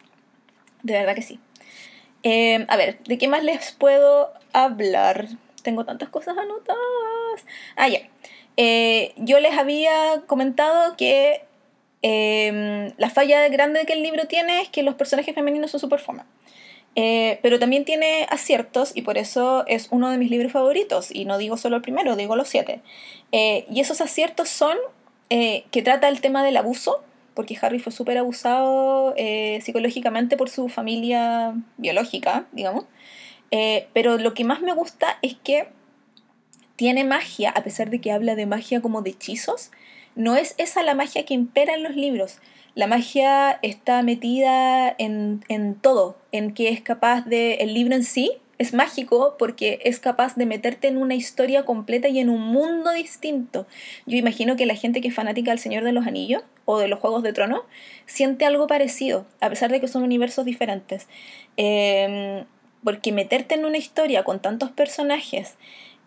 De 0.82 0.92
verdad 0.92 1.14
que 1.14 1.22
sí. 1.22 1.40
Em, 2.22 2.66
a 2.68 2.76
ver, 2.76 2.98
¿de 3.04 3.18
qué 3.18 3.28
más 3.28 3.42
les 3.42 3.72
puedo 3.72 4.32
hablar? 4.52 5.28
Tengo 5.62 5.84
tantas 5.84 6.08
cosas 6.08 6.36
anotadas. 6.36 7.46
Ah, 7.76 7.88
ya. 7.88 8.00
Eh, 8.56 9.14
yo 9.16 9.40
les 9.40 9.56
había 9.56 10.22
comentado 10.26 10.96
que 10.96 11.44
em, 12.02 12.92
la 12.96 13.10
falla 13.10 13.48
grande 13.48 13.86
que 13.86 13.92
el 13.92 14.02
libro 14.02 14.26
tiene 14.26 14.60
es 14.60 14.68
que 14.68 14.82
los 14.82 14.94
personajes 14.94 15.34
femeninos 15.34 15.70
son 15.70 15.80
super 15.80 16.00
fome. 16.00 16.22
Eh, 17.00 17.38
pero 17.42 17.60
también 17.60 17.84
tiene 17.84 18.26
aciertos 18.28 18.90
y 18.92 19.02
por 19.02 19.18
eso 19.18 19.64
es 19.68 19.86
uno 19.92 20.10
de 20.10 20.18
mis 20.18 20.32
libros 20.32 20.50
favoritos. 20.50 21.14
Y 21.14 21.26
no 21.26 21.38
digo 21.38 21.56
solo 21.56 21.76
el 21.76 21.82
primero, 21.82 22.16
digo 22.16 22.34
los 22.34 22.48
siete. 22.48 22.80
Eh, 23.30 23.66
y 23.70 23.78
esos 23.78 24.00
aciertos 24.00 24.48
son 24.48 24.76
eh, 25.30 25.64
que 25.70 25.82
trata 25.82 26.08
el 26.08 26.20
tema 26.20 26.42
del 26.42 26.56
abuso, 26.56 27.04
porque 27.34 27.56
Harry 27.62 27.78
fue 27.78 27.92
súper 27.92 28.18
abusado 28.18 29.14
psicológicamente 29.60 30.36
por 30.36 30.50
su 30.50 30.68
familia 30.68 31.54
biológica, 31.76 32.46
digamos. 32.50 32.84
pero 33.92 34.18
lo 34.18 34.34
que 34.34 34.42
más 34.42 34.60
me 34.60 34.72
gusta 34.72 35.18
es 35.22 35.36
que 35.36 35.68
tiene 36.74 37.04
magia, 37.04 37.50
a 37.50 37.62
pesar 37.62 37.90
de 37.90 38.00
que 38.00 38.10
habla 38.10 38.34
de 38.34 38.46
magia 38.46 38.80
como 38.80 39.02
de 39.02 39.10
hechizos. 39.10 39.70
No 40.16 40.34
es 40.34 40.56
esa 40.58 40.82
la 40.82 40.96
magia 40.96 41.24
que 41.24 41.34
impera 41.34 41.74
en 41.74 41.84
los 41.84 41.94
libros 41.94 42.40
la 42.78 42.86
magia 42.86 43.58
está 43.62 44.04
metida 44.04 44.94
en, 44.98 45.40
todo, 45.82 46.16
en 46.30 46.54
que 46.54 46.68
es 46.68 46.80
capaz 46.80 47.22
de, 47.22 47.54
el 47.54 47.74
libro 47.74 47.96
en 47.96 48.04
sí 48.04 48.30
es 48.56 48.72
mágico 48.72 49.34
porque 49.36 49.80
es 49.82 49.98
capaz 49.98 50.36
de 50.36 50.46
meterte 50.46 50.86
en 50.86 50.96
una 50.96 51.16
historia 51.16 51.64
completa 51.64 52.06
y 52.06 52.20
en 52.20 52.30
un 52.30 52.40
mundo 52.40 52.92
distinto. 52.92 53.66
Yo 54.06 54.16
imagino 54.16 54.54
que 54.54 54.64
la 54.64 54.76
gente 54.76 55.00
que 55.00 55.08
es 55.08 55.14
fanática 55.14 55.50
del 55.50 55.58
Señor 55.58 55.82
de 55.82 55.90
los 55.90 56.06
Anillos 56.06 56.44
o 56.66 56.78
de 56.78 56.86
los 56.86 57.00
Juegos 57.00 57.24
de 57.24 57.32
Trono 57.32 57.64
siente 58.06 58.46
algo 58.46 58.68
parecido, 58.68 59.26
a 59.40 59.50
pesar 59.50 59.72
de 59.72 59.80
que 59.80 59.88
son 59.88 60.04
universos 60.04 60.44
diferentes. 60.44 61.08
Em, 61.56 62.44
porque 62.84 63.10
meterte 63.10 63.56
en 63.56 63.64
una 63.64 63.78
historia 63.78 64.22
con 64.22 64.38
tantos 64.38 64.70
personajes 64.70 65.56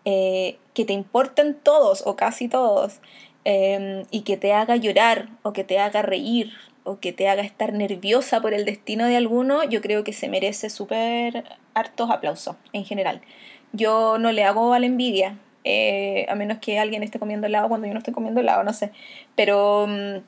eh, 0.06 0.56
que 0.72 0.86
te 0.86 0.94
importen 0.94 1.54
todos 1.54 2.02
o 2.06 2.16
casi 2.16 2.48
todos 2.48 3.00
Em, 3.44 4.04
y 4.12 4.20
que 4.20 4.36
te 4.36 4.52
haga 4.52 4.76
llorar 4.76 5.28
o 5.42 5.52
que 5.52 5.64
te 5.64 5.80
haga 5.80 6.02
reír 6.02 6.52
o 6.84 7.00
que 7.00 7.12
te 7.12 7.28
haga 7.28 7.42
estar 7.42 7.72
nerviosa 7.72 8.40
por 8.40 8.54
el 8.54 8.64
destino 8.64 9.06
de 9.06 9.16
alguno, 9.16 9.64
yo 9.64 9.80
creo 9.80 10.04
que 10.04 10.12
se 10.12 10.28
merece 10.28 10.70
súper 10.70 11.44
hartos 11.74 12.10
aplausos 12.10 12.56
en 12.72 12.84
general. 12.84 13.20
Yo 13.72 14.18
no 14.18 14.32
le 14.32 14.44
hago 14.44 14.74
a 14.74 14.78
la 14.78 14.86
envidia, 14.86 15.38
eh, 15.64 16.26
a 16.28 16.34
menos 16.34 16.58
que 16.58 16.78
alguien 16.78 17.02
esté 17.02 17.18
comiendo 17.18 17.46
helado 17.46 17.68
cuando 17.68 17.86
yo 17.86 17.92
no 17.92 17.98
estoy 17.98 18.14
comiendo 18.14 18.40
helado, 18.40 18.62
no 18.64 18.72
sé. 18.72 18.90
Pero 19.36 19.86
mm, 19.88 20.18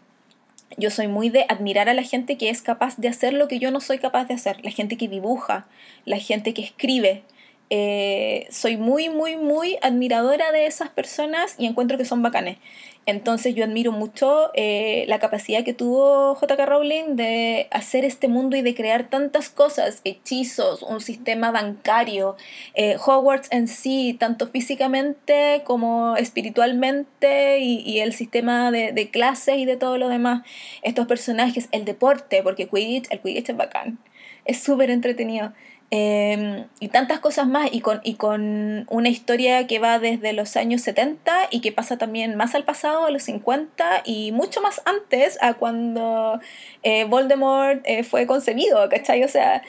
yo 0.76 0.90
soy 0.90 1.08
muy 1.08 1.28
de 1.28 1.44
admirar 1.48 1.88
a 1.88 1.94
la 1.94 2.02
gente 2.02 2.36
que 2.36 2.50
es 2.50 2.62
capaz 2.62 2.96
de 2.96 3.08
hacer 3.08 3.32
lo 3.32 3.48
que 3.48 3.58
yo 3.58 3.70
no 3.70 3.80
soy 3.80 3.98
capaz 3.98 4.24
de 4.26 4.34
hacer, 4.34 4.64
la 4.64 4.70
gente 4.70 4.96
que 4.96 5.08
dibuja, 5.08 5.66
la 6.04 6.18
gente 6.18 6.54
que 6.54 6.62
escribe, 6.62 7.22
eh, 7.70 8.46
soy 8.50 8.76
muy, 8.76 9.08
muy, 9.08 9.36
muy 9.36 9.78
admiradora 9.82 10.52
de 10.52 10.66
esas 10.66 10.90
personas 10.90 11.54
y 11.58 11.66
encuentro 11.66 11.98
que 11.98 12.04
son 12.04 12.22
bacanes. 12.22 12.58
Entonces 13.06 13.54
yo 13.54 13.64
admiro 13.64 13.92
mucho 13.92 14.50
eh, 14.54 15.04
la 15.08 15.18
capacidad 15.18 15.62
que 15.62 15.74
tuvo 15.74 16.38
JK 16.40 16.58
Rowling 16.66 17.16
de 17.16 17.68
hacer 17.70 18.04
este 18.04 18.28
mundo 18.28 18.56
y 18.56 18.62
de 18.62 18.74
crear 18.74 19.10
tantas 19.10 19.50
cosas, 19.50 20.00
hechizos, 20.04 20.82
un 20.82 21.00
sistema 21.00 21.50
bancario, 21.50 22.36
eh, 22.74 22.96
Hogwarts 23.04 23.48
en 23.50 23.68
sí, 23.68 24.16
tanto 24.18 24.48
físicamente 24.48 25.62
como 25.64 26.16
espiritualmente 26.16 27.58
y, 27.60 28.00
el 28.00 28.12
sistema 28.12 28.70
de, 28.70 28.92
de, 28.92 29.10
clases 29.10 29.58
y 29.58 29.66
de 29.66 29.76
todo 29.76 29.98
lo 29.98 30.08
demás. 30.08 30.42
Estos 30.82 31.06
personajes, 31.06 31.68
el 31.72 31.84
deporte, 31.84 32.42
porque 32.42 32.68
Quidditch, 32.68 33.06
el 33.10 33.20
Quidditch 33.20 33.50
es 33.50 33.56
bacán, 33.56 33.98
es 34.44 34.62
súper 34.62 34.90
entretenido. 34.90 35.52
Em, 35.90 36.66
y 36.80 36.88
tantas 36.88 37.20
cosas 37.20 37.46
más, 37.46 37.68
y 37.72 37.80
con, 37.80 38.00
y 38.02 38.14
con 38.14 38.86
una 38.90 39.08
historia 39.08 39.66
que 39.66 39.78
va 39.78 39.98
desde 39.98 40.32
los 40.32 40.56
años 40.56 40.80
70 40.80 41.48
y 41.50 41.60
que 41.60 41.72
pasa 41.72 41.98
también 41.98 42.36
más 42.36 42.54
al 42.54 42.64
pasado, 42.64 43.04
a 43.06 43.10
los 43.10 43.22
50 43.24 44.02
y 44.04 44.32
mucho 44.32 44.60
más 44.60 44.82
antes 44.86 45.38
a 45.40 45.54
cuando 45.54 46.40
eh, 46.82 47.04
Voldemort 47.04 47.80
eh, 47.84 48.02
fue 48.02 48.26
concebido, 48.26 48.88
¿cachai? 48.88 49.22
O 49.24 49.28
sea, 49.28 49.62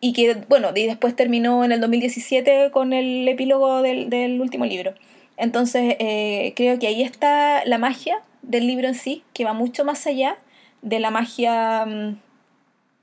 y 0.00 0.12
que, 0.12 0.34
bueno, 0.48 0.70
y 0.74 0.86
después 0.86 1.16
terminó 1.16 1.64
en 1.64 1.72
el 1.72 1.80
2017 1.80 2.70
con 2.70 2.92
el 2.92 3.26
epílogo 3.28 3.80
del, 3.82 4.10
del 4.10 4.40
último 4.40 4.66
libro. 4.66 4.94
Entonces, 5.36 5.96
eh, 5.98 6.52
creo 6.56 6.78
que 6.78 6.88
ahí 6.88 7.02
está 7.02 7.64
la 7.64 7.78
magia 7.78 8.20
del 8.42 8.66
libro 8.66 8.88
en 8.88 8.94
sí, 8.94 9.24
que 9.32 9.44
va 9.44 9.54
mucho 9.54 9.84
más 9.84 10.06
allá 10.06 10.36
de 10.82 11.00
la 11.00 11.10
magia 11.10 11.86
mm, 11.86 12.18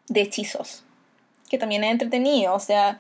de 0.10 0.22
hechizos 0.22 0.86
que 1.52 1.58
también 1.58 1.84
es 1.84 1.92
entretenido. 1.92 2.54
O 2.54 2.60
sea, 2.60 3.00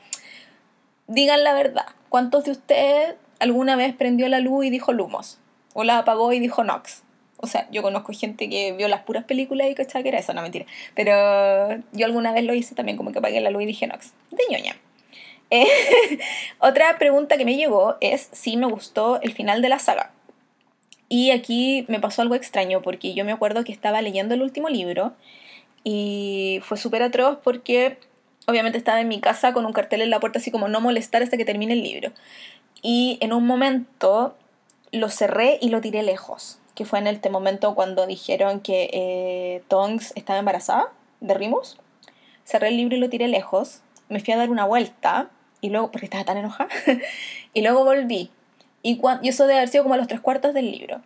digan 1.07 1.43
la 1.43 1.53
verdad. 1.53 1.85
¿Cuántos 2.09 2.43
de 2.43 2.51
ustedes 2.51 3.15
alguna 3.39 3.77
vez 3.77 3.95
prendió 3.95 4.27
la 4.27 4.41
luz 4.41 4.65
y 4.65 4.69
dijo 4.69 4.91
Lumos? 4.91 5.39
O 5.73 5.85
la 5.85 5.99
apagó 5.99 6.33
y 6.33 6.39
dijo 6.39 6.65
Nox. 6.65 7.03
O 7.37 7.47
sea, 7.47 7.67
yo 7.71 7.81
conozco 7.81 8.13
gente 8.13 8.49
que 8.49 8.73
vio 8.73 8.89
las 8.89 9.03
puras 9.03 9.23
películas 9.23 9.69
y 9.69 9.73
cachaba 9.73 10.03
que 10.03 10.09
era 10.09 10.19
eso, 10.19 10.33
no 10.33 10.41
mentira. 10.41 10.65
Pero 10.93 11.81
yo 11.93 12.05
alguna 12.05 12.33
vez 12.33 12.43
lo 12.43 12.53
hice 12.53 12.75
también, 12.75 12.97
como 12.97 13.13
que 13.13 13.19
apagué 13.19 13.39
la 13.39 13.49
luz 13.49 13.63
y 13.63 13.67
dije 13.67 13.87
Nox. 13.87 14.11
De 14.29 14.43
ñoña. 14.49 14.75
Eh, 15.53 15.67
otra 16.59 16.97
pregunta 16.97 17.35
que 17.35 17.43
me 17.43 17.57
llegó 17.57 17.97
es 17.99 18.29
si 18.31 18.55
me 18.55 18.67
gustó 18.67 19.19
el 19.19 19.33
final 19.33 19.61
de 19.61 19.67
la 19.67 19.79
saga. 19.79 20.13
Y 21.09 21.31
aquí 21.31 21.83
me 21.89 21.99
pasó 21.99 22.21
algo 22.21 22.35
extraño 22.35 22.81
porque 22.81 23.13
yo 23.13 23.25
me 23.25 23.33
acuerdo 23.33 23.65
que 23.65 23.73
estaba 23.73 24.01
leyendo 24.01 24.33
el 24.33 24.43
último 24.43 24.69
libro 24.69 25.11
Y 25.83 26.61
fue 26.63 26.77
súper 26.77 27.03
atroz 27.03 27.39
porque 27.43 27.97
obviamente 28.51 28.77
estaba 28.77 29.01
en 29.01 29.07
mi 29.07 29.19
casa 29.19 29.53
con 29.53 29.65
un 29.65 29.73
cartel 29.73 30.01
en 30.01 30.09
la 30.09 30.19
puerta 30.19 30.39
así 30.39 30.51
como 30.51 30.67
no 30.67 30.81
molestar 30.81 31.23
hasta 31.23 31.37
que 31.37 31.45
termine 31.45 31.73
el 31.73 31.83
libro. 31.83 32.11
Y 32.81 33.17
en 33.21 33.33
un 33.33 33.45
momento 33.45 34.35
lo 34.91 35.09
cerré 35.09 35.57
y 35.61 35.69
lo 35.69 35.81
tiré 35.81 36.03
lejos, 36.03 36.59
que 36.75 36.85
fue 36.85 36.99
en 36.99 37.07
este 37.07 37.29
momento 37.29 37.75
cuando 37.75 38.05
dijeron 38.05 38.59
que 38.59 38.89
eh, 38.93 39.63
Tongs 39.67 40.13
estaba 40.15 40.39
embarazada 40.39 40.91
de 41.19 41.33
Rimus. 41.33 41.77
Cerré 42.43 42.69
el 42.69 42.77
libro 42.77 42.95
y 42.95 42.99
lo 42.99 43.09
tiré 43.09 43.27
lejos. 43.27 43.81
Me 44.09 44.19
fui 44.19 44.33
a 44.33 44.37
dar 44.37 44.49
una 44.49 44.65
vuelta 44.65 45.29
y 45.61 45.69
luego, 45.69 45.91
porque 45.91 46.07
estaba 46.07 46.25
tan 46.25 46.37
enojada, 46.37 46.69
y 47.53 47.61
luego 47.61 47.85
volví. 47.85 48.31
Y, 48.83 48.99
y 49.21 49.29
eso 49.29 49.45
debe 49.45 49.59
haber 49.59 49.69
sido 49.69 49.83
como 49.83 49.93
a 49.93 49.97
los 49.97 50.07
tres 50.07 50.19
cuartos 50.19 50.53
del 50.53 50.71
libro. 50.71 51.01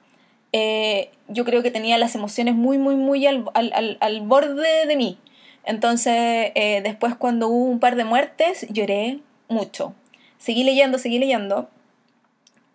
Eh, 0.54 1.12
yo 1.28 1.44
creo 1.44 1.62
que 1.62 1.72
tenía 1.72 1.98
las 1.98 2.16
emociones 2.16 2.56
muy, 2.56 2.78
muy, 2.78 2.96
muy 2.96 3.28
al, 3.28 3.46
al, 3.54 3.98
al, 4.00 4.22
borde 4.22 4.86
de 4.88 4.96
mí. 4.96 5.18
Entonces, 5.66 6.52
eh, 6.56 6.82
después 6.84 7.16
cuando 7.16 7.48
hubo 7.48 7.66
un 7.66 7.80
par 7.80 7.96
de 7.96 8.04
muertes, 8.04 8.68
lloré 8.70 9.20
mucho. 9.50 9.94
Seguí 10.38 10.64
leyendo, 10.64 10.98
seguí 10.98 11.20
leyendo. 11.20 11.70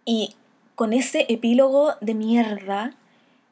Y 0.04 0.34
con 0.74 0.92
ese 0.92 1.26
epílogo 1.28 1.94
de 2.00 2.14
mierda, 2.14 2.94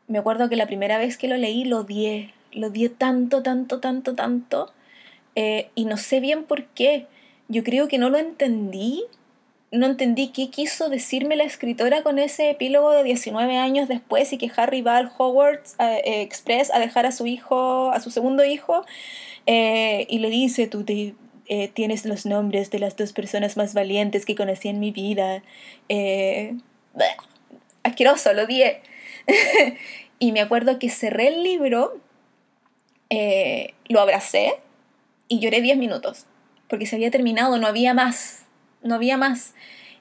me 0.09 0.19
acuerdo 0.19 0.49
que 0.49 0.57
la 0.57 0.67
primera 0.67 0.99
vez 0.99 1.17
que 1.17 1.29
lo 1.29 1.37
leí 1.37 1.65
lo 1.65 1.79
odié. 1.81 2.35
Lo 2.53 2.69
odié 2.69 2.89
tanto, 2.89 3.43
tanto, 3.43 3.79
tanto, 3.79 4.15
tanto. 4.15 4.73
Eh, 5.35 5.71
y 5.75 5.85
no 5.85 5.97
sé 5.97 6.21
bien 6.21 6.45
por 6.45 6.65
qué. 6.67 7.07
Yo 7.49 7.63
creo 7.63 7.87
que 7.89 7.99
no 7.99 8.11
lo 8.11 8.19
entendí 8.19 9.05
no 9.71 9.87
entendí 9.87 10.29
qué 10.29 10.49
quiso 10.51 10.89
decirme 10.89 11.37
la 11.37 11.45
escritora 11.45 12.03
con 12.03 12.19
ese 12.19 12.51
epílogo 12.51 12.91
de 12.91 13.05
19 13.05 13.59
años 13.59 13.87
después 13.89 14.33
y 14.33 14.39
que 14.39 14.51
Harry 14.57 14.81
va 14.81 14.97
al 14.97 15.11
Hogwarts 15.17 15.77
eh, 15.79 16.23
Express 16.23 16.73
a 16.73 16.79
dejar 16.79 17.05
a 17.05 17.13
su 17.13 17.27
hijo, 17.27 17.91
a 17.91 18.01
su 18.01 18.11
segundo 18.11 18.45
hijo, 18.45 18.87
eh, 19.47 20.07
y 20.09 20.21
le 20.21 20.31
dice, 20.31 20.69
tú 20.69 20.85
eh, 20.89 21.69
tienes 21.69 22.07
los 22.07 22.25
nombres 22.25 22.71
de 22.71 22.79
las 22.79 22.97
dos 22.97 23.13
personas 23.13 23.57
más 23.57 23.75
valientes 23.75 24.25
que 24.25 24.35
conocí 24.35 24.69
en 24.69 24.81
mi 24.81 24.91
vida. 24.91 25.43
asqueroso, 27.83 28.33
lo 28.33 28.47
di. 28.47 28.63
y 30.19 30.33
me 30.33 30.41
acuerdo 30.41 30.79
que 30.79 30.89
cerré 30.89 31.29
el 31.29 31.43
libro, 31.43 32.01
lo 33.89 34.01
abracé 34.01 34.55
y 35.29 35.41
lloré 35.41 35.61
10 35.61 35.77
minutos, 35.77 36.25
porque 36.69 36.87
se 36.87 36.97
había 36.97 37.11
terminado, 37.11 37.59
no 37.59 37.67
había 37.67 37.93
más 37.93 38.48
no 38.89 38.97
había 38.97 39.17
más. 39.17 39.55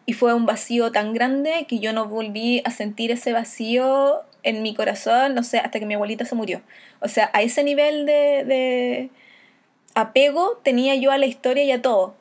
Y 0.06 0.14
fue 0.14 0.34
un 0.34 0.46
vacío 0.46 0.92
tan 0.92 1.14
grande 1.14 1.66
que 1.68 1.80
yo 1.80 1.94
no 1.94 2.08
volví 2.08 2.62
a 2.66 2.72
sentir 2.72 3.12
ese 3.12 3.34
vacío 3.34 4.22
en 4.44 4.64
mi 4.64 4.74
corazón, 4.74 5.36
no 5.36 5.44
sé, 5.44 5.58
hasta 5.60 5.80
que 5.80 5.86
mi 5.86 5.96
abuelita 5.96 6.26
se 6.26 6.36
murió. 6.36 6.62
O 7.02 7.10
sea, 7.10 7.30
a 7.34 7.42
ese 7.42 7.64
nivel 7.64 8.06
de, 8.06 9.10
apego 9.94 10.60
tenía 10.64 10.96
yo 10.96 11.12
a 11.12 11.18
la 11.18 11.26
historia 11.26 11.64
y 11.64 11.72
a 11.72 11.82
todo. 11.82 12.16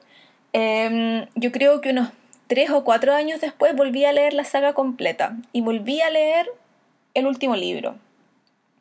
Em, 0.52 1.26
yo 1.36 1.52
creo 1.52 1.80
que 1.80 1.90
unos 1.90 2.10
tres 2.46 2.70
o 2.70 2.84
cuatro 2.84 3.14
años 3.14 3.40
después 3.40 3.76
volví 3.76 4.04
a 4.04 4.12
leer 4.12 4.32
la 4.32 4.44
saga 4.44 4.72
completa 4.72 5.36
y 5.52 5.60
volví 5.60 6.00
a 6.00 6.10
leer 6.10 6.50
el 7.14 7.26
último 7.26 7.56
libro. 7.56 7.96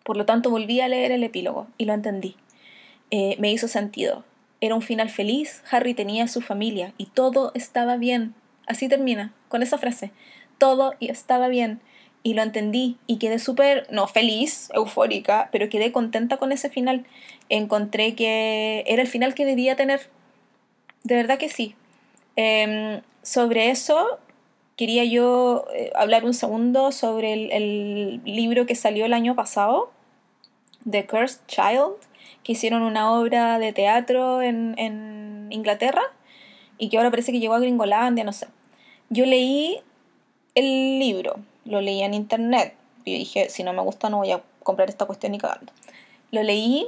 Por 0.04 0.18
lo 0.18 0.26
tanto, 0.26 0.50
volví 0.50 0.82
a 0.82 0.88
leer 0.88 1.12
el 1.12 1.24
epílogo 1.24 1.68
y 1.78 1.86
lo 1.86 1.94
entendí. 1.94 2.36
Eh, 3.12 3.36
me 3.40 3.52
hizo 3.52 3.68
sentido. 3.68 4.24
Era 4.62 4.76
un 4.76 4.82
final 4.82 5.10
feliz, 5.10 5.64
Harry 5.70 5.94
tenía 5.94 6.28
su 6.28 6.42
familia 6.42 6.94
y 6.98 7.08
todo 7.08 7.52
estaba 7.56 7.98
bien. 7.98 8.34
Así 8.68 8.88
termina, 8.88 9.34
con 9.48 9.62
esa 9.62 9.78
frase. 9.78 10.12
Todo 10.58 10.94
estaba 11.00 11.48
bien. 11.48 11.82
Y 12.24 12.34
lo 12.34 12.42
entendí 12.42 12.98
y 13.06 13.18
quedé 13.18 13.38
súper, 13.38 13.86
no 13.92 14.08
feliz, 14.08 14.70
eufórica, 14.74 15.50
pero 15.52 15.70
quedé 15.70 15.92
contenta 15.92 16.38
con 16.38 16.52
ese 16.52 16.70
final. 16.70 17.06
Encontré 17.50 18.16
que 18.16 18.84
era 18.88 19.02
el 19.02 19.08
final 19.08 19.36
que 19.36 19.46
debía 19.46 19.76
tener. 19.76 20.10
De 21.04 21.16
verdad 21.16 21.38
que 21.38 21.50
sí. 21.50 21.76
Em, 22.36 23.02
sobre 23.22 23.70
eso, 23.70 24.20
quería 24.76 25.04
yo 25.04 25.66
eh, 25.76 25.92
hablar 25.96 26.26
un 26.26 26.34
segundo 26.34 26.92
sobre 26.92 27.56
el 27.56 28.22
libro 28.26 28.66
que 28.66 28.76
salió 28.76 29.06
el 29.06 29.14
año 29.14 29.36
pasado, 29.36 29.92
The 30.90 31.06
Cursed 31.06 31.42
Child 31.48 31.98
que 32.46 32.52
hicieron 32.52 32.84
una 32.84 33.12
obra 33.12 33.58
de 33.58 33.74
teatro 33.74 34.44
en, 34.44 34.76
en 34.78 35.48
Inglaterra 35.50 36.04
y 36.78 36.90
que 36.90 36.98
ahora 36.98 37.10
parece 37.10 37.32
que 37.32 37.40
llegó 37.40 37.56
a 37.56 37.60
Gringolandia, 37.60 38.24
no 38.24 38.34
sé. 38.34 38.48
Yo 39.10 39.26
leí 39.26 39.82
el 40.54 41.00
libro, 41.00 41.38
lo 41.66 41.82
leí 41.82 42.04
en 42.04 42.14
internet. 42.14 42.76
Y 43.04 43.18
dije, 43.18 43.50
si 43.50 43.64
no 43.64 43.74
me 43.74 43.82
gusta 43.82 44.12
no 44.12 44.18
voy 44.18 44.32
a 44.32 44.44
comprar 44.62 44.90
esta 44.90 45.08
cuestión 45.08 45.32
ni 45.32 45.40
cagando. 45.40 45.74
Lo 46.30 46.44
leí, 46.44 46.88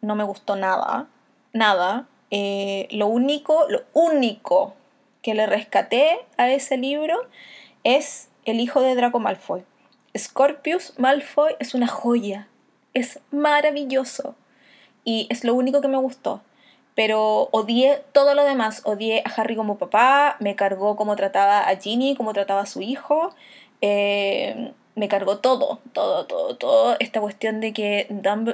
no 0.00 0.16
me 0.16 0.24
gustó 0.24 0.56
nada, 0.56 1.06
nada. 1.52 2.06
Eh, 2.30 2.88
lo 2.90 3.06
único, 3.06 3.66
lo 3.68 3.82
único 3.92 4.74
que 5.20 5.34
le 5.34 5.44
rescaté 5.44 6.18
a 6.38 6.50
ese 6.50 6.78
libro 6.78 7.18
es 7.82 8.30
el 8.46 8.58
hijo 8.58 8.80
de 8.80 8.94
Draco 8.94 9.20
Malfoy. 9.20 9.64
Scorpius 10.16 10.98
Malfoy 10.98 11.56
es 11.58 11.74
una 11.74 11.88
joya, 11.88 12.48
es 12.94 13.20
maravilloso 13.30 14.34
y 15.04 15.26
es 15.30 15.44
lo 15.44 15.54
único 15.54 15.80
que 15.80 15.88
me 15.88 15.98
gustó. 15.98 16.42
Pero 16.94 17.48
odié 17.52 18.02
todo 18.12 18.34
lo 18.34 18.44
demás. 18.44 18.82
Odié 18.84 19.22
a 19.24 19.30
Harry 19.40 19.56
como 19.56 19.78
papá, 19.78 20.36
me 20.40 20.56
cargó 20.56 20.96
cómo 20.96 21.16
trataba 21.16 21.60
a 21.68 21.76
Ginny, 21.76 22.14
cómo 22.16 22.32
trataba 22.32 22.62
a 22.62 22.66
su 22.66 22.82
hijo. 22.82 23.34
Eh, 23.80 24.72
me 24.94 25.08
cargó 25.08 25.38
todo, 25.38 25.80
todo, 25.92 26.26
todo, 26.26 26.56
todo. 26.56 26.96
Esta 27.00 27.20
cuestión 27.20 27.60
de 27.60 27.72
que, 27.72 28.08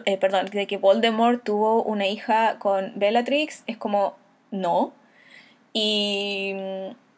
eh, 0.06 0.16
perdón, 0.18 0.46
de 0.46 0.66
que 0.66 0.78
Voldemort 0.78 1.44
tuvo 1.44 1.82
una 1.82 2.06
hija 2.06 2.58
con 2.58 2.92
Bellatrix 2.96 3.62
es 3.66 3.76
como, 3.76 4.14
no. 4.50 4.92
Y 5.72 6.54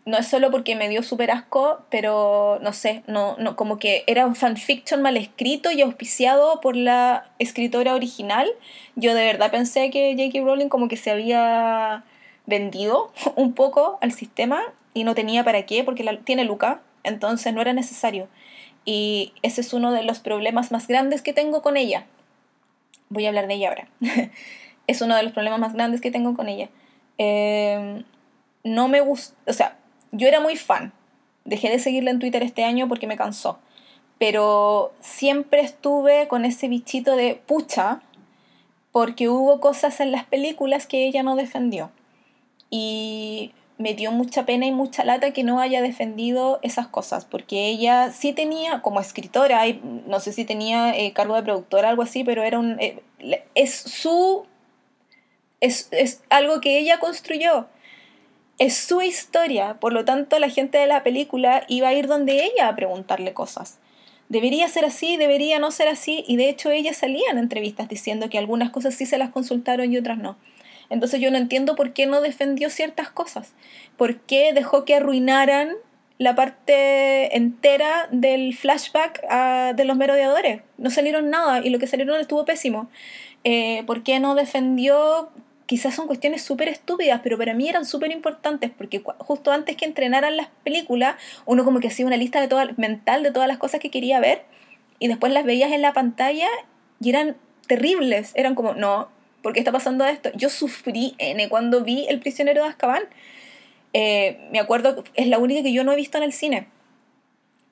no 0.05 0.19
es 0.19 0.27
solo 0.27 0.51
porque 0.51 0.75
me 0.75 0.89
dio 0.89 1.03
súper 1.03 1.31
asco, 1.31 1.81
pero 1.89 2.59
no 2.61 2.73
sé, 2.73 3.05
no, 3.07 3.37
no, 3.39 3.55
como 3.55 3.79
que 3.79 4.03
era 4.07 4.27
un 4.27 4.35
fanfiction 4.35 5.01
mal 5.01 5.17
escrito 5.17 5.71
y 5.71 5.81
auspiciado 5.81 6.61
por 6.61 6.75
la 6.77 7.31
escritora 7.39 7.95
original. 7.95 8.49
Yo 8.97 9.15
de 9.15 9.25
verdad 9.25 9.53
pensé 9.53 9.91
que 9.91 10.15
J.K. 10.17 10.45
Rowling 10.45 10.69
como 10.69 10.89
que 10.89 10.97
se 10.97 11.11
había 11.13 12.05
vendido 12.47 13.13
un 13.37 13.53
poco 13.53 13.99
al 14.01 14.13
sistema 14.13 14.63
y 14.93 15.05
no 15.05 15.15
tenía 15.15 15.45
para 15.45 15.67
qué, 15.67 15.85
porque 15.85 16.03
la, 16.03 16.19
tiene 16.19 16.45
Luca, 16.45 16.83
entonces 17.05 17.55
no 17.55 17.61
era 17.61 17.73
necesario. 17.73 18.29
Y 18.85 19.33
ese 19.43 19.61
es 19.61 19.73
uno 19.73 19.93
de 19.93 20.03
los 20.03 20.19
problemas 20.19 20.73
más 20.73 20.89
grandes 20.89 21.23
que 21.23 21.33
tengo 21.33 21.63
con 21.63 21.77
ella. 21.77 22.07
Voy 23.09 23.27
a 23.27 23.29
hablar 23.29 23.47
de 23.47 23.55
ella 23.55 23.69
ahora. 23.69 23.89
es 24.89 25.01
uno 25.01 25.15
de 25.15 25.23
los 25.23 25.33
problemas 25.33 25.61
más 25.61 25.75
grandes 25.75 26.01
que 26.01 26.11
tengo 26.11 26.35
con 26.35 26.49
ella. 26.49 26.69
Eh, 27.19 28.03
no 28.65 28.89
me 28.89 29.01
gusta, 29.01 29.37
o 29.47 29.53
sea, 29.53 29.77
yo 30.13 30.29
era 30.29 30.41
muy 30.41 30.57
fan. 30.57 30.93
Dejé 31.45 31.71
de 31.71 31.79
seguirla 31.79 32.11
en 32.11 32.21
Twitter 32.21 32.43
este 32.43 32.65
año 32.65 32.87
porque 32.87 33.07
me 33.07 33.17
cansó. 33.17 33.59
Pero 34.19 34.93
siempre 35.01 35.63
estuve 35.63 36.29
con 36.29 36.45
ese 36.45 36.69
bichito 36.69 37.17
de 37.17 37.35
pucha, 37.35 38.03
porque 38.93 39.29
hubo 39.29 39.59
cosas 39.59 39.99
en 40.01 40.13
las 40.13 40.25
películas 40.25 40.87
que 40.87 41.07
ella 41.07 41.23
no 41.23 41.35
defendió. 41.35 41.91
Y 42.71 43.53
me 43.79 43.95
dio 43.95 44.13
mucha 44.13 44.47
pena 44.47 44.67
y 44.67 44.71
mucha 44.71 45.03
lata 45.05 45.33
que 45.33 45.43
no 45.43 45.59
haya 45.59 45.83
defendido 45.83 46.61
esas 46.63 46.87
cosas, 46.87 47.25
porque 47.25 47.67
ella 47.69 48.13
sí 48.13 48.33
tenía, 48.33 48.81
como 48.83 49.01
escritora, 49.01 49.65
no 50.07 50.21
sé 50.21 50.33
si 50.33 50.45
tenía 50.45 50.97
eh, 50.97 51.13
cargo 51.13 51.35
de 51.35 51.43
productora 51.43 51.89
algo 51.89 52.03
así, 52.03 52.23
pero 52.23 52.45
era 52.45 52.59
un, 52.59 52.79
eh, 52.79 53.03
es 53.55 53.75
su, 53.75 54.47
es, 55.61 55.89
es 55.91 56.23
algo 56.31 56.61
que 56.61 56.79
ella 56.79 57.01
construyó 57.01 57.67
es 58.63 58.77
su 58.77 59.03
historia, 59.03 59.75
por 59.81 59.93
lo 59.93 60.05
tanto 60.05 60.39
la 60.39 60.49
gente 60.49 60.79
de 60.79 60.87
la 60.87 61.03
película 61.03 61.65
iba 61.67 61.89
a 61.89 61.95
ir 61.95 62.07
donde 62.07 62.45
ella 62.45 62.69
a 62.69 62.77
preguntarle 62.77 63.33
cosas. 63.33 63.81
Debería 64.29 64.69
ser 64.69 64.85
así, 64.85 65.17
debería 65.17 65.59
no 65.59 65.73
ser 65.73 65.89
así, 65.89 66.25
y 66.29 66.37
de 66.37 66.49
hecho 66.49 66.71
ella 66.71 66.95
salía 66.95 67.29
en 67.33 67.39
entrevistas 67.39 67.89
diciendo 67.89 68.31
que 68.31 68.39
algunas 68.39 68.71
cosas 68.71 68.95
sí 68.95 69.05
se 69.05 69.19
las 69.19 69.31
consultaron 69.31 69.93
y 69.93 69.99
otras 69.99 70.19
no. 70.19 70.37
Entonces 70.91 71.21
yo 71.21 71.33
no 71.33 71.39
entiendo 71.39 71.75
por 71.75 71.93
qué 71.93 72.07
no 72.07 72.21
defendió 72.21 72.71
ciertas 72.71 73.11
cosas, 73.11 73.53
por 73.97 74.21
qué 74.21 74.53
dejó 74.53 74.85
que 74.85 74.95
arruinaran 74.95 75.73
la 76.19 76.37
parte 76.37 77.37
entera 77.37 78.09
del 78.13 78.55
flashback 78.55 79.25
ah, 79.29 79.73
de 79.75 79.85
los 79.85 79.97
merodeadores. 79.97 80.63
No 80.79 80.91
salieron 80.91 81.31
nada 81.31 81.67
y 81.67 81.71
lo 81.71 81.81
que 81.81 81.89
salieron 81.89 82.21
estuvo 82.21 82.45
pésimo. 82.45 82.89
Eh, 83.43 83.83
¿Por 83.87 84.05
qué 84.05 84.21
no 84.21 84.37
defendió 84.37 85.31
quizás 85.73 85.95
son 85.95 86.07
cuestiones 86.07 86.43
súper 86.43 86.69
estúpidas, 86.69 87.23
pero 87.23 87.39
para 87.39 87.55
mí 87.55 87.67
eran 87.67 87.87
súper 87.87 88.13
importantes 88.13 88.71
porque 88.77 89.03
justo 89.17 89.53
antes 89.53 89.75
que 89.75 89.87
entrenaran 89.87 90.37
las 90.37 90.49
películas, 90.65 91.17
uno 91.47 91.65
como 91.65 91.81
que 91.81 91.89
hacía 91.89 92.05
una 92.05 92.19
lista 92.19 92.47
mental 92.77 93.23
de 93.23 93.31
todas 93.31 93.49
las 93.49 93.57
cosas 93.57 93.81
que 93.81 93.91
quería 93.91 94.21
ver 94.21 94.43
y 94.99 95.09
después 95.09 95.33
las 95.33 95.47
veías 95.47 95.73
en 95.73 95.81
la 95.81 95.95
pantalla 95.95 96.47
y 97.01 97.09
eran 97.09 97.39
terribles, 97.69 98.33
eran 98.35 98.55
como, 98.55 98.75
no, 98.75 99.09
¿por 99.43 99.55
qué 99.55 99.61
está 99.61 99.73
pasando 99.73 100.05
esto? 100.05 100.31
Yo 100.35 100.51
sufrí 100.51 101.15
N 101.17 101.49
cuando 101.49 101.83
vi 101.83 102.07
El 102.07 102.21
prisionero 102.21 102.65
de 102.65 102.69
Azkaban. 102.69 103.05
Eh, 103.95 104.47
me 104.53 104.61
acuerdo, 104.61 105.03
es 105.15 105.27
la 105.27 105.39
única 105.39 105.63
que 105.63 105.73
yo 105.73 105.85
no 105.85 105.93
he 105.93 105.97
visto 105.97 106.19
en 106.19 106.25
el 106.25 106.35
cine. 106.35 106.67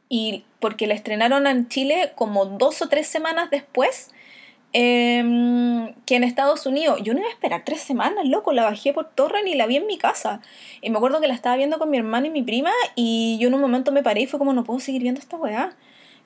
Y 0.09 0.47
porque 0.59 0.87
la 0.87 0.95
estrenaron 0.95 1.47
en 1.47 1.69
Chile 1.69 2.13
como 2.15 2.47
dos 2.47 2.81
o 2.81 2.89
tres 2.89 3.09
semanas 3.09 3.51
después 3.51 4.11
em, 4.73 5.95
que 6.07 6.17
en 6.17 6.25
Estados 6.25 6.67
Unidos. 6.67 7.01
Yo 7.03 7.13
no 7.15 7.21
iba 7.21 7.29
a 7.29 7.33
esperar 7.33 7.63
tres 7.65 7.81
semanas, 7.81 8.27
loco. 8.27 8.53
La 8.53 8.65
bajé 8.65 8.93
por 8.93 9.09
torre 9.09 9.49
y 9.49 9.55
la 9.55 9.67
vi 9.67 9.77
en 9.77 9.87
mi 9.87 9.99
casa. 9.99 10.41
Y 10.81 10.91
me 10.91 10.97
acuerdo 10.97 11.21
que 11.21 11.29
la 11.29 11.35
estaba 11.35 11.57
viendo 11.57 11.79
con 11.79 11.91
mi 11.91 11.99
hermano 11.99 12.27
y 12.27 12.31
mi 12.31 12.43
prima. 12.43 12.71
Y 12.95 13.39
yo 13.41 13.49
en 13.49 13.55
un 13.55 13.61
momento 13.61 13.93
me 13.93 14.03
paré 14.03 14.23
y 14.23 14.27
fue 14.27 14.39
como, 14.39 14.53
no 14.53 14.65
puedo 14.65 14.81
seguir 14.81 15.03
viendo 15.03 15.21
esta 15.21 15.37
weá. 15.37 15.77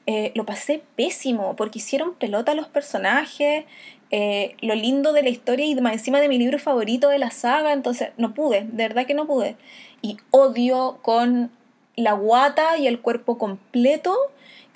Eh, 0.06 0.32
lo 0.34 0.44
pasé 0.44 0.82
pésimo 0.96 1.56
porque 1.56 1.78
hicieron 1.78 2.14
pelota 2.14 2.52
a 2.52 2.54
los 2.54 2.68
personajes. 2.68 3.64
Eh, 4.10 4.56
lo 4.60 4.74
lindo 4.74 5.12
de 5.12 5.22
la 5.22 5.30
historia 5.30 5.66
y 5.66 5.72
encima 5.72 6.20
de 6.20 6.28
mi 6.28 6.38
libro 6.38 6.58
favorito 6.58 7.08
de 7.08 7.18
la 7.18 7.30
saga. 7.30 7.72
Entonces, 7.72 8.10
no 8.16 8.34
pude, 8.34 8.62
de 8.62 8.88
verdad 8.88 9.06
que 9.06 9.14
no 9.14 9.26
pude. 9.26 9.56
Y 10.02 10.18
odio 10.30 10.98
con 11.02 11.50
la 11.96 12.12
guata 12.12 12.76
y 12.76 12.86
el 12.86 13.00
cuerpo 13.00 13.38
completo 13.38 14.16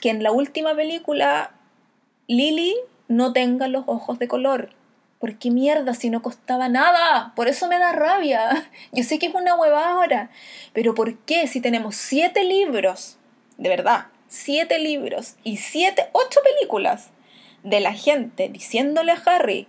que 0.00 0.10
en 0.10 0.22
la 0.22 0.32
última 0.32 0.74
película 0.74 1.52
Lily 2.26 2.74
no 3.08 3.32
tenga 3.32 3.68
los 3.68 3.84
ojos 3.86 4.18
de 4.18 4.28
color. 4.28 4.70
¿Por 5.18 5.36
qué 5.38 5.50
mierda 5.50 5.94
si 5.94 6.10
no 6.10 6.22
costaba 6.22 6.68
nada? 6.68 7.32
Por 7.34 7.48
eso 7.48 7.66
me 7.66 7.78
da 7.78 7.92
rabia. 7.92 8.68
Yo 8.92 9.02
sé 9.02 9.18
que 9.18 9.26
es 9.26 9.34
una 9.34 9.56
hueva 9.56 9.90
ahora. 9.90 10.30
Pero 10.72 10.94
¿por 10.94 11.18
qué 11.18 11.48
si 11.48 11.60
tenemos 11.60 11.96
siete 11.96 12.44
libros? 12.44 13.16
De 13.56 13.68
verdad, 13.68 14.06
siete 14.28 14.78
libros 14.78 15.34
y 15.42 15.56
siete, 15.56 16.08
ocho 16.12 16.40
películas 16.44 17.10
de 17.64 17.80
la 17.80 17.92
gente 17.92 18.48
diciéndole 18.48 19.10
a 19.10 19.22
Harry, 19.26 19.66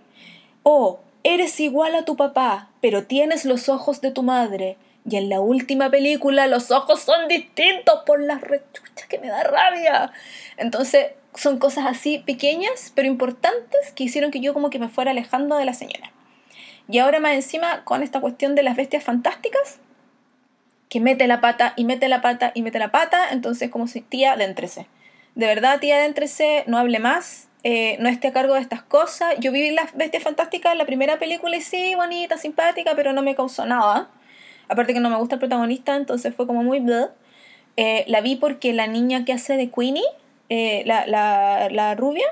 oh, 0.62 1.00
eres 1.24 1.58
igual 1.58 1.96
a 1.96 2.04
tu 2.04 2.16
papá, 2.16 2.70
pero 2.80 3.04
tienes 3.04 3.44
los 3.44 3.68
ojos 3.68 4.00
de 4.00 4.12
tu 4.12 4.22
madre. 4.22 4.76
Y 5.08 5.16
en 5.16 5.30
la 5.30 5.40
última 5.40 5.90
película 5.90 6.46
los 6.46 6.70
ojos 6.70 7.00
son 7.00 7.26
distintos 7.26 8.02
por 8.06 8.20
las 8.20 8.40
rechuchas 8.40 9.08
que 9.08 9.18
me 9.18 9.28
da 9.28 9.42
rabia. 9.42 10.12
Entonces 10.56 11.08
son 11.40 11.58
cosas 11.58 11.86
así 11.86 12.18
pequeñas 12.18 12.92
pero 12.94 13.08
importantes 13.08 13.92
que 13.94 14.04
hicieron 14.04 14.30
que 14.30 14.40
yo 14.40 14.52
como 14.52 14.70
que 14.70 14.78
me 14.78 14.88
fuera 14.88 15.12
alejando 15.12 15.56
de 15.56 15.64
la 15.64 15.74
señora. 15.74 16.12
Y 16.88 16.98
ahora 16.98 17.20
más 17.20 17.32
encima 17.32 17.84
con 17.84 18.02
esta 18.02 18.20
cuestión 18.20 18.54
de 18.54 18.62
las 18.62 18.76
bestias 18.76 19.04
fantásticas, 19.04 19.78
que 20.88 21.00
mete 21.00 21.26
la 21.28 21.40
pata 21.40 21.72
y 21.76 21.84
mete 21.84 22.08
la 22.08 22.20
pata 22.20 22.50
y 22.54 22.62
mete 22.62 22.78
la 22.78 22.90
pata, 22.90 23.30
entonces 23.30 23.70
como 23.70 23.86
si 23.86 24.00
tía, 24.00 24.32
adéntrese. 24.32 24.88
De 25.36 25.46
verdad, 25.46 25.78
tía, 25.78 25.96
adéntrese, 25.96 26.64
no 26.66 26.78
hable 26.78 26.98
más, 26.98 27.48
eh, 27.62 27.96
no 28.00 28.08
esté 28.08 28.28
a 28.28 28.32
cargo 28.32 28.54
de 28.54 28.60
estas 28.60 28.82
cosas. 28.82 29.34
Yo 29.38 29.52
vi 29.52 29.70
las 29.70 29.94
bestias 29.96 30.24
fantásticas 30.24 30.72
en 30.72 30.78
la 30.78 30.86
primera 30.86 31.18
película 31.18 31.56
y 31.56 31.60
sí, 31.60 31.94
bonita, 31.94 32.36
simpática, 32.36 32.94
pero 32.96 33.12
no 33.12 33.22
me 33.22 33.36
causó 33.36 33.64
nada. 33.66 34.10
Aparte 34.68 34.92
que 34.92 35.00
no 35.00 35.10
me 35.10 35.16
gusta 35.16 35.36
el 35.36 35.38
protagonista, 35.38 35.96
entonces 35.96 36.34
fue 36.34 36.46
como 36.46 36.64
muy... 36.64 36.84
Eh, 37.76 38.04
la 38.08 38.20
vi 38.20 38.34
porque 38.34 38.72
la 38.72 38.88
niña 38.88 39.24
que 39.24 39.32
hace 39.32 39.56
de 39.56 39.70
Queenie, 39.70 40.02
eh, 40.50 40.82
la, 40.84 41.06
la, 41.06 41.68
la, 41.70 41.94
rubia, 41.94 42.26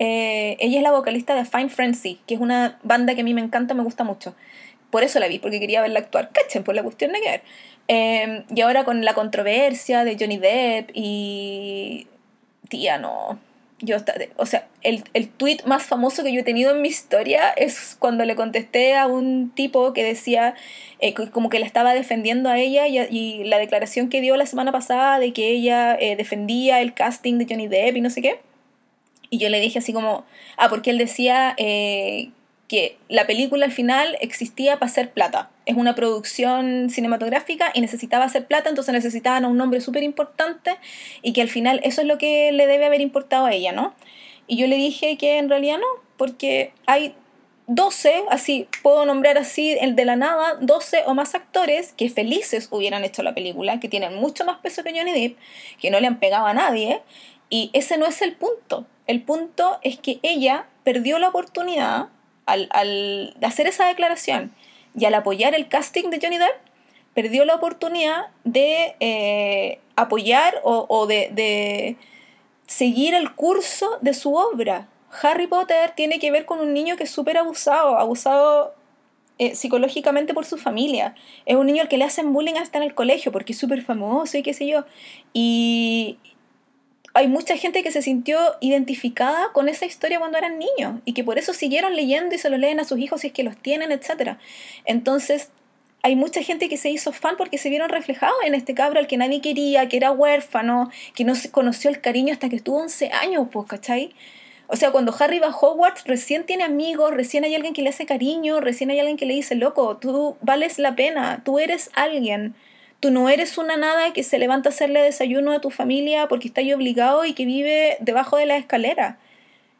eh, 0.00 0.56
ella 0.58 0.78
es 0.78 0.82
la 0.82 0.90
vocalista 0.90 1.36
de 1.36 1.44
Fine 1.44 1.68
Frenzy, 1.68 2.18
que 2.26 2.34
es 2.34 2.40
una 2.40 2.80
banda 2.82 3.14
que 3.14 3.20
a 3.20 3.24
mí 3.24 3.32
me 3.34 3.40
encanta, 3.40 3.74
me 3.74 3.84
gusta 3.84 4.02
mucho. 4.02 4.34
Por 4.90 5.04
eso 5.04 5.20
la 5.20 5.28
vi, 5.28 5.38
porque 5.38 5.60
quería 5.60 5.82
verla 5.82 6.00
actuar. 6.00 6.30
Cachen, 6.32 6.64
por 6.64 6.74
la 6.74 6.82
cuestión 6.82 7.12
de 7.12 7.20
que 7.20 7.30
ver. 7.30 8.44
y 8.54 8.60
ahora 8.62 8.84
con 8.84 9.04
la 9.04 9.14
controversia 9.14 10.04
de 10.04 10.16
Johnny 10.18 10.38
Depp 10.38 10.90
y... 10.94 12.08
Tía, 12.68 12.98
no 12.98 13.38
yo, 13.80 13.96
o 14.36 14.46
sea, 14.46 14.66
el, 14.82 15.04
el 15.14 15.28
tweet 15.28 15.58
más 15.64 15.84
famoso 15.84 16.24
que 16.24 16.32
yo 16.32 16.40
he 16.40 16.44
tenido 16.44 16.72
en 16.72 16.82
mi 16.82 16.88
historia 16.88 17.50
es 17.50 17.96
cuando 17.98 18.24
le 18.24 18.34
contesté 18.34 18.96
a 18.96 19.06
un 19.06 19.52
tipo 19.54 19.92
que 19.92 20.02
decía, 20.02 20.54
eh, 20.98 21.14
como 21.14 21.48
que 21.48 21.60
la 21.60 21.66
estaba 21.66 21.94
defendiendo 21.94 22.48
a 22.48 22.58
ella 22.58 22.86
y, 22.88 23.44
la 23.44 23.58
declaración 23.58 24.08
que 24.08 24.20
dio 24.20 24.36
la 24.36 24.46
semana 24.46 24.72
pasada 24.72 25.20
de 25.20 25.32
que 25.32 25.50
ella 25.50 25.94
eh, 25.94 26.16
defendía 26.16 26.80
el 26.80 26.92
casting 26.92 27.38
de 27.38 27.46
Johnny 27.48 27.68
Depp 27.68 27.96
y 27.96 28.00
no 28.00 28.10
sé 28.10 28.20
qué. 28.20 28.40
Y 29.30 29.38
yo 29.38 29.48
le 29.48 29.60
dije 29.60 29.78
así 29.78 29.92
como, 29.92 30.24
ah, 30.56 30.68
porque 30.68 30.90
él 30.90 30.98
decía 30.98 31.54
eh, 31.56 32.30
que 32.68 32.98
la 33.08 33.26
película 33.26 33.64
al 33.64 33.72
final 33.72 34.16
existía 34.20 34.78
para 34.78 34.90
hacer 34.90 35.10
plata. 35.10 35.50
Es 35.64 35.76
una 35.76 35.94
producción 35.94 36.90
cinematográfica 36.90 37.70
y 37.74 37.80
necesitaba 37.80 38.26
hacer 38.26 38.46
plata, 38.46 38.68
entonces 38.68 38.92
necesitaban 38.92 39.46
a 39.46 39.48
un 39.48 39.56
nombre 39.56 39.80
súper 39.80 40.02
importante 40.02 40.76
y 41.22 41.32
que 41.32 41.40
al 41.40 41.48
final 41.48 41.80
eso 41.82 42.02
es 42.02 42.06
lo 42.06 42.18
que 42.18 42.52
le 42.52 42.66
debe 42.66 42.84
haber 42.84 43.00
importado 43.00 43.46
a 43.46 43.52
ella, 43.52 43.72
¿no? 43.72 43.94
Y 44.46 44.58
yo 44.58 44.66
le 44.66 44.76
dije 44.76 45.16
que 45.16 45.38
en 45.38 45.48
realidad 45.48 45.78
no, 45.78 45.86
porque 46.18 46.72
hay 46.86 47.14
12, 47.68 48.24
así 48.30 48.68
puedo 48.82 49.04
nombrar 49.06 49.38
así 49.38 49.76
el 49.80 49.96
de 49.96 50.04
la 50.04 50.16
nada, 50.16 50.56
12 50.60 51.04
o 51.06 51.14
más 51.14 51.34
actores 51.34 51.92
que 51.92 52.10
felices 52.10 52.68
hubieran 52.70 53.04
hecho 53.04 53.22
la 53.22 53.34
película, 53.34 53.80
que 53.80 53.88
tienen 53.88 54.14
mucho 54.14 54.44
más 54.44 54.58
peso 54.58 54.82
que 54.84 54.92
Johnny 54.92 55.12
Depp, 55.12 55.38
que 55.80 55.90
no 55.90 56.00
le 56.00 56.06
han 56.06 56.18
pegado 56.18 56.46
a 56.46 56.54
nadie, 56.54 57.02
y 57.50 57.70
ese 57.72 57.96
no 57.96 58.06
es 58.06 58.20
el 58.20 58.34
punto. 58.36 58.86
El 59.06 59.22
punto 59.22 59.78
es 59.82 59.98
que 59.98 60.18
ella 60.22 60.66
perdió 60.82 61.18
la 61.18 61.28
oportunidad 61.28 62.08
al, 62.48 63.36
hacer 63.42 63.66
esa 63.66 63.86
declaración 63.86 64.52
y 64.98 65.04
al 65.04 65.14
apoyar 65.14 65.54
el 65.54 65.68
casting 65.68 66.10
de 66.10 66.18
Johnny 66.20 66.38
Depp, 66.38 66.56
perdió 67.14 67.44
la 67.44 67.54
oportunidad 67.54 68.26
de 68.44 68.96
eh, 69.00 69.80
apoyar 69.96 70.60
o, 70.62 71.06
de, 71.06 71.96
seguir 72.66 73.14
el 73.14 73.34
curso 73.34 73.98
de 74.00 74.14
su 74.14 74.34
obra. 74.34 74.88
Harry 75.22 75.46
Potter 75.46 75.92
tiene 75.96 76.18
que 76.18 76.30
ver 76.30 76.44
con 76.44 76.60
un 76.60 76.74
niño 76.74 76.96
que 76.96 77.04
es 77.04 77.10
súper 77.10 77.38
abusado, 77.38 77.96
abusado 77.96 78.74
eh, 79.38 79.54
psicológicamente 79.54 80.34
por 80.34 80.44
su 80.44 80.58
familia. 80.58 81.14
Es 81.46 81.56
un 81.56 81.66
niño 81.66 81.82
al 81.82 81.88
que 81.88 81.96
le 81.96 82.04
hacen 82.04 82.32
bullying 82.32 82.56
hasta 82.56 82.78
en 82.78 82.84
el 82.84 82.94
colegio 82.94 83.32
porque 83.32 83.52
es 83.52 83.58
súper 83.58 83.82
famoso 83.82 84.36
y 84.36 84.42
qué 84.42 84.52
sé 84.52 84.66
yo. 84.66 84.84
Y, 85.32 86.18
hay 87.14 87.28
mucha 87.28 87.56
gente 87.56 87.82
que 87.82 87.90
se 87.90 88.02
sintió 88.02 88.38
identificada 88.60 89.52
con 89.52 89.68
esa 89.68 89.86
historia 89.86 90.18
cuando 90.18 90.38
eran 90.38 90.58
niños 90.58 91.00
y 91.04 91.14
que 91.14 91.24
por 91.24 91.38
eso 91.38 91.52
siguieron 91.52 91.96
leyendo 91.96 92.34
y 92.34 92.38
se 92.38 92.50
lo 92.50 92.58
leen 92.58 92.80
a 92.80 92.84
sus 92.84 92.98
hijos 92.98 93.22
si 93.22 93.28
es 93.28 93.32
que 93.32 93.42
los 93.42 93.56
tienen, 93.56 93.92
etc. 93.92 94.36
Entonces, 94.84 95.50
hay 96.02 96.16
mucha 96.16 96.42
gente 96.42 96.68
que 96.68 96.76
se 96.76 96.90
hizo 96.90 97.12
fan 97.12 97.36
porque 97.36 97.58
se 97.58 97.70
vieron 97.70 97.88
reflejados 97.88 98.36
en 98.44 98.54
este 98.54 98.74
cabro 98.74 99.00
al 99.00 99.06
que 99.06 99.16
nadie 99.16 99.40
quería, 99.40 99.88
que 99.88 99.96
era 99.96 100.12
huérfano, 100.12 100.90
que 101.14 101.24
no 101.24 101.34
se 101.34 101.50
conoció 101.50 101.90
el 101.90 102.00
cariño 102.00 102.32
hasta 102.32 102.48
que 102.48 102.56
estuvo 102.56 102.78
11 102.78 103.10
años, 103.12 103.48
pues, 103.50 103.66
¿cachai? 103.66 104.14
O 104.68 104.76
sea, 104.76 104.92
cuando 104.92 105.14
Harry 105.18 105.38
va 105.38 105.48
a 105.48 105.56
Hogwarts, 105.56 106.04
recién 106.04 106.44
tiene 106.44 106.62
amigos, 106.62 107.12
recién 107.12 107.42
hay 107.44 107.54
alguien 107.54 107.72
que 107.72 107.82
le 107.82 107.88
hace 107.88 108.04
cariño, 108.04 108.60
recién 108.60 108.90
hay 108.90 109.00
alguien 109.00 109.16
que 109.16 109.24
le 109.24 109.34
dice, 109.34 109.54
loco, 109.54 109.96
tú 109.96 110.36
vales 110.42 110.78
la 110.78 110.94
pena, 110.94 111.42
tú 111.42 111.58
eres 111.58 111.90
alguien. 111.94 112.54
Tú 113.00 113.10
no 113.10 113.28
eres 113.28 113.58
una 113.58 113.76
nada 113.76 114.12
que 114.12 114.24
se 114.24 114.38
levanta 114.38 114.68
a 114.68 114.72
hacerle 114.72 115.02
desayuno 115.02 115.52
a 115.52 115.60
tu 115.60 115.70
familia 115.70 116.26
porque 116.28 116.48
está 116.48 116.60
ahí 116.60 116.72
obligado 116.72 117.24
y 117.24 117.32
que 117.32 117.44
vive 117.44 117.96
debajo 118.00 118.36
de 118.36 118.46
la 118.46 118.56
escalera. 118.56 119.18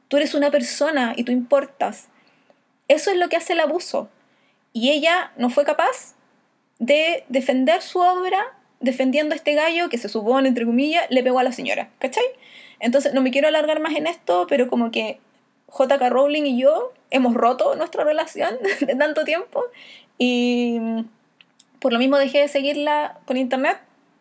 Tú 0.08 0.16
eres 0.16 0.34
una 0.34 0.50
persona 0.50 1.14
y 1.16 1.24
tú 1.24 1.32
importas. 1.32 2.08
Eso 2.86 3.10
es 3.10 3.16
lo 3.16 3.28
que 3.28 3.36
hace 3.36 3.54
el 3.54 3.60
abuso. 3.60 4.08
Y 4.72 4.90
ella 4.90 5.32
no 5.36 5.50
fue 5.50 5.64
capaz 5.64 6.14
de 6.78 7.24
defender 7.28 7.82
su 7.82 7.98
obra 7.98 8.56
defendiendo 8.80 9.34
a 9.34 9.36
este 9.36 9.54
gallo 9.54 9.88
que 9.88 9.98
se 9.98 10.08
supone, 10.08 10.48
entre 10.48 10.64
comillas, 10.64 11.04
le 11.10 11.22
pegó 11.22 11.40
a 11.40 11.42
la 11.42 11.52
señora. 11.52 11.90
¿Cachai? 11.98 12.24
Entonces, 12.80 13.12
no 13.12 13.22
me 13.22 13.32
quiero 13.32 13.48
alargar 13.48 13.80
más 13.80 13.96
en 13.96 14.06
esto, 14.06 14.46
pero 14.48 14.68
como 14.68 14.90
que 14.90 15.18
JK 15.76 16.00
Rowling 16.08 16.44
y 16.44 16.60
yo 16.60 16.92
hemos 17.10 17.34
roto 17.34 17.74
nuestra 17.74 18.04
relación 18.04 18.58
de 18.80 18.94
tanto 18.94 19.24
tiempo 19.24 19.64
y 20.18 20.78
por 21.78 21.92
lo 21.92 21.98
mismo 21.98 22.18
dejé 22.18 22.40
de 22.40 22.48
seguirla 22.48 23.18
por 23.26 23.36
internet 23.36 23.78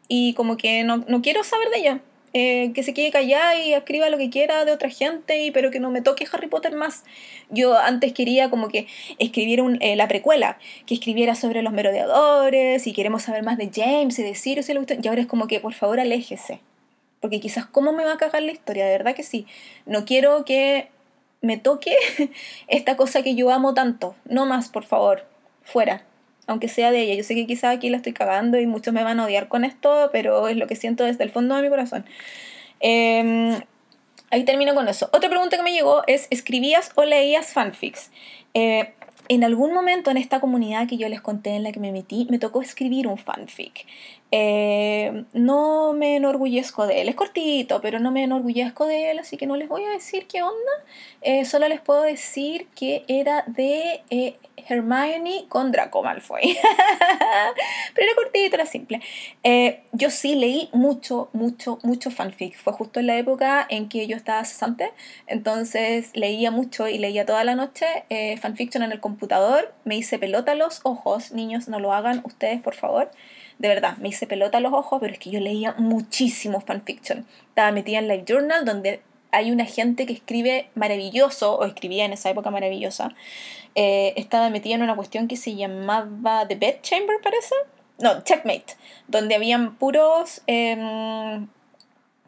y 0.07 0.33
como 0.33 0.57
que 0.57 0.83
no, 0.83 1.03
quiero 1.21 1.43
saber 1.43 1.69
de 1.69 1.79
ella. 1.79 2.01
Eh, 2.33 2.71
que 2.75 2.83
se 2.83 2.93
quede 2.93 3.09
callada 3.09 3.55
y 3.55 3.73
escriba 3.73 4.09
lo 4.09 4.17
que 4.17 4.29
quiera 4.29 4.63
de 4.65 4.71
otra 4.71 4.89
gente, 4.89 5.41
y, 5.41 5.49
pero 5.49 5.71
que 5.71 5.79
no 5.79 5.89
me 5.89 6.01
toque 6.01 6.27
Harry 6.31 6.47
Potter 6.47 6.75
más. 6.75 7.03
Yo 7.49 7.75
antes 7.77 8.13
quería 8.13 8.49
como 8.49 8.67
que 8.67 8.85
escribiera 9.17 9.63
eh, 9.79 9.95
la 9.95 10.07
precuela, 10.07 10.59
que 10.85 10.93
escribiera 10.93 11.33
sobre 11.35 11.63
los 11.63 11.73
merodeadores 11.73 12.85
y 12.85 12.93
queremos 12.93 13.23
saber 13.23 13.43
más 13.43 13.57
de 13.57 13.71
James 13.73 14.19
y 14.19 14.23
de 14.23 14.35
Sirius 14.35 14.69
y, 14.69 14.73
lo 14.73 14.81
y 14.81 15.07
ahora 15.07 15.21
es 15.21 15.27
como 15.27 15.47
que 15.47 15.59
por 15.59 15.73
favor 15.73 15.99
aléjese. 15.99 16.59
Porque 17.21 17.39
quizás 17.39 17.65
cómo 17.65 17.93
me 17.93 18.03
va 18.03 18.13
a 18.13 18.17
cagar 18.17 18.43
la 18.43 18.51
historia, 18.51 18.85
de 18.85 18.91
verdad 18.91 19.15
que 19.15 19.23
sí. 19.23 19.47
No 19.85 20.05
quiero 20.05 20.45
que 20.45 20.89
me 21.41 21.57
toque 21.57 21.95
esta 22.67 22.97
cosa 22.97 23.23
que 23.23 23.33
yo 23.35 23.49
amo 23.49 23.73
tanto. 23.73 24.15
No 24.25 24.45
más, 24.45 24.69
por 24.69 24.83
favor. 24.83 25.25
Fuera 25.63 26.03
aunque 26.47 26.69
sea 26.69 26.91
de 26.91 27.01
ella. 27.01 27.13
Yo 27.13 27.23
sé 27.23 27.35
que 27.35 27.45
quizás 27.45 27.75
aquí 27.75 27.89
la 27.89 27.97
estoy 27.97 28.13
cagando 28.13 28.59
y 28.59 28.65
muchos 28.65 28.93
me 28.93 29.03
van 29.03 29.19
a 29.19 29.25
odiar 29.25 29.47
con 29.47 29.63
esto, 29.65 30.09
pero 30.11 30.47
es 30.47 30.57
lo 30.57 30.65
que 30.65 30.75
siento 30.75 31.03
desde 31.03 31.23
el 31.23 31.29
fondo 31.29 31.55
de 31.55 31.61
mi 31.61 31.69
corazón. 31.69 32.05
Em, 32.79 33.59
ahí 34.31 34.43
termino 34.43 34.73
con 34.73 34.87
eso. 34.87 35.09
Otra 35.13 35.29
pregunta 35.29 35.57
que 35.57 35.63
me 35.63 35.73
llegó 35.73 36.03
es, 36.07 36.27
¿escribías 36.29 36.91
o 36.95 37.03
leías 37.03 37.53
fanfics? 37.53 38.11
Eh, 38.53 38.93
en 39.29 39.43
algún 39.43 39.73
momento 39.73 40.09
en 40.09 40.17
esta 40.17 40.39
comunidad 40.39 40.87
que 40.87 40.97
yo 40.97 41.09
les 41.09 41.21
conté 41.21 41.51
en 41.51 41.63
la 41.63 41.71
que 41.71 41.79
me 41.79 41.91
metí, 41.91 42.27
me 42.29 42.39
tocó 42.39 42.61
escribir 42.61 43.07
un 43.07 43.17
fanfic. 43.17 43.85
Eh, 44.31 45.25
no 45.33 45.93
me 45.93 46.15
enorgullezco 46.15 46.87
de 46.87 47.01
él, 47.01 47.09
es 47.09 47.15
cortito, 47.15 47.81
pero 47.81 47.99
no 47.99 48.11
me 48.11 48.23
enorgullezco 48.23 48.85
de 48.85 49.11
él, 49.11 49.19
así 49.19 49.35
que 49.37 49.47
no 49.47 49.57
les 49.57 49.67
voy 49.67 49.83
a 49.83 49.89
decir 49.89 50.27
qué 50.27 50.43
onda. 50.43 50.71
Eh, 51.21 51.43
solo 51.43 51.67
les 51.67 51.81
puedo 51.81 52.03
decir 52.03 52.67
que 52.75 53.03
era 53.07 53.43
de 53.47 54.01
Hermione 54.67 55.45
con 55.47 55.71
Draco 55.71 56.03
Malfoy. 56.03 56.41
Pero 57.93 58.07
era 58.07 58.15
cortito, 58.15 58.55
era 58.55 58.65
simple. 58.65 59.01
Eh, 59.43 59.83
yo 59.91 60.09
sí 60.09 60.35
leí 60.35 60.69
mucho, 60.73 61.29
mucho, 61.33 61.79
mucho 61.83 62.11
fanfic. 62.11 62.55
Fue 62.57 62.73
justo 62.73 62.99
en 62.99 63.07
la 63.07 63.17
época 63.17 63.65
en 63.69 63.89
que 63.89 64.07
yo 64.07 64.17
estaba 64.17 64.43
cesante, 64.45 64.91
entonces 65.27 66.11
leía 66.13 66.51
mucho 66.51 66.87
y 66.87 66.97
leía 66.97 67.25
toda 67.25 67.43
la 67.43 67.55
noche 67.55 67.85
eh, 68.09 68.37
fanfiction 68.37 68.83
en 68.83 68.91
el 68.91 68.99
computador. 68.99 69.73
Me 69.85 69.95
hice 69.95 70.19
pelota 70.19 70.55
los 70.55 70.81
ojos, 70.83 71.31
niños, 71.31 71.67
no 71.67 71.79
lo 71.79 71.93
hagan 71.93 72.21
ustedes, 72.25 72.61
por 72.61 72.75
favor 72.75 73.11
de 73.59 73.67
verdad, 73.67 73.97
me 73.97 74.09
hice 74.09 74.27
pelota 74.27 74.59
los 74.59 74.73
ojos, 74.73 74.99
pero 75.01 75.13
es 75.13 75.19
que 75.19 75.31
yo 75.31 75.39
leía 75.39 75.73
muchísimo 75.77 76.61
fanfiction. 76.61 77.25
Estaba 77.49 77.71
metida 77.71 77.99
en 77.99 78.07
Live 78.07 78.25
Journal, 78.27 78.65
donde 78.65 79.01
hay 79.31 79.51
una 79.51 79.65
gente 79.65 80.05
que 80.05 80.13
escribe 80.13 80.69
maravilloso, 80.75 81.57
o 81.57 81.65
escribía 81.65 82.05
en 82.05 82.13
esa 82.13 82.29
época 82.29 82.51
maravillosa. 82.51 83.15
Eh, 83.79 84.13
estaba 84.15 84.49
metida 84.49 84.73
en 84.73 84.81
una 84.81 84.95
cuestión 84.95 85.27
que 85.27 85.37
se 85.37 85.55
llamaba 85.55 86.47
The 86.47 86.55
Bed 86.55 86.77
Chamber, 86.81 87.17
parece. 87.21 87.53
No, 87.99 88.23
Checkmate, 88.23 88.73
donde 89.07 89.35
habían 89.35 89.75
puros 89.75 90.41
em, 90.47 91.47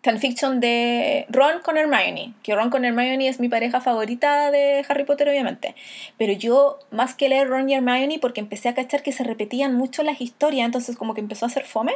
fanfiction 0.04 0.60
de 0.60 1.26
Ron 1.30 1.62
con 1.64 1.76
Hermione, 1.76 2.36
que 2.44 2.54
Ron 2.54 2.70
con 2.70 2.86
Hermione 2.86 3.28
es 3.28 3.40
mi 3.40 3.50
pareja 3.50 3.82
favorita 3.82 4.52
de 4.52 4.86
Harry 4.88 5.06
Potter, 5.06 5.28
obviamente. 5.28 5.74
Pero 6.20 6.34
yo, 6.34 6.78
más 6.92 7.16
que 7.16 7.30
leer 7.30 7.48
Ron 7.48 7.68
y 7.68 7.74
Hermione, 7.74 8.20
porque 8.20 8.42
empecé 8.42 8.70
a 8.70 8.76
cachar 8.76 9.02
que 9.02 9.12
se 9.12 9.24
repetían 9.24 9.74
mucho 9.74 10.04
las 10.04 10.22
historias, 10.22 10.68
entonces 10.68 10.96
como 10.96 11.16
que 11.16 11.22
empezó 11.22 11.48
a 11.48 11.50
ser 11.50 11.66
fome, 11.66 11.94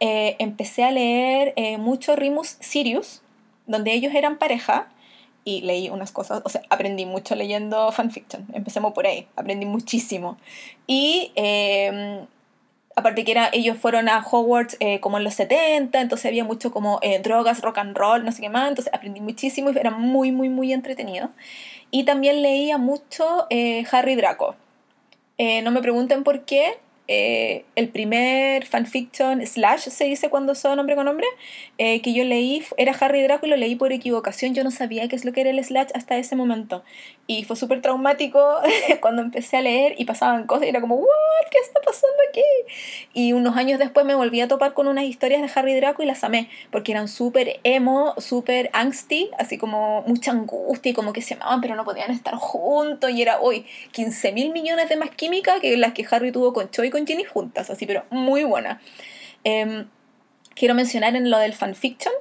eh, 0.00 0.36
empecé 0.38 0.84
a 0.84 0.92
leer 0.92 1.52
eh, 1.56 1.76
mucho 1.76 2.16
Rimus 2.16 2.56
Sirius, 2.60 3.20
donde 3.66 3.92
ellos 3.92 4.14
eran 4.14 4.38
pareja, 4.38 4.88
y 5.44 5.62
leí 5.62 5.88
unas 5.88 6.12
cosas, 6.12 6.42
o 6.44 6.48
sea, 6.48 6.62
aprendí 6.70 7.06
mucho 7.06 7.34
leyendo 7.34 7.90
fanfiction, 7.92 8.46
empecemos 8.52 8.92
por 8.92 9.06
ahí, 9.06 9.26
aprendí 9.36 9.66
muchísimo. 9.66 10.36
Y... 10.86 11.32
Eh, 11.36 12.26
aparte 12.98 13.24
que 13.24 13.30
era, 13.30 13.48
ellos 13.52 13.78
fueron 13.78 14.08
a 14.08 14.18
Hogwarts 14.18 14.76
eh, 14.80 15.00
como 15.00 15.18
en 15.18 15.24
los 15.24 15.34
70, 15.34 16.00
entonces 16.00 16.26
había 16.26 16.44
mucho 16.44 16.70
como 16.70 16.98
eh, 17.02 17.20
drogas, 17.20 17.62
rock 17.62 17.78
and 17.78 17.96
roll, 17.96 18.24
no 18.24 18.32
sé 18.32 18.42
qué 18.42 18.50
más, 18.50 18.68
entonces 18.68 18.92
aprendí 18.92 19.20
muchísimo 19.20 19.70
y 19.70 19.78
era 19.78 19.90
muy, 19.90 20.32
muy, 20.32 20.48
muy 20.48 20.72
entretenido. 20.72 21.30
Y 21.90 22.04
también 22.04 22.42
leía 22.42 22.76
mucho 22.76 23.46
eh, 23.50 23.84
Harry 23.90 24.14
Draco. 24.16 24.56
no 25.38 25.70
me 25.70 25.80
pregunten 25.80 26.24
por 26.24 26.44
qué, 26.44 26.78
eh, 27.08 27.64
el 27.74 27.88
primer 27.88 28.66
fanfiction 28.66 29.44
slash 29.46 29.88
se 29.88 30.04
dice 30.04 30.28
cuando 30.28 30.54
son 30.54 30.78
hombre 30.78 30.94
con 30.94 31.08
hombre 31.08 31.26
eh, 31.78 32.02
que 32.02 32.12
yo 32.12 32.22
leí 32.22 32.62
era 32.76 32.92
Harry 32.92 33.22
Draco 33.22 33.46
y 33.46 33.48
lo 33.48 33.56
leí 33.56 33.74
por 33.76 33.92
equivocación. 33.92 34.54
Yo 34.54 34.62
no 34.62 34.70
sabía 34.70 35.08
qué 35.08 35.16
es 35.16 35.24
lo 35.24 35.32
que 35.32 35.40
era 35.40 35.50
el 35.50 35.62
slash 35.64 35.88
hasta 35.94 36.18
ese 36.18 36.36
momento. 36.36 36.84
Y 37.26 37.44
fue 37.44 37.56
súper 37.56 37.80
traumático 37.82 38.40
cuando 39.00 39.22
empecé 39.22 39.56
a 39.56 39.62
leer 39.62 39.94
y 39.98 40.04
pasaban 40.04 40.46
cosas 40.46 40.66
y 40.66 40.68
era 40.68 40.80
como 40.80 40.96
what 40.96 41.08
qué 41.50 41.58
está 41.58 41.80
pasando 41.80 42.16
aquí 42.28 42.42
y 43.12 43.32
unos 43.32 43.56
años 43.56 43.78
después 43.78 44.04
me 44.06 44.14
volví 44.14 44.40
a 44.40 44.48
topar 44.48 44.74
con 44.74 44.88
unas 44.88 45.04
historias 45.04 45.40
de 45.42 45.50
Harry 45.54 45.74
Draco 45.74 46.02
y 46.02 46.06
las 46.06 46.24
amé 46.24 46.48
porque 46.70 46.92
eran 46.92 47.08
súper 47.08 47.60
emo 47.64 48.14
súper 48.18 48.70
angsty 48.72 49.30
así 49.38 49.58
como 49.58 50.02
mucha 50.02 50.32
angustia 50.32 50.90
y 50.90 50.94
como 50.94 51.12
que 51.12 51.22
se 51.22 51.34
amaban 51.34 51.60
pero 51.60 51.74
no 51.74 51.84
podían 51.84 52.10
estar 52.10 52.34
juntos 52.34 53.10
y 53.10 53.22
era 53.22 53.40
hoy 53.40 53.66
15 53.92 54.32
mil 54.32 54.52
millones 54.52 54.88
de 54.88 54.96
más 54.96 55.10
química 55.10 55.60
que 55.60 55.76
las 55.76 55.92
que 55.92 56.06
Harry 56.10 56.32
tuvo 56.32 56.52
con 56.52 56.68
con 56.98 57.06
Ginny 57.06 57.24
juntas, 57.24 57.70
así, 57.70 57.86
pero 57.86 58.04
muy 58.10 58.44
buena. 58.44 58.80
Em, 59.44 59.86
quiero 60.54 60.74
mencionar 60.74 61.16
en 61.16 61.30
lo 61.30 61.38
del 61.38 61.52
fanfiction, 61.52 62.12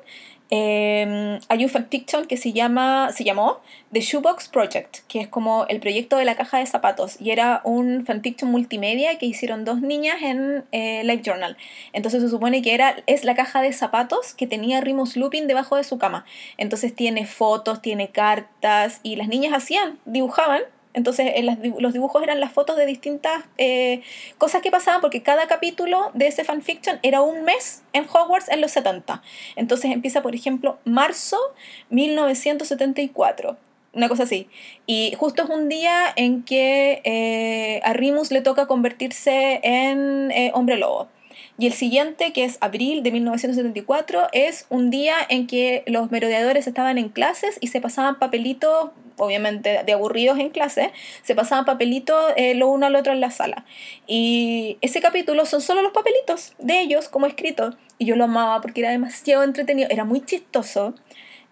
eh, 0.49 1.39
hay 1.49 1.63
un 1.63 1.69
fanfiction 1.69 2.25
que 2.25 2.37
se 2.37 2.53
llama, 2.53 3.11
se 3.11 3.23
llamó 3.23 3.59
The 3.91 3.99
Shoebox 3.99 4.47
Project, 4.47 4.99
que 5.07 5.19
es 5.19 5.27
como 5.27 5.65
el 5.67 5.79
proyecto 5.79 6.17
de 6.17 6.25
la 6.25 6.35
caja 6.35 6.59
de 6.59 6.65
zapatos, 6.65 7.19
y 7.19 7.31
era 7.31 7.61
un 7.63 8.05
fanfiction 8.05 8.49
multimedia 8.49 9.17
que 9.17 9.25
hicieron 9.25 9.65
dos 9.65 9.81
niñas 9.81 10.21
en 10.21 10.63
eh, 10.71 11.21
Journal. 11.23 11.57
Entonces 11.91 12.21
se 12.21 12.29
supone 12.29 12.61
que 12.61 12.73
era, 12.73 12.95
es 13.07 13.23
la 13.25 13.35
caja 13.35 13.61
de 13.61 13.73
zapatos 13.73 14.33
que 14.33 14.47
tenía 14.47 14.79
Remus 14.79 15.17
Lupin 15.17 15.47
debajo 15.47 15.75
de 15.75 15.83
su 15.83 15.97
cama. 15.97 16.25
Entonces 16.57 16.95
tiene 16.95 17.25
fotos, 17.25 17.81
tiene 17.81 18.09
cartas, 18.09 19.01
y 19.03 19.17
las 19.17 19.27
niñas 19.27 19.53
hacían, 19.53 19.99
dibujaban 20.05 20.61
entonces 20.97 21.31
los 21.79 21.93
dibujos 21.93 22.23
eran 22.23 22.39
las 22.39 22.51
fotos 22.51 22.75
de 22.75 22.87
distintas 22.87 23.43
eh, 23.59 24.01
cosas 24.39 24.63
que 24.63 24.71
pasaban 24.71 24.99
porque 24.99 25.21
cada 25.21 25.47
capítulo 25.47 26.09
de 26.15 26.25
ese 26.25 26.43
fanfiction 26.43 26.99
era 27.03 27.21
un 27.21 27.43
mes 27.43 27.83
en 27.93 28.05
Hogwarts 28.11 28.49
en 28.49 28.61
los 28.61 28.71
70. 28.71 29.21
Entonces 29.55 29.91
empieza, 29.91 30.23
por 30.23 30.33
ejemplo, 30.33 30.79
marzo 30.85 31.37
1974 31.91 33.57
una 33.93 34.09
cosa 34.09 34.23
así. 34.23 34.47
Y 34.85 35.13
justo 35.17 35.43
es 35.43 35.49
un 35.49 35.69
día 35.69 36.13
en 36.15 36.43
que 36.43 37.01
eh, 37.03 37.81
a 37.83 37.93
Rimus 37.93 38.31
le 38.31 38.41
toca 38.41 38.67
convertirse 38.67 39.59
en 39.63 40.29
eh, 40.31 40.51
hombre 40.53 40.77
lobo. 40.77 41.07
Y 41.57 41.65
el 41.65 41.73
siguiente, 41.73 42.33
que 42.33 42.43
es 42.43 42.59
abril 42.61 43.01
de 43.01 43.11
1974, 43.11 44.27
es 44.31 44.67
un 44.69 44.91
día 44.91 45.15
en 45.29 45.47
que 45.47 45.83
los 45.87 46.11
merodeadores 46.11 46.67
estaban 46.67 46.99
en 46.99 47.09
clases 47.09 47.57
y 47.59 47.67
se 47.67 47.81
pasaban 47.81 48.19
papelitos, 48.19 48.91
obviamente 49.17 49.83
de 49.83 49.93
aburridos 49.93 50.39
en 50.39 50.49
clase, 50.49 50.91
se 51.23 51.35
pasaban 51.35 51.65
papelitos 51.65 52.33
eh, 52.35 52.53
lo 52.55 52.69
uno 52.69 52.85
al 52.85 52.95
otro 52.95 53.13
en 53.13 53.21
la 53.21 53.31
sala. 53.31 53.65
Y 54.05 54.77
ese 54.81 55.01
capítulo 55.01 55.45
son 55.45 55.61
solo 55.61 55.81
los 55.81 55.91
papelitos 55.91 56.53
de 56.59 56.79
ellos 56.79 57.09
como 57.09 57.25
escritos. 57.25 57.75
Y 57.97 58.05
yo 58.05 58.15
lo 58.15 58.25
amaba 58.25 58.61
porque 58.61 58.81
era 58.81 58.91
demasiado 58.91 59.43
entretenido, 59.43 59.89
era 59.89 60.05
muy 60.05 60.21
chistoso, 60.21 60.93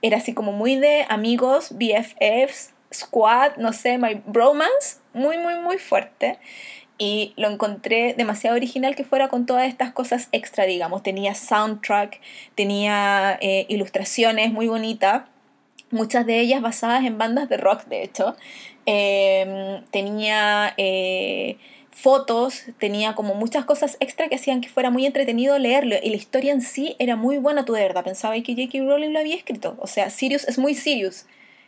era 0.01 0.17
así 0.17 0.33
como 0.33 0.51
muy 0.51 0.75
de 0.75 1.05
amigos, 1.09 1.69
BFFs, 1.71 2.73
squad, 2.93 3.57
no 3.57 3.73
sé, 3.73 3.97
my 3.97 4.21
bromance, 4.25 4.99
muy, 5.13 5.37
muy, 5.37 5.55
muy 5.55 5.77
fuerte 5.77 6.39
y 6.97 7.33
lo 7.35 7.49
encontré 7.49 8.13
demasiado 8.13 8.55
original 8.55 8.95
que 8.95 9.03
fuera 9.03 9.27
con 9.27 9.45
todas 9.45 9.67
estas 9.67 9.91
cosas 9.91 10.29
extra, 10.31 10.65
digamos. 10.65 11.03
Tenía 11.03 11.35
soundtrack, 11.35 12.21
tenía 12.55 13.37
eh, 13.41 13.65
ilustraciones 13.67 14.51
muy 14.51 14.67
bonitas, 14.67 15.23
muchas 15.95 16.25
de 16.25 16.39
ellas 16.39 16.61
basadas 16.61 17.03
en 17.05 17.17
bandas 17.17 17.49
de 17.49 17.57
rock, 17.57 17.85
de 17.85 18.03
hecho. 18.03 18.35
Em, 18.85 19.83
tenía 19.91 20.73
eh, 20.77 21.57
fotos, 21.89 22.65
tenía 22.77 23.15
como 23.15 23.33
muchas 23.33 23.65
cosas 23.65 23.97
extra 23.99 24.27
que 24.27 24.35
hacían 24.35 24.61
que 24.61 24.69
fuera 24.69 24.91
muy 24.91 25.05
entretenido 25.05 25.57
leerlo. 25.57 25.95
Y 26.03 26.09
la 26.09 26.15
historia 26.17 26.53
en 26.53 26.61
sí 26.61 26.95
era 26.99 27.15
muy 27.15 27.37
buena, 27.37 27.65
tú 27.65 27.73
de 27.73 27.81
verdad 27.81 28.03
pensaba 28.03 28.35
que 28.41 28.53
J.K. 28.53 28.83
Rowling 28.83 29.13
lo 29.13 29.19
había 29.19 29.35
escrito. 29.35 29.75
O 29.79 29.87
sea, 29.87 30.09
Sirius 30.11 30.47
es 30.47 30.59
muy 30.59 30.75
Sirius 30.75 31.25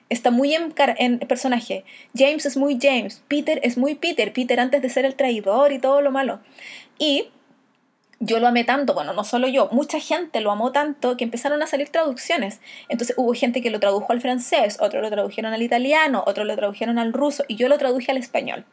está 0.09 0.31
muy 0.31 0.53
en, 0.53 1.19
personaje. 1.19 1.83
James 2.15 2.45
es 2.45 2.57
muy 2.57 2.77
James. 2.81 3.23
Peter 3.27 3.59
es 3.63 3.77
muy 3.77 3.95
Peter. 3.95 4.31
Peter 4.33 4.59
antes 4.59 4.81
de 4.81 4.89
ser 4.89 5.05
el 5.05 5.15
traidor 5.15 5.71
y 5.71 5.79
todo 5.79 6.01
lo 6.01 6.11
malo. 6.11 6.39
Y 6.97 7.27
yo 8.19 8.39
lo 8.39 8.47
amé 8.47 8.63
tanto, 8.63 8.93
bueno, 8.93 9.13
no 9.13 9.23
solo 9.23 9.47
yo, 9.47 9.69
mucha 9.71 9.99
gente 9.99 10.41
lo 10.41 10.51
amó 10.51 10.71
tanto 10.71 11.17
que 11.17 11.23
empezaron 11.23 11.61
a 11.61 11.67
salir 11.67 11.89
traducciones. 11.89 12.59
Entonces 12.89 13.15
hubo 13.17 13.33
gente 13.33 13.61
que 13.61 13.69
lo 13.69 13.79
tradujo 13.79 14.11
al 14.11 14.21
francés, 14.21 14.77
otro 14.79 15.01
lo 15.01 15.09
tradujeron 15.09 15.53
al 15.53 15.61
italiano, 15.61 16.23
otro 16.25 16.43
lo 16.43 16.55
tradujeron 16.55 16.97
al 16.97 17.13
ruso 17.13 17.43
y 17.47 17.55
yo 17.55 17.67
lo 17.67 17.77
traduje 17.77 18.11
al 18.11 18.17
español. 18.17 18.65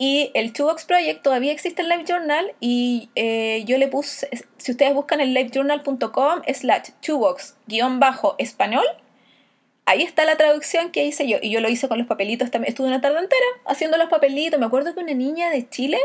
Y 0.00 0.30
el 0.34 0.52
Two 0.52 0.66
Box 0.66 0.84
Project 0.84 1.22
todavía 1.22 1.50
existe 1.50 1.82
en 1.82 1.88
LiveJournal 1.88 2.52
y 2.60 3.10
eh, 3.16 3.64
yo 3.66 3.78
le 3.78 3.88
puse, 3.88 4.28
si 4.56 4.70
ustedes 4.70 4.94
buscan 4.94 5.20
en 5.20 5.34
livejournal.com 5.34 6.42
slash 6.54 6.90
español, 8.38 8.84
ahí 9.88 10.02
está 10.02 10.26
la 10.26 10.36
traducción 10.36 10.90
que 10.90 11.04
hice 11.04 11.26
yo. 11.26 11.38
Y 11.40 11.50
yo 11.50 11.60
lo 11.60 11.68
hice 11.70 11.88
con 11.88 11.96
los 11.96 12.06
papelitos 12.06 12.50
también. 12.50 12.68
Estuve 12.68 12.88
una 12.88 13.00
tarde 13.00 13.18
entera 13.20 13.46
haciendo 13.64 13.96
los 13.96 14.10
papelitos. 14.10 14.60
Me 14.60 14.66
acuerdo 14.66 14.94
que 14.94 15.00
una 15.00 15.14
niña 15.14 15.50
de 15.50 15.66
Chile 15.66 15.98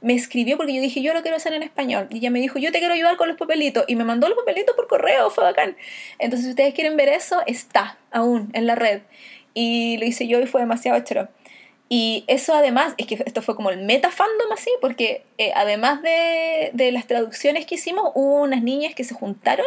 me 0.00 0.14
escribió 0.14 0.56
porque 0.56 0.74
yo 0.74 0.80
dije, 0.80 1.02
yo 1.02 1.12
lo 1.12 1.20
quiero 1.20 1.36
hacer 1.36 1.52
en 1.52 1.62
español. 1.62 2.08
Y 2.10 2.18
ella 2.18 2.30
me 2.30 2.40
dijo, 2.40 2.58
yo 2.58 2.72
te 2.72 2.78
quiero 2.78 2.94
ayudar 2.94 3.16
con 3.16 3.28
los 3.28 3.36
papelitos. 3.36 3.84
Y 3.88 3.94
me 3.94 4.04
mandó 4.04 4.28
los 4.28 4.38
papelitos 4.38 4.74
por 4.74 4.88
correo, 4.88 5.28
fue 5.28 5.44
bacán. 5.44 5.76
Entonces, 6.18 6.46
si 6.46 6.50
ustedes 6.50 6.72
quieren 6.72 6.96
ver 6.96 7.10
eso, 7.10 7.42
está 7.46 7.98
aún 8.10 8.48
en 8.54 8.66
la 8.66 8.74
red. 8.74 9.02
Y 9.52 9.98
lo 9.98 10.06
hice 10.06 10.26
yo 10.26 10.40
y 10.40 10.46
fue 10.46 10.62
demasiado 10.62 10.98
chero. 11.04 11.28
Y 11.90 12.24
eso 12.26 12.54
además, 12.54 12.94
es 12.96 13.06
que 13.06 13.22
esto 13.26 13.42
fue 13.42 13.54
como 13.54 13.68
el 13.70 13.84
meta 13.84 14.10
fandom 14.10 14.50
así, 14.50 14.70
porque 14.80 15.24
eh, 15.36 15.52
además 15.54 16.02
de, 16.02 16.70
de 16.72 16.90
las 16.90 17.06
traducciones 17.06 17.66
que 17.66 17.76
hicimos, 17.76 18.10
hubo 18.14 18.40
unas 18.40 18.62
niñas 18.62 18.94
que 18.94 19.04
se 19.04 19.14
juntaron 19.14 19.66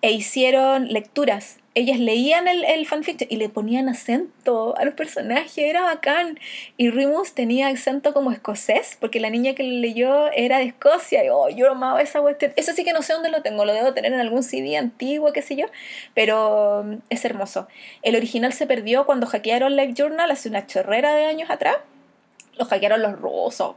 e 0.00 0.10
hicieron 0.10 0.88
lecturas 0.88 1.61
ellas 1.74 1.98
leían 1.98 2.48
el, 2.48 2.64
el 2.64 2.86
fanfiction 2.86 3.28
y 3.30 3.36
le 3.36 3.48
ponían 3.48 3.88
acento 3.88 4.76
a 4.76 4.84
los 4.84 4.94
personajes, 4.94 5.56
era 5.56 5.82
bacán. 5.82 6.38
Y 6.76 6.90
Remus 6.90 7.32
tenía 7.32 7.68
acento 7.68 8.12
como 8.12 8.30
escocés, 8.30 8.98
porque 9.00 9.20
la 9.20 9.30
niña 9.30 9.54
que 9.54 9.62
lo 9.62 9.78
leyó 9.78 10.30
era 10.32 10.58
de 10.58 10.64
Escocia. 10.64 11.24
Y 11.24 11.28
oh, 11.30 11.48
yo 11.48 11.70
amaba 11.70 12.02
esa 12.02 12.20
cuestión. 12.20 12.52
Eso 12.56 12.72
sí 12.72 12.84
que 12.84 12.92
no 12.92 13.00
sé 13.02 13.14
dónde 13.14 13.30
lo 13.30 13.42
tengo, 13.42 13.64
lo 13.64 13.72
debo 13.72 13.94
tener 13.94 14.12
en 14.12 14.20
algún 14.20 14.42
CD 14.42 14.76
antiguo, 14.76 15.32
qué 15.32 15.40
sé 15.40 15.56
yo, 15.56 15.66
pero 16.14 16.84
mm, 16.84 16.96
es 17.08 17.24
hermoso. 17.24 17.68
El 18.02 18.16
original 18.16 18.52
se 18.52 18.66
perdió 18.66 19.06
cuando 19.06 19.26
hackearon 19.26 19.74
Live 19.74 19.94
Journal 19.94 20.30
hace 20.30 20.50
una 20.50 20.66
chorrera 20.66 21.14
de 21.14 21.24
años 21.24 21.48
atrás. 21.50 21.76
Lo 22.58 22.66
hackearon 22.66 23.00
los 23.00 23.18
rusos, 23.18 23.76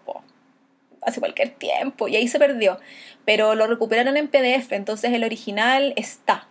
hace 1.02 1.20
cualquier 1.22 1.52
tiempo, 1.52 2.10
y 2.10 2.18
ahí 2.18 2.28
se 2.28 2.40
perdió. 2.40 2.78
Pero 3.24 3.56
lo 3.56 3.68
recuperaron 3.68 4.18
en 4.18 4.28
PDF, 4.28 4.74
entonces 4.74 5.14
el 5.14 5.24
original 5.24 5.94
está 5.96 6.48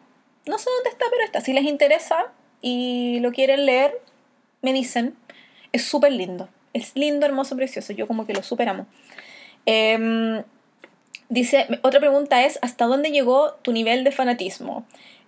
no 0.47 0.59
sé 0.59 0.71
dónde 0.77 0.91
está, 0.91 1.07
pero 1.11 1.25
está. 1.25 1.41
Si 1.41 1.53
les 1.53 1.65
interesa 1.65 2.33
y 2.61 3.19
lo 3.21 3.33
quieren 3.33 3.67
leer, 3.67 4.01
me 4.63 4.73
dicen. 4.73 5.17
Es 5.73 5.85
súper 5.85 6.13
lindo. 6.13 6.49
es 6.73 6.95
lindo, 6.95 7.27
hermoso, 7.27 7.57
precioso. 7.57 7.93
Yo 7.93 8.07
como 8.07 8.27
que 8.27 8.33
lo 8.33 8.43
superamos. 8.43 8.87
Em, 9.67 10.43
dice, 11.29 11.67
otra 11.83 12.01
pregunta 12.01 12.45
es, 12.45 12.59
¿hasta 12.63 12.87
dónde 12.87 13.11
llegó 13.11 13.55
tu 13.63 13.73
nivel 13.73 14.05
de 14.05 14.13
fanatismo? 14.13 14.85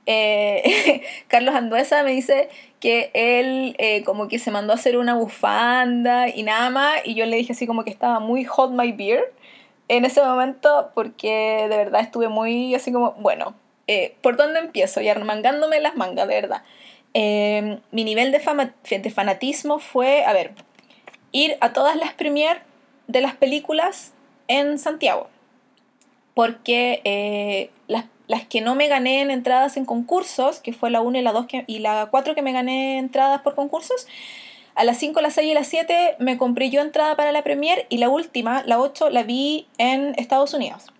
Eh, 0.07 1.03
Carlos 1.29 1.55
Anduesa 1.55 2.03
me 2.03 2.12
dice 2.12 2.49
que 2.81 3.11
él 3.14 3.75
eh, 3.79 4.05
como 4.05 4.29
que 4.29 4.39
se 4.39 4.51
mandó 4.51 4.73
a 4.73 4.77
hacer 4.77 4.97
una 4.97 5.14
bufanda 5.14 6.29
y 6.29 6.43
nada 6.43 6.71
más, 6.71 7.01
y 7.05 7.14
yo 7.14 7.27
le 7.27 7.37
dije 7.37 7.53
así 7.53 7.67
como 7.67 7.85
que 7.85 7.91
estaba 7.91 8.21
muy 8.21 8.45
hot 8.45 8.71
my 8.71 8.93
beer 8.93 9.33
en 9.89 10.05
ese 10.05 10.23
momento 10.23 10.91
porque 10.95 11.67
de 11.69 11.77
verdad 11.77 12.03
estuve 12.03 12.29
muy 12.29 12.75
así 12.75 12.93
como, 12.93 13.12
bueno, 13.14 13.55
eh, 13.87 14.16
¿por 14.22 14.37
dónde 14.37 14.61
empiezo? 14.61 15.01
Y 15.01 15.09
armangándome 15.09 15.80
las 15.80 15.97
mangas, 15.97 16.28
de 16.28 16.34
verdad. 16.34 16.62
mi 17.91 18.05
nivel 18.05 18.32
de, 18.32 19.11
fanatismo 19.11 19.78
fue, 19.78 20.24
a 20.24 20.32
ver, 20.32 20.53
ir 21.32 21.57
a 21.61 21.72
todas 21.72 21.97
las 21.97 22.12
premiers 22.14 22.61
de 23.07 23.20
las 23.20 23.34
películas 23.34 24.12
en 24.49 24.78
Santiago. 24.78 25.28
Porque 26.34 27.70
las 27.89 28.05
las 28.28 28.45
que 28.45 28.61
no 28.61 28.74
me 28.74 28.89
gané 28.89 29.20
en 29.20 29.30
entradas 29.30 29.76
en 29.76 29.84
concursos, 29.84 30.61
que 30.61 30.72
fue 30.72 30.91
la 30.91 31.01
1 31.01 31.18
y 31.18 31.22
la 31.22 31.32
2 31.32 31.47
y 31.66 31.78
la 31.78 32.09
4 32.11 32.34
que 32.34 32.43
me 32.43 32.53
gané 32.53 32.99
entradas 32.99 33.43
por 33.43 33.55
concursos, 33.55 34.07
a 34.74 34.84
las 34.84 34.99
5, 34.99 35.20
las 35.20 35.34
6 35.34 35.51
y 35.51 35.55
las 35.55 35.68
7 35.68 36.16
me 36.18 36.37
compré 36.37 36.68
yo 36.68 36.82
entrada 36.82 37.16
para 37.16 37.32
la 37.32 37.43
premier 37.43 37.87
y 37.89 37.99
la 37.99 38.09
última, 38.09 38.62
la 38.66 38.78
8, 38.78 39.11
la 39.11 39.22
vi 39.22 39.66
en 39.78 40.14
Estados 40.18 40.53
Unidos. 40.55 40.93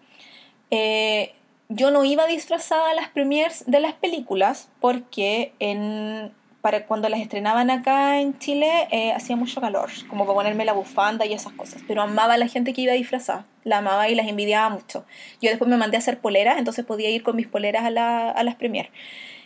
Eh, 0.70 1.34
yo 1.69 1.91
no 1.91 2.05
iba 2.05 2.27
disfrazada 2.27 2.91
a 2.91 2.95
las 2.95 3.09
premiers 3.09 3.64
de 3.67 3.81
las 3.81 3.95
películas 3.95 4.69
porque 4.81 5.53
en 5.59 6.33
para 6.67 6.85
cuando 6.85 7.09
las 7.09 7.21
estrenaban 7.21 7.71
acá 7.71 8.21
en 8.21 8.37
Chile 8.41 8.89
eh, 8.91 9.12
hacía 9.12 9.37
mucho 9.37 9.61
calor, 9.61 9.89
como 10.09 10.25
para 10.27 10.35
ponerme 10.35 10.64
la 10.64 10.73
bufanda 10.73 11.25
y 11.25 11.33
esas 11.33 11.53
cosas. 11.53 11.81
Pero 11.87 12.03
amaba 12.03 12.35
a 12.35 12.39
la 12.39 12.49
gente 12.49 12.73
que 12.73 12.81
iba 12.81 12.93
disfrazada, 12.93 13.47
la 13.62 13.79
amaba 13.79 14.09
y 14.09 14.17
las 14.17 14.27
envidiaba 14.27 14.69
mucho. 14.69 15.05
Yo 15.41 15.49
después 15.51 15.71
me 15.71 15.77
mandé 15.77 15.97
a 15.97 16.01
hacer 16.01 16.19
poleras, 16.19 16.59
entonces 16.59 16.85
podía 16.85 17.09
ir 17.09 17.23
con 17.23 17.37
mis 17.37 17.47
poleras 17.47 17.85
a, 17.85 17.91
la, 17.91 18.31
a 18.33 18.43
las 18.43 18.57
premier. 18.57 18.91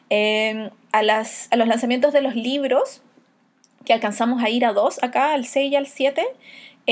Em, 0.09 0.71
a, 0.93 1.03
las, 1.03 1.49
a 1.51 1.57
los 1.57 1.69
lanzamientos 1.69 2.15
de 2.15 2.23
los 2.23 2.35
libros, 2.37 3.03
que 3.85 3.93
alcanzamos 3.93 4.43
a 4.43 4.49
ir 4.49 4.65
a 4.65 4.73
dos 4.73 5.03
acá, 5.03 5.35
al 5.35 5.45
6 5.45 5.73
y 5.73 5.77
al 5.77 5.87
7, 5.87 6.27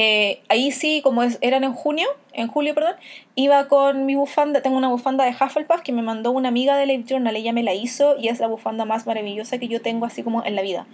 eh, 0.01 0.42
ahí 0.49 0.70
sí, 0.70 1.01
como 1.03 1.24
eran 1.40 1.64
en 1.64 1.72
junio, 1.72 2.07
en 2.32 2.46
julio, 2.46 2.72
perdón, 2.72 2.94
iba 3.34 3.66
con 3.66 4.07
mi 4.07 4.14
bufanda, 4.14 4.62
tengo 4.62 4.76
una 4.76 4.86
bufanda 4.86 5.24
de 5.24 5.32
Hufflepuff 5.32 5.80
que 5.80 5.90
me 5.90 6.03
mandó 6.03 6.30
una 6.30 6.51
amiga 6.51 6.76
de 6.76 6.86
Live 6.86 7.03
Journal, 7.05 7.34
ella 7.34 7.53
me 7.53 7.64
la 7.64 7.74
hizo 7.74 8.16
y 8.16 8.28
es 8.28 8.38
la 8.38 8.46
bufanda 8.46 8.84
más 8.84 9.09
maravillosa 9.09 9.59
que 9.59 9.66
yo 9.66 9.82
tengo 9.82 10.07
así 10.07 10.22
como 10.22 10.44
en 10.44 10.55
la 10.55 10.62
vida. 10.62 10.86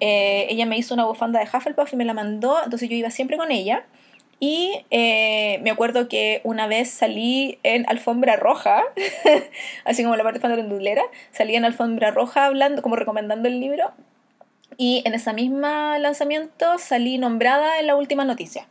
Eh, 0.00 0.46
ella 0.50 0.66
me 0.66 0.76
hizo 0.76 0.92
una 0.92 1.06
bufanda 1.06 1.40
de 1.40 1.46
Hufflepuff 1.46 1.90
y 1.94 1.96
me 1.96 2.04
la 2.04 2.12
mandó, 2.12 2.62
entonces 2.62 2.90
yo 2.90 2.96
iba 2.96 3.08
siempre 3.08 3.38
con 3.38 3.50
ella. 3.50 3.86
Y 4.40 4.84
eh, 4.90 5.58
me 5.62 5.70
acuerdo 5.70 6.06
que 6.10 6.42
una 6.44 6.66
vez 6.66 6.90
salí 6.90 7.58
en 7.62 7.88
alfombra 7.88 8.36
roja, 8.36 8.82
así 9.86 10.02
como 10.02 10.16
la 10.16 10.22
parte 10.22 10.38
dulera 10.64 11.02
salí 11.30 11.56
en 11.56 11.64
alfombra 11.64 12.10
roja 12.10 12.44
hablando, 12.44 12.82
como 12.82 12.96
recomendando 12.96 13.48
el 13.48 13.58
libro, 13.58 13.92
y 14.80 15.02
en 15.04 15.12
ese 15.12 15.34
mismo 15.34 15.68
lanzamiento 15.98 16.78
salí 16.78 17.18
nombrada 17.18 17.80
en 17.80 17.86
la 17.86 17.96
última 17.96 18.24
noticia. 18.24 18.66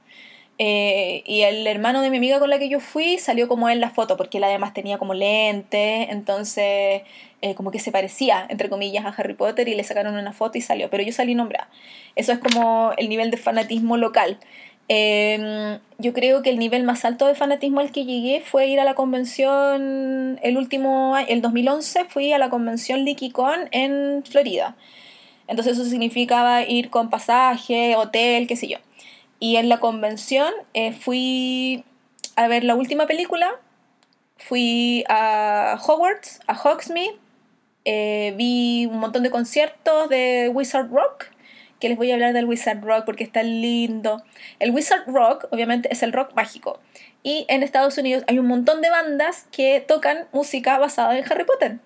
Eh, 0.57 1.21
y 1.23 1.41
el 1.41 1.67
hermano 1.67 2.01
de 2.01 2.09
mi 2.09 2.17
amiga 2.17 2.39
con 2.39 2.49
la 2.49 2.57
que 2.57 2.67
yo 2.67 2.79
fui 2.79 3.19
salió 3.19 3.47
como 3.47 3.69
en 3.69 3.79
la 3.79 3.91
foto, 3.91 4.17
porque 4.17 4.39
él 4.39 4.43
además 4.43 4.73
tenía 4.73 4.97
como 4.97 5.13
lente, 5.13 6.11
entonces 6.11 7.03
eh, 7.43 7.53
como 7.55 7.69
que 7.69 7.77
se 7.77 7.91
parecía, 7.91 8.43
entre 8.49 8.69
comillas, 8.69 9.05
a 9.05 9.09
Harry 9.09 9.35
Potter 9.35 9.67
y 9.67 9.75
le 9.75 9.83
sacaron 9.83 10.15
una 10.15 10.33
foto 10.33 10.57
y 10.57 10.61
salió, 10.61 10.89
pero 10.89 11.03
yo 11.03 11.11
salí 11.13 11.35
nombrada. 11.35 11.69
Eso 12.15 12.31
es 12.31 12.39
como 12.39 12.91
el 12.97 13.07
nivel 13.07 13.29
de 13.29 13.37
fanatismo 13.37 13.95
local. 13.95 14.39
Em, 14.87 15.77
yo 15.99 16.13
creo 16.13 16.41
que 16.41 16.49
el 16.49 16.57
nivel 16.57 16.83
más 16.85 17.05
alto 17.05 17.27
de 17.27 17.35
fanatismo 17.35 17.81
al 17.81 17.91
que 17.91 18.05
llegué 18.05 18.41
fue 18.41 18.65
ir 18.65 18.79
a 18.79 18.83
la 18.83 18.95
convención, 18.95 20.39
el 20.41 20.57
último, 20.57 21.15
el 21.27 21.43
2011 21.43 22.05
fui 22.05 22.33
a 22.33 22.39
la 22.39 22.49
convención 22.49 23.01
LikiCon 23.05 23.69
en 23.71 24.23
Florida. 24.27 24.75
Entonces 25.49 25.77
eso 25.77 25.89
significaba 25.89 26.61
ir 26.61 26.91
con 26.91 27.09
pasaje, 27.09 27.95
hotel, 27.95 28.47
qué 28.47 28.55
sé 28.55 28.67
yo. 28.67 28.77
Y 29.39 29.55
en 29.55 29.67
la 29.67 29.79
convención 29.79 30.53
eh, 30.75 30.93
fui 30.93 31.83
a 32.35 32.47
ver 32.47 32.63
la 32.63 32.75
última 32.75 33.07
película, 33.07 33.49
fui 34.37 35.03
a 35.09 35.81
Hogwarts, 35.83 36.39
a 36.45 36.53
Hogsmeade, 36.53 37.17
eh, 37.83 38.33
vi 38.37 38.85
un 38.85 38.99
montón 38.99 39.23
de 39.23 39.31
conciertos 39.31 40.07
de 40.09 40.51
Wizard 40.53 40.91
Rock, 40.91 41.25
que 41.79 41.89
les 41.89 41.97
voy 41.97 42.11
a 42.11 42.13
hablar 42.13 42.33
del 42.33 42.45
Wizard 42.45 42.83
Rock 42.83 43.05
porque 43.05 43.23
está 43.23 43.41
lindo. 43.41 44.21
El 44.59 44.71
Wizard 44.71 45.07
Rock, 45.07 45.47
obviamente, 45.49 45.91
es 45.91 46.03
el 46.03 46.13
rock 46.13 46.35
mágico. 46.35 46.79
Y 47.23 47.45
en 47.49 47.63
Estados 47.63 47.97
Unidos 47.97 48.23
hay 48.27 48.37
un 48.37 48.45
montón 48.45 48.81
de 48.81 48.91
bandas 48.91 49.47
que 49.51 49.83
tocan 49.85 50.27
música 50.31 50.77
basada 50.77 51.17
en 51.17 51.25
Harry 51.31 51.45
Potter. 51.45 51.79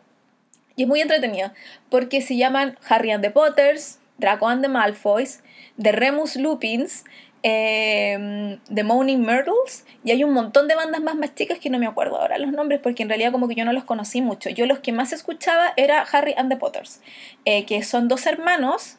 Y 0.75 0.83
es 0.83 0.87
muy 0.87 1.01
entretenido, 1.01 1.51
porque 1.89 2.21
se 2.21 2.35
llaman 2.35 2.77
Harry 2.87 3.11
and 3.11 3.23
the 3.23 3.29
Potters, 3.29 3.99
Draco 4.17 4.47
and 4.47 4.63
the 4.63 4.69
Malfoys, 4.69 5.43
The 5.81 5.91
Remus 5.91 6.35
Lupins, 6.35 7.03
eh, 7.43 8.57
The 8.73 8.83
Moaning 8.83 9.21
Myrtles, 9.21 9.85
y 10.03 10.11
hay 10.11 10.23
un 10.23 10.31
montón 10.31 10.67
de 10.67 10.75
bandas 10.75 11.01
más 11.01 11.15
más 11.15 11.35
chicas 11.35 11.59
que 11.59 11.69
no 11.69 11.77
me 11.77 11.87
acuerdo 11.87 12.19
ahora 12.19 12.37
los 12.37 12.51
nombres, 12.51 12.79
porque 12.81 13.03
en 13.03 13.09
realidad 13.09 13.31
como 13.31 13.47
que 13.47 13.55
yo 13.55 13.65
no 13.65 13.73
los 13.73 13.83
conocí 13.83 14.21
mucho. 14.21 14.49
Yo 14.49 14.65
los 14.65 14.79
que 14.79 14.93
más 14.93 15.13
escuchaba 15.13 15.73
era 15.75 16.01
Harry 16.11 16.33
and 16.37 16.49
the 16.49 16.57
Potters, 16.57 17.01
eh, 17.45 17.65
que 17.65 17.83
son 17.83 18.07
dos 18.07 18.25
hermanos 18.25 18.97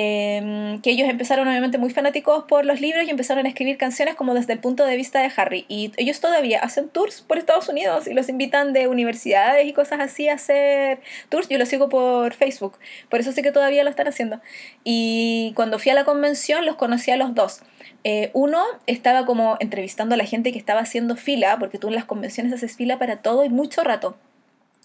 Em, 0.00 0.80
que 0.80 0.90
ellos 0.92 1.08
empezaron 1.08 1.48
obviamente 1.48 1.76
muy 1.76 1.90
fanáticos 1.90 2.44
por 2.44 2.64
los 2.64 2.80
libros 2.80 3.04
y 3.04 3.10
empezaron 3.10 3.46
a 3.46 3.48
escribir 3.48 3.76
canciones 3.78 4.14
como 4.14 4.32
desde 4.32 4.52
el 4.52 4.60
punto 4.60 4.84
de 4.84 4.94
vista 4.96 5.20
de 5.20 5.32
Harry. 5.36 5.64
Y 5.66 5.90
ellos 5.96 6.20
todavía 6.20 6.60
hacen 6.60 6.88
tours 6.88 7.22
por 7.22 7.36
Estados 7.36 7.68
Unidos 7.68 8.06
y 8.06 8.14
los 8.14 8.28
invitan 8.28 8.72
de 8.72 8.86
universidades 8.86 9.66
y 9.66 9.72
cosas 9.72 9.98
así 9.98 10.28
a 10.28 10.34
hacer 10.34 11.00
tours. 11.30 11.48
Yo 11.48 11.58
los 11.58 11.68
sigo 11.68 11.88
por 11.88 12.32
Facebook, 12.32 12.78
por 13.08 13.18
eso 13.18 13.32
sé 13.32 13.42
que 13.42 13.50
todavía 13.50 13.82
lo 13.82 13.90
están 13.90 14.06
haciendo. 14.06 14.40
Y 14.84 15.52
cuando 15.56 15.80
fui 15.80 15.90
a 15.90 15.94
la 15.94 16.04
convención 16.04 16.64
los 16.64 16.76
conocí 16.76 17.10
a 17.10 17.16
los 17.16 17.34
dos. 17.34 17.62
Eh, 18.04 18.30
uno 18.34 18.62
estaba 18.86 19.26
como 19.26 19.56
entrevistando 19.58 20.14
a 20.14 20.18
la 20.18 20.26
gente 20.26 20.52
que 20.52 20.58
estaba 20.58 20.78
haciendo 20.78 21.16
fila, 21.16 21.56
porque 21.58 21.78
tú 21.78 21.88
en 21.88 21.96
las 21.96 22.04
convenciones 22.04 22.52
haces 22.52 22.76
fila 22.76 23.00
para 23.00 23.16
todo 23.16 23.44
y 23.44 23.48
mucho 23.48 23.82
rato. 23.82 24.16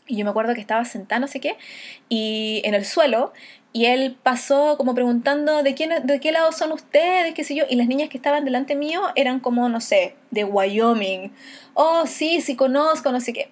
Y 0.08 0.18
yo 0.18 0.26
me 0.26 0.32
acuerdo 0.32 0.54
que 0.54 0.60
estaba 0.60 0.84
sentada, 0.86 1.20
no 1.20 1.28
sé 1.28 1.40
qué, 1.40 1.56
y 2.10 2.62
en 2.66 2.74
el 2.74 2.84
suelo, 2.84 3.32
y 3.74 3.86
él 3.86 4.16
pasó 4.22 4.78
como 4.78 4.94
preguntando 4.94 5.64
de, 5.64 5.74
quién, 5.74 6.06
de 6.06 6.20
qué 6.20 6.32
lado 6.32 6.52
son 6.52 6.72
ustedes, 6.72 7.34
qué 7.34 7.44
sé 7.44 7.56
yo, 7.56 7.66
y 7.70 7.76
las 7.76 7.88
niñas 7.88 8.10
que 8.10 8.18
estaban 8.18 8.46
delante 8.46 8.76
mío 8.76 9.02
eran 9.16 9.40
como, 9.40 9.68
no 9.68 9.82
sé, 9.82 10.16
de 10.32 10.44
Wyoming. 10.44 11.34
Oh, 11.74 12.06
sí, 12.06 12.40
sí 12.42 12.56
conozco, 12.56 13.12
no 13.12 13.20
sé 13.20 13.34
qué 13.34 13.50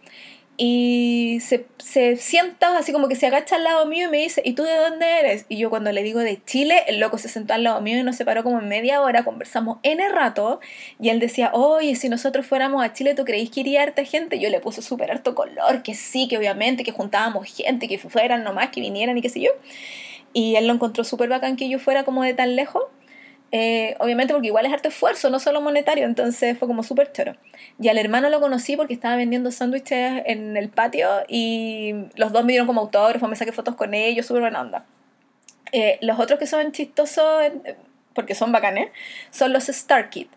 y 0.63 1.39
se, 1.41 1.65
se, 1.79 2.17
sienta 2.17 2.77
así 2.77 2.91
como 2.91 3.07
que 3.07 3.15
se 3.15 3.25
agacha 3.25 3.55
al 3.55 3.63
lado 3.63 3.87
mío 3.87 4.07
y 4.07 4.11
me 4.11 4.17
dice, 4.17 4.43
¿y 4.45 4.53
tú 4.53 4.61
de 4.61 4.75
dónde 4.75 5.07
eres? 5.19 5.45
Y 5.49 5.57
yo 5.57 5.71
cuando 5.71 5.91
le 5.91 6.03
digo 6.03 6.19
de 6.19 6.39
Chile, 6.45 6.83
el 6.87 6.99
loco 6.99 7.17
se 7.17 7.29
sentó 7.29 7.55
al 7.55 7.63
lado 7.63 7.81
mío 7.81 7.97
y 7.97 8.03
nos 8.03 8.15
separó 8.15 8.43
como 8.43 8.59
en 8.59 8.67
media 8.67 9.01
hora, 9.01 9.23
conversamos 9.23 9.79
en 9.81 9.99
el 10.01 10.11
rato 10.11 10.59
y 10.99 11.09
él 11.09 11.19
decía, 11.19 11.49
oye, 11.53 11.95
si 11.95 12.09
nosotros 12.09 12.45
fuéramos 12.45 12.83
a 12.83 12.93
Chile, 12.93 13.15
¿tú 13.15 13.25
creéis 13.25 13.49
que 13.49 13.61
iría 13.61 13.81
harta 13.81 14.05
gente? 14.05 14.37
Yo 14.37 14.49
le 14.49 14.59
puse 14.59 14.83
súper 14.83 15.09
harto 15.09 15.33
color, 15.33 15.81
que 15.81 15.95
sí, 15.95 16.27
que 16.27 16.37
obviamente, 16.37 16.83
que 16.83 16.91
juntábamos 16.91 17.47
gente, 17.47 17.87
que 17.87 17.97
fueran 17.97 18.43
nomás, 18.43 18.69
que 18.69 18.81
vinieran 18.81 19.17
y 19.17 19.21
qué 19.23 19.29
sé 19.29 19.39
yo. 19.41 19.49
Y 20.33 20.55
él 20.55 20.67
lo 20.67 20.73
encontró 20.73 21.03
súper 21.03 21.29
bacán 21.29 21.55
que 21.55 21.69
yo 21.69 21.79
fuera 21.79 22.03
como 22.03 22.23
de 22.23 22.33
tan 22.33 22.55
lejos. 22.55 22.83
Eh, 23.53 23.97
obviamente 23.99 24.33
porque 24.33 24.47
igual 24.47 24.65
es 24.65 24.71
harto 24.71 24.87
esfuerzo, 24.87 25.29
no 25.29 25.37
solo 25.37 25.59
monetario, 25.59 26.05
entonces 26.05 26.57
fue 26.57 26.69
como 26.69 26.83
súper 26.83 27.11
choro. 27.11 27.35
Y 27.81 27.89
al 27.89 27.97
hermano 27.97 28.29
lo 28.29 28.39
conocí 28.39 28.77
porque 28.77 28.93
estaba 28.93 29.17
vendiendo 29.17 29.51
sándwiches 29.51 30.23
en 30.25 30.55
el 30.55 30.69
patio 30.69 31.09
y 31.27 31.93
los 32.15 32.31
dos 32.31 32.45
me 32.45 32.53
dieron 32.53 32.65
como 32.65 32.79
autógrafo, 32.81 33.27
me 33.27 33.35
saqué 33.35 33.51
fotos 33.51 33.75
con 33.75 33.93
ellos, 33.93 34.25
súper 34.25 34.43
buena 34.43 34.61
onda. 34.61 34.85
Eh, 35.73 35.97
los 36.01 36.17
otros 36.19 36.39
que 36.39 36.47
son 36.47 36.71
chistosos, 36.71 37.51
porque 38.13 38.35
son 38.35 38.53
bacanes, 38.53 38.89
son 39.31 39.51
los 39.51 39.67
Star 39.67 40.09
Kids. 40.09 40.31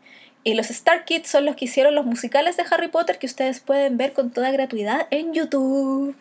Y 0.46 0.52
los 0.54 0.68
Star 0.70 1.06
Kids 1.06 1.28
son 1.28 1.46
los 1.46 1.56
que 1.56 1.64
hicieron 1.64 1.94
los 1.94 2.04
musicales 2.04 2.58
de 2.58 2.64
Harry 2.70 2.88
Potter 2.88 3.18
que 3.18 3.26
ustedes 3.26 3.60
pueden 3.60 3.96
ver 3.96 4.12
con 4.12 4.30
toda 4.30 4.50
gratuidad 4.50 5.06
en 5.10 5.32
YouTube. 5.32 6.14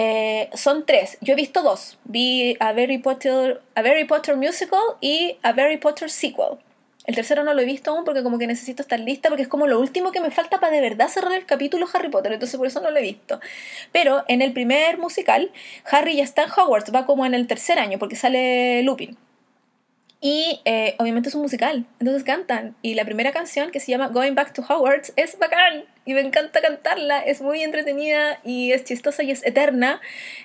Eh, 0.00 0.48
son 0.54 0.86
tres. 0.86 1.18
Yo 1.20 1.32
he 1.32 1.36
visto 1.36 1.60
dos. 1.60 1.98
Vi 2.04 2.56
a 2.60 2.68
Harry 2.68 2.98
Potter, 2.98 3.60
a 3.74 3.80
Harry 3.80 4.04
Potter 4.04 4.36
Musical 4.36 4.78
y 5.00 5.38
a 5.42 5.48
Harry 5.48 5.78
Potter 5.78 6.08
Sequel. 6.08 6.58
El 7.04 7.16
tercero 7.16 7.42
no 7.42 7.52
lo 7.52 7.62
he 7.62 7.64
visto 7.64 7.90
aún 7.90 8.04
porque 8.04 8.22
como 8.22 8.38
que 8.38 8.46
necesito 8.46 8.82
estar 8.82 9.00
lista 9.00 9.28
porque 9.28 9.42
es 9.42 9.48
como 9.48 9.66
lo 9.66 9.80
último 9.80 10.12
que 10.12 10.20
me 10.20 10.30
falta 10.30 10.60
para 10.60 10.72
de 10.72 10.82
verdad 10.82 11.08
cerrar 11.08 11.32
el 11.32 11.46
capítulo 11.46 11.88
Harry 11.92 12.10
Potter, 12.10 12.32
entonces 12.32 12.56
por 12.56 12.68
eso 12.68 12.80
no 12.80 12.92
lo 12.92 12.98
he 12.98 13.02
visto. 13.02 13.40
Pero 13.90 14.24
en 14.28 14.40
el 14.40 14.52
primer 14.52 14.98
musical, 14.98 15.50
Harry 15.90 16.14
ya 16.14 16.22
está 16.22 16.44
en 16.44 16.50
Hogwarts, 16.50 16.94
va 16.94 17.04
como 17.04 17.26
en 17.26 17.34
el 17.34 17.48
tercer 17.48 17.80
año 17.80 17.98
porque 17.98 18.14
sale 18.14 18.84
Lupin. 18.84 19.16
Y 20.20 20.60
eh, 20.64 20.94
obviamente 20.98 21.28
es 21.28 21.34
un 21.34 21.42
musical, 21.42 21.86
entonces 21.98 22.22
cantan. 22.22 22.76
Y 22.82 22.94
la 22.94 23.04
primera 23.04 23.32
canción, 23.32 23.72
que 23.72 23.80
se 23.80 23.90
llama 23.90 24.08
Going 24.08 24.34
Back 24.34 24.52
to 24.52 24.62
Hogwarts, 24.62 25.12
es 25.16 25.38
bacán. 25.38 25.84
Y 26.08 26.14
me 26.14 26.22
encanta 26.22 26.62
cantarla, 26.62 27.18
es 27.18 27.42
muy 27.42 27.62
entretenida 27.62 28.40
y 28.42 28.72
es 28.72 28.82
chistosa 28.82 29.22
y 29.22 29.30
es 29.30 29.44
eterna. 29.44 30.00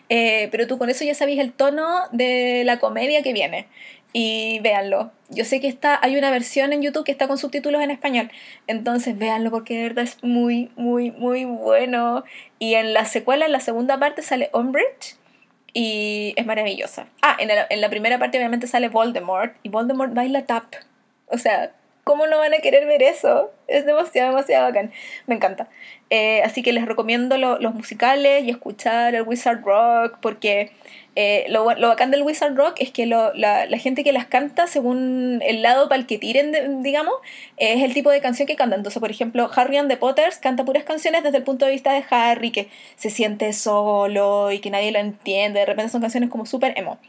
Eh, 0.09 0.49
pero 0.51 0.67
tú 0.67 0.77
con 0.77 0.89
eso 0.89 1.05
ya 1.05 1.15
sabes 1.15 1.39
el 1.39 1.53
tono 1.53 2.01
de 2.11 2.63
la 2.65 2.79
comedia 2.79 3.23
que 3.23 3.31
viene. 3.31 3.67
y 4.11 4.59
véanlo. 4.59 5.13
Yo 5.29 5.45
sé 5.45 5.61
que 5.61 5.69
está, 5.69 5.97
hay 6.01 6.17
una 6.17 6.31
versión 6.31 6.73
en 6.73 6.81
YouTube 6.81 7.05
que 7.05 7.13
está 7.13 7.29
con 7.29 7.37
subtítulos 7.37 7.81
en 7.81 7.91
español, 7.91 8.29
entonces 8.67 9.17
véanlo 9.17 9.51
porque 9.51 9.77
de 9.77 9.83
verdad 9.83 10.03
es 10.03 10.21
muy, 10.21 10.69
muy, 10.75 11.11
muy 11.11 11.45
bueno. 11.45 12.25
Y 12.59 12.73
en 12.73 12.93
la 12.93 13.05
secuela, 13.05 13.45
en 13.45 13.53
la 13.53 13.61
segunda 13.61 13.97
parte, 13.97 14.21
sale 14.21 14.49
Umbridge 14.53 15.15
y 15.71 16.33
es 16.35 16.45
maravillosa. 16.45 17.07
Ah, 17.21 17.37
en 17.39 17.49
en 17.69 17.79
la 17.79 17.89
primera 17.89 18.19
parte 18.19 18.37
obviamente 18.37 18.67
sale 18.67 18.89
Voldemort 18.89 19.55
y 19.63 19.69
Voldemort 19.69 20.13
baila 20.13 20.45
tap. 20.45 20.75
O 21.27 21.37
sea, 21.37 21.71
¿cómo 22.03 22.27
no 22.27 22.37
van 22.37 22.53
a 22.53 22.57
querer 22.57 22.85
ver 22.85 23.03
eso? 23.03 23.51
Es 23.67 23.85
demasiado, 23.85 24.29
demasiado 24.29 24.65
bacán. 24.65 24.91
Me 25.27 25.35
encanta. 25.35 25.69
Eh, 26.09 26.41
así 26.43 26.61
que 26.61 26.73
les 26.73 26.85
recomiendo 26.85 27.37
los 27.37 27.73
musicales 27.73 28.43
y 28.43 28.49
escuchar 28.49 29.15
el 29.15 29.23
Wizard 29.23 29.63
Rock 29.63 30.19
porque 30.21 30.71
eh, 31.15 31.45
lo, 31.49 31.63
bacán 31.65 32.11
del 32.11 32.23
Wizard 32.23 32.55
Rock 32.55 32.75
es 32.77 32.91
que 32.91 33.05
la, 33.05 33.65
gente 33.79 34.03
que 34.03 34.11
las 34.11 34.25
canta, 34.25 34.67
según 34.67 35.41
el 35.43 35.61
lado 35.61 35.87
para 35.87 35.99
el 36.01 36.07
que 36.07 36.17
tiren, 36.17 36.83
digamos, 36.83 37.13
es 37.57 37.83
el 37.83 37.93
tipo 37.93 38.09
de 38.11 38.21
canción 38.21 38.47
que 38.47 38.55
cantan. 38.55 38.79
Entonces, 38.79 38.99
por 38.99 39.11
ejemplo, 39.11 39.49
Harry 39.55 39.77
and 39.77 39.89
the 39.89 39.97
Potters 39.97 40.37
canta 40.37 40.65
puras 40.65 40.83
canciones 40.83 41.23
desde 41.23 41.37
el 41.37 41.43
punto 41.43 41.65
de 41.65 41.71
vista 41.71 41.93
de 41.93 42.03
Harry, 42.09 42.51
que 42.51 42.69
se 42.95 43.09
siente 43.09 43.53
solo 43.53 44.51
y 44.51 44.59
que 44.59 44.69
nadie 44.69 44.91
lo 44.91 44.99
entiende. 44.99 45.59
De 45.61 45.65
repente 45.65 45.91
son 45.91 46.01
canciones 46.01 46.29
como 46.29 46.45
súper 46.45 46.77
emo. 46.77 46.99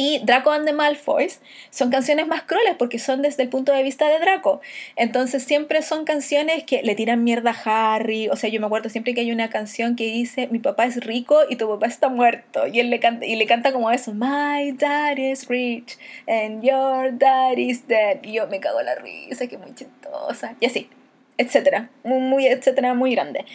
Y 0.00 0.20
Draco 0.22 0.52
and 0.52 0.64
the 0.64 0.72
Malfoys 0.72 1.40
son 1.70 1.90
canciones 1.90 2.28
más 2.28 2.42
crueles 2.42 2.76
porque 2.78 3.00
son 3.00 3.20
desde 3.20 3.42
el 3.42 3.48
punto 3.48 3.72
de 3.72 3.82
vista 3.82 4.08
de 4.08 4.20
Draco. 4.20 4.60
Entonces 4.94 5.42
siempre 5.42 5.82
son 5.82 6.04
canciones 6.04 6.62
que 6.62 6.84
le 6.84 6.94
tiran 6.94 7.24
mierda 7.24 7.50
a 7.50 7.94
Harry. 7.96 8.28
O 8.28 8.36
sea, 8.36 8.48
yo 8.48 8.60
me 8.60 8.66
acuerdo 8.66 8.90
siempre 8.90 9.12
que 9.12 9.22
hay 9.22 9.32
una 9.32 9.50
canción 9.50 9.96
que 9.96 10.04
dice, 10.04 10.46
mi 10.52 10.60
papá 10.60 10.86
es 10.86 11.04
rico 11.04 11.40
y 11.50 11.56
tu 11.56 11.68
papá 11.68 11.88
está 11.88 12.08
muerto. 12.08 12.68
Y 12.68 12.78
él 12.78 12.90
le 12.90 13.00
canta, 13.00 13.26
y 13.26 13.34
le 13.34 13.46
canta 13.46 13.72
como 13.72 13.90
eso, 13.90 14.14
My 14.14 14.70
dad 14.70 15.16
is 15.16 15.48
rich 15.48 15.98
and 16.28 16.62
your 16.62 17.18
dad 17.18 17.56
is 17.56 17.88
dead. 17.88 18.18
Y 18.22 18.34
yo 18.34 18.46
me 18.46 18.60
cago 18.60 18.78
en 18.78 18.86
la 18.86 18.94
risa, 18.94 19.48
que 19.48 19.58
muy 19.58 19.74
chistosa. 19.74 20.54
Y 20.60 20.66
así 20.66 20.88
etcétera, 21.38 21.88
muy, 22.04 22.20
muy, 22.20 22.46
etcétera, 22.46 22.94
muy 22.94 23.14
grande. 23.14 23.46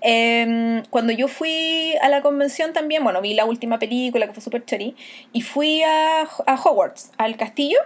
Em, 0.00 0.82
cuando 0.90 1.12
yo 1.12 1.26
fui 1.26 1.94
a 2.02 2.08
la 2.08 2.22
convención 2.22 2.72
también, 2.72 3.02
bueno, 3.02 3.20
vi 3.20 3.34
la 3.34 3.44
última 3.46 3.78
película 3.78 4.26
que 4.26 4.32
fue 4.32 4.42
super 4.42 4.64
cherry, 4.64 4.94
y 5.32 5.40
fui 5.40 5.82
a, 5.82 6.22
a 6.22 6.54
Hogwarts, 6.54 7.10
al 7.16 7.36
castillo, 7.36 7.78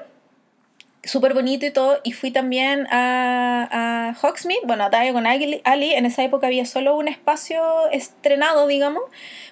súper 1.05 1.34
bonito 1.34 1.66
y 1.66 1.70
todo, 1.70 2.00
y 2.02 2.12
fui 2.12 2.30
también 2.30 2.86
a, 2.90 3.68
a 4.11 4.16
Hogsmeade, 4.20 4.62
bueno, 4.64 4.84
a 4.84 4.90
Diagon 4.90 5.26
Alley, 5.26 5.94
en 5.94 6.07
esa 6.07 6.24
época 6.24 6.46
había 6.46 6.64
solo 6.66 6.96
un 6.96 7.09
espacio 7.09 7.62
estrenado, 7.90 8.66
digamos, 8.66 9.02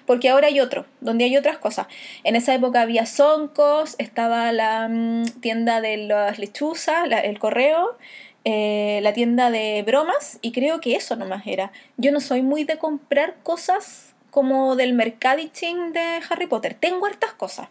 porque 0.05 0.29
ahora 0.29 0.47
hay 0.47 0.59
otro, 0.59 0.85
donde 0.99 1.25
hay 1.25 1.37
otras 1.37 1.57
cosas. 1.57 1.87
En 2.23 2.35
esa 2.35 2.53
época 2.53 2.81
había 2.81 3.05
Soncos, 3.05 3.95
estaba 3.99 4.51
la 4.51 4.87
mm, 4.89 5.41
tienda 5.41 5.81
de 5.81 5.97
las 5.97 6.39
lechuzas, 6.39 7.07
el 7.23 7.39
correo, 7.39 7.97
eh, 8.45 8.99
la 9.01 9.13
tienda 9.13 9.51
de 9.51 9.83
bromas 9.83 10.37
y 10.41 10.51
creo 10.51 10.81
que 10.81 10.95
eso 10.95 11.15
nomás 11.15 11.47
era. 11.47 11.71
Yo 11.97 12.11
no 12.11 12.19
soy 12.19 12.41
muy 12.41 12.65
de 12.65 12.77
comprar 12.77 13.35
cosas 13.43 14.13
como 14.31 14.75
del 14.75 14.93
mercadicing 14.93 15.93
de 15.93 16.19
Harry 16.29 16.47
Potter. 16.47 16.73
Tengo 16.73 17.05
hartas 17.05 17.33
cosas, 17.33 17.69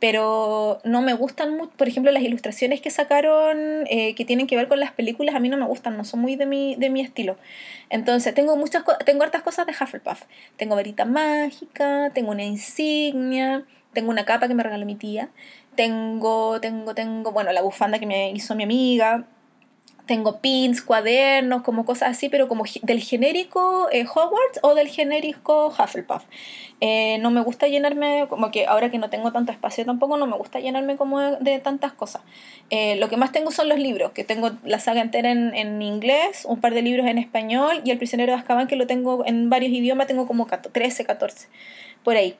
pero 0.00 0.80
no 0.82 1.02
me 1.02 1.12
gustan 1.12 1.56
mucho. 1.56 1.70
Por 1.76 1.86
ejemplo, 1.86 2.10
las 2.10 2.22
ilustraciones 2.22 2.80
que 2.80 2.90
sacaron 2.90 3.84
eh, 3.90 4.14
que 4.16 4.24
tienen 4.24 4.46
que 4.48 4.56
ver 4.56 4.66
con 4.66 4.80
las 4.80 4.90
películas 4.90 5.34
a 5.36 5.38
mí 5.38 5.48
no 5.48 5.56
me 5.56 5.66
gustan, 5.66 5.96
no 5.96 6.04
son 6.04 6.20
muy 6.20 6.34
de 6.34 6.46
mi, 6.46 6.74
de 6.76 6.90
mi 6.90 7.00
estilo. 7.00 7.36
Entonces, 7.90 8.34
tengo 8.34 8.56
muchas 8.56 8.84
tengo 9.04 9.22
hartas 9.22 9.42
cosas 9.42 9.66
de 9.66 9.72
Hufflepuff. 9.72 10.22
Tengo 10.56 10.74
verita 10.74 11.04
mágica, 11.04 12.10
tengo 12.12 12.32
una 12.32 12.44
insignia, 12.44 13.64
tengo 13.92 14.10
una 14.10 14.24
capa 14.24 14.48
que 14.48 14.54
me 14.54 14.62
regaló 14.62 14.84
mi 14.86 14.96
tía, 14.96 15.28
tengo, 15.76 16.60
tengo, 16.60 16.94
tengo, 16.94 17.30
bueno, 17.30 17.52
la 17.52 17.62
bufanda 17.62 17.98
que 17.98 18.06
me 18.06 18.30
hizo 18.30 18.54
mi 18.56 18.64
amiga 18.64 19.26
tengo 20.08 20.40
pins, 20.40 20.82
cuadernos, 20.82 21.62
como 21.62 21.84
cosas 21.84 22.10
así, 22.10 22.28
pero 22.28 22.48
como 22.48 22.64
del 22.82 23.00
genérico 23.00 23.88
eh, 23.92 24.04
Hogwarts 24.04 24.58
o 24.62 24.74
del 24.74 24.88
genérico 24.88 25.68
Hufflepuff. 25.68 26.24
Eh, 26.80 27.18
no 27.20 27.30
me 27.30 27.42
gusta 27.42 27.68
llenarme, 27.68 28.26
como 28.28 28.50
que 28.50 28.66
ahora 28.66 28.90
que 28.90 28.98
no 28.98 29.10
tengo 29.10 29.30
tanto 29.30 29.52
espacio 29.52 29.84
tampoco, 29.84 30.16
no 30.16 30.26
me 30.26 30.36
gusta 30.36 30.58
llenarme 30.58 30.96
como 30.96 31.20
de, 31.20 31.60
tantas 31.60 31.92
cosas. 31.92 32.22
Eh, 32.70 32.96
lo 32.96 33.08
que 33.08 33.16
más 33.16 33.30
tengo 33.30 33.52
son 33.52 33.68
los 33.68 33.78
libros, 33.78 34.10
que 34.12 34.24
tengo 34.24 34.50
la 34.64 34.80
saga 34.80 35.02
entera 35.02 35.30
en, 35.30 35.54
en, 35.54 35.82
inglés, 35.82 36.46
un 36.48 36.60
par 36.60 36.74
de 36.74 36.82
libros 36.82 37.06
en 37.06 37.18
español 37.18 37.82
y 37.84 37.90
El 37.90 37.98
prisionero 37.98 38.32
de 38.32 38.38
Azkaban, 38.38 38.66
que 38.66 38.76
lo 38.76 38.86
tengo 38.86 39.24
en 39.26 39.50
varios 39.50 39.72
idiomas, 39.72 40.06
tengo 40.06 40.26
como 40.26 40.46
13, 40.46 41.04
14, 41.04 41.48
por 42.02 42.16
ahí. 42.16 42.34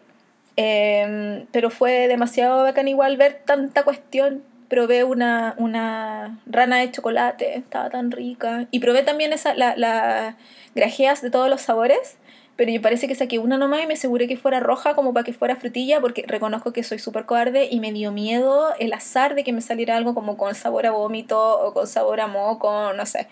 Em, 0.60 1.46
pero 1.52 1.70
fue 1.70 2.08
demasiado 2.08 2.64
bacán 2.64 2.88
igual 2.88 3.16
ver 3.16 3.42
tanta 3.44 3.84
cuestión 3.84 4.42
probé 4.68 5.04
una, 5.04 5.54
una 5.58 6.38
rana 6.46 6.78
de 6.78 6.90
chocolate, 6.90 7.56
estaba 7.56 7.90
tan 7.90 8.10
rica. 8.10 8.66
Y 8.70 8.80
probé 8.80 9.02
también 9.02 9.32
esa, 9.32 9.54
las 9.54 9.78
la 9.78 10.36
grajeas 10.74 11.22
de 11.22 11.30
todos 11.30 11.48
los 11.48 11.62
sabores, 11.62 12.18
pero 12.56 12.72
yo 12.72 12.82
parece 12.82 13.06
que 13.06 13.14
saqué 13.14 13.38
una 13.38 13.56
nomás 13.56 13.84
y 13.84 13.86
me 13.86 13.94
aseguré 13.94 14.26
que 14.26 14.36
fuera 14.36 14.58
roja 14.58 14.94
como 14.94 15.12
para 15.14 15.24
que 15.24 15.32
fuera 15.32 15.54
frutilla, 15.54 16.00
porque 16.00 16.24
reconozco 16.26 16.72
que 16.72 16.82
soy 16.82 16.98
súper 16.98 17.24
cobarde 17.24 17.68
y 17.70 17.78
me 17.78 17.92
dio 17.92 18.10
miedo 18.10 18.74
el 18.80 18.92
azar 18.92 19.36
de 19.36 19.44
que 19.44 19.52
me 19.52 19.60
saliera 19.60 19.96
algo 19.96 20.12
como 20.12 20.36
con 20.36 20.54
sabor 20.56 20.86
a 20.86 20.90
vómito 20.90 21.38
o 21.38 21.72
con 21.72 21.86
sabor 21.86 22.20
a 22.20 22.26
moco, 22.26 22.92
no 22.94 23.06
sé. 23.06 23.28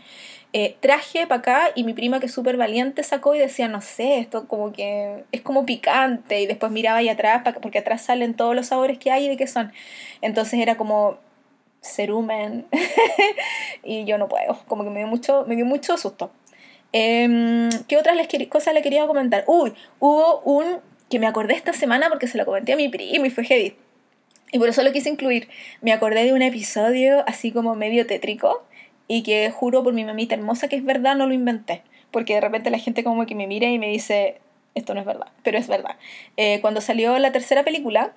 Eh, 0.53 0.77
traje 0.81 1.27
para 1.27 1.41
acá 1.41 1.73
y 1.75 1.83
mi 1.83 1.93
prima 1.93 2.21
que 2.21 2.27
es 2.27 2.33
súper 2.33 2.57
valiente 2.57 3.03
sacó 3.03 3.35
y 3.35 3.39
decía, 3.39 3.67
no 3.67 3.81
sé, 3.81 4.21
esto 4.21 4.47
como 4.47 4.73
que 4.73 5.25
es 5.33 5.43
como 5.43 5.67
picante 5.67 6.41
y 6.41 6.47
después 6.47 6.71
miraba 6.71 6.99
ahí 6.99 7.09
atrás 7.09 7.43
porque 7.61 7.79
atrás 7.81 8.03
salen 8.03 8.35
todos 8.35 8.55
los 8.55 8.69
sabores 8.69 8.97
que 8.99 9.11
hay 9.11 9.27
y 9.27 9.29
de 9.29 9.37
qué 9.37 9.49
son. 9.49 9.73
Entonces 10.23 10.61
era 10.61 10.77
como, 10.77 11.19
cerumen 11.83 12.67
y 13.85 14.05
yo 14.05 14.19
no 14.19 14.29
puedo, 14.29 14.59
como 14.67 14.85
que 14.85 14.91
me 14.91 15.01
dio 15.01 15.07
mucho, 15.07 15.45
me 15.47 15.57
dio 15.57 15.65
mucho 15.65 15.97
susto. 15.97 16.31
Em, 16.93 17.69
¿Qué 17.89 17.97
otras 17.97 18.17
les 18.17 18.49
cosas 18.49 18.75
le 18.75 18.83
quería 18.83 19.07
comentar? 19.07 19.45
Uy, 19.47 19.75
hubo 19.99 20.41
un 20.41 20.81
que 21.11 21.19
me 21.19 21.27
acordé 21.27 21.55
esta 21.55 21.73
semana 21.73 22.09
porque 22.09 22.27
se 22.27 22.39
lo 22.39 22.45
comenté 22.45 22.73
a 22.73 22.77
mi 22.77 22.89
primo 22.89 23.27
y 23.27 23.31
fue 23.31 23.45
heavy. 23.45 23.77
Y 24.53 24.59
por 24.59 24.69
eso 24.69 24.83
lo 24.83 24.93
quise 24.93 25.09
incluir. 25.09 25.49
Me 25.81 25.93
acordé 25.93 26.25
de 26.25 26.33
un 26.33 26.43
episodio 26.43 27.25
así 27.27 27.53
como 27.53 27.75
medio 27.75 28.07
tétrico 28.07 28.65
y 29.09 29.23
que 29.23 29.51
juro 29.51 29.83
por 29.83 29.93
mi 29.93 30.05
mamita 30.05 30.35
hermosa 30.35 30.69
que 30.69 30.77
es 30.77 30.85
verdad, 30.85 31.17
no 31.17 31.27
lo 31.27 31.35
inventé. 31.35 31.83
Porque 32.11 32.35
de 32.35 32.41
repente 32.41 32.71
la 32.71 32.79
gente 32.79 33.05
como 33.05 33.27
que 33.27 33.35
me 33.35 33.47
mira 33.47 33.69
y 33.69 33.79
me 33.79 33.89
dice, 33.89 34.41
esto 34.75 34.95
no 34.95 35.01
es 35.01 35.07
verdad, 35.07 35.29
pero 35.43 35.59
es 35.59 35.69
verdad. 35.69 35.97
Eh, 36.37 36.61
cuando 36.61 36.81
salió 36.81 37.19
la 37.19 37.33
tercera 37.33 37.65
película, 37.65 38.13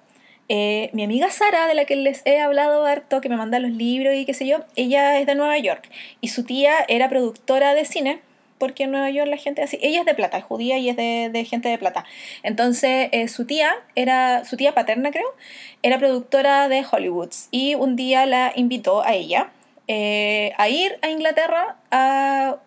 eh, 0.50 0.90
mi 0.94 1.04
amiga 1.04 1.30
Sara, 1.30 1.68
de 1.68 1.76
la 1.76 1.86
que 1.86 1.96
les 1.96 2.24
he 2.26 2.40
hablado 2.40 2.84
harto, 2.86 3.22
que 3.22 3.30
me 3.30 3.38
manda 3.38 3.60
los 3.60 3.72
libros 3.72 4.16
y 4.16 4.26
qué 4.26 4.34
sé 4.34 4.48
yo, 4.48 4.58
ella 4.76 5.20
es 5.20 5.28
de 5.28 5.36
Nueva 5.36 5.58
York 5.60 5.90
y 6.22 6.30
su 6.30 6.44
tía 6.44 6.74
era 6.88 7.08
productora 7.08 7.76
de 7.76 7.86
cine, 7.86 8.20
porque 8.58 8.84
en 8.84 8.92
Nueva 8.92 9.12
York 9.12 9.30
la 9.30 9.38
gente 9.38 9.62
así, 9.62 9.78
ella 9.82 10.00
es 10.00 10.06
de 10.06 10.16
plata, 10.16 10.40
es 10.40 10.44
judía 10.44 10.80
y 10.80 10.90
es 10.90 10.98
de, 10.98 11.46
gente 11.48 11.70
de 11.70 11.78
plata. 11.78 12.04
Entonces 12.44 13.10
eh, 13.12 13.28
su 13.28 13.46
tía 13.46 13.76
era, 13.96 14.44
su 14.44 14.58
tía 14.58 14.74
paterna 14.74 15.12
creo, 15.12 15.34
era 15.84 16.00
productora 16.00 16.68
de 16.68 16.84
Hollywood 16.92 17.30
y 17.52 17.76
un 17.76 17.96
día 17.96 18.26
la 18.26 18.52
invitó 18.56 19.04
a 19.04 19.14
ella 19.14 19.52
eh, 19.88 20.54
a 20.58 20.68
ir 20.68 20.98
a 21.02 21.10
Inglaterra 21.10 21.78
a 21.92 22.58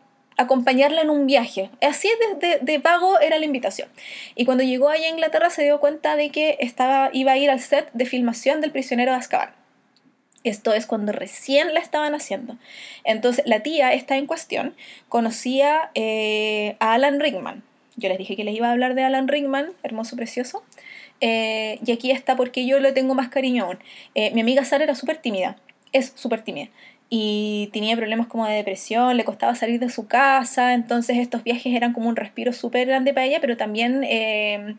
acompañarla 0.42 1.02
en 1.02 1.10
un 1.10 1.26
viaje. 1.26 1.70
Así 1.80 2.08
de, 2.40 2.58
de, 2.60 2.78
vago 2.78 3.20
era 3.20 3.38
la 3.38 3.44
invitación. 3.44 3.88
Y 4.34 4.44
cuando 4.44 4.64
llegó 4.64 4.88
allá 4.88 5.06
a 5.06 5.10
Inglaterra 5.10 5.50
se 5.50 5.62
dio 5.64 5.80
cuenta 5.80 6.16
de 6.16 6.30
que 6.30 6.56
estaba, 6.60 7.10
iba 7.12 7.32
a 7.32 7.36
ir 7.36 7.50
al 7.50 7.60
set 7.60 7.90
de 7.92 8.06
filmación 8.06 8.60
del 8.60 8.72
prisionero 8.72 9.12
de 9.12 9.18
Azkaban. 9.18 9.50
Esto 10.44 10.74
es 10.74 10.86
cuando 10.86 11.12
recién 11.12 11.72
la 11.72 11.80
estaban 11.80 12.14
haciendo. 12.14 12.56
Entonces 13.04 13.44
la 13.46 13.60
tía, 13.60 13.92
esta 13.92 14.16
en 14.16 14.26
cuestión, 14.26 14.74
conocía 15.08 15.90
eh, 15.94 16.76
a 16.80 16.94
Alan 16.94 17.20
Rickman. 17.20 17.62
Yo 17.96 18.08
les 18.08 18.18
dije 18.18 18.36
que 18.36 18.44
les 18.44 18.56
iba 18.56 18.68
a 18.68 18.72
hablar 18.72 18.94
de 18.94 19.04
Alan 19.04 19.28
Rickman, 19.28 19.72
hermoso, 19.82 20.16
precioso. 20.16 20.64
Eh, 21.20 21.78
y 21.86 21.92
aquí 21.92 22.10
está 22.10 22.34
porque 22.36 22.66
yo 22.66 22.80
le 22.80 22.92
tengo 22.92 23.14
más 23.14 23.28
cariño 23.28 23.64
aún. 23.64 23.78
Eh, 24.14 24.32
mi 24.34 24.40
amiga 24.40 24.64
Sara 24.64 24.82
era 24.82 24.94
súper 24.96 25.18
tímida, 25.18 25.56
es 25.92 26.12
súper 26.16 26.42
tímida 26.42 26.70
y 27.14 27.68
tenía 27.74 27.94
problemas 27.94 28.26
como 28.26 28.46
de 28.46 28.54
depresión, 28.54 29.18
le 29.18 29.24
costaba 29.26 29.54
salir 29.54 29.78
de 29.78 29.90
su 29.90 30.06
casa, 30.06 30.72
entonces 30.72 31.18
estos 31.18 31.44
viajes 31.44 31.74
eran 31.74 31.92
como 31.92 32.08
un 32.08 32.16
respiro 32.16 32.54
súper 32.54 32.86
grande 32.86 33.12
para 33.12 33.26
ella, 33.26 33.36
pero 33.38 33.58
también 33.58 34.02
eh, 34.02 34.76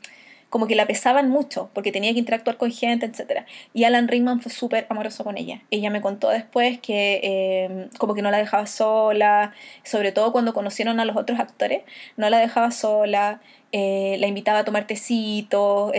como 0.50 0.66
que 0.66 0.74
la 0.74 0.88
pesaban 0.88 1.30
mucho, 1.30 1.70
porque 1.74 1.92
tenía 1.92 2.12
que 2.12 2.18
interactuar 2.18 2.58
con 2.58 2.72
gente, 2.72 3.06
etc. 3.06 3.46
Y 3.72 3.84
Alan 3.84 4.08
Rickman 4.08 4.42
fue 4.42 4.52
súper 4.52 4.88
amoroso 4.90 5.24
con 5.24 5.38
ella. 5.38 5.62
Ella 5.70 5.92
me 5.92 6.02
contó 6.02 6.30
después 6.30 6.80
que 6.80 7.20
eh, 7.22 7.90
como 8.00 8.16
que 8.16 8.24
no 8.24 8.32
la 8.32 8.40
dejaba 8.40 8.66
sola, 8.66 9.54
sobre 9.84 10.12
todo 10.12 10.32
cuando 10.32 10.56
conocieron 10.56 11.00
a 11.00 11.06
los 11.06 11.16
otros 11.16 11.40
actores, 11.40 11.84
no 12.18 12.32
la 12.32 12.40
dejaba 12.40 12.72
sola, 12.72 13.42
eh, 13.72 14.18
la 14.20 14.26
invitaba 14.26 14.60
a 14.60 14.64
tomar 14.64 14.88
tecito, 14.88 15.92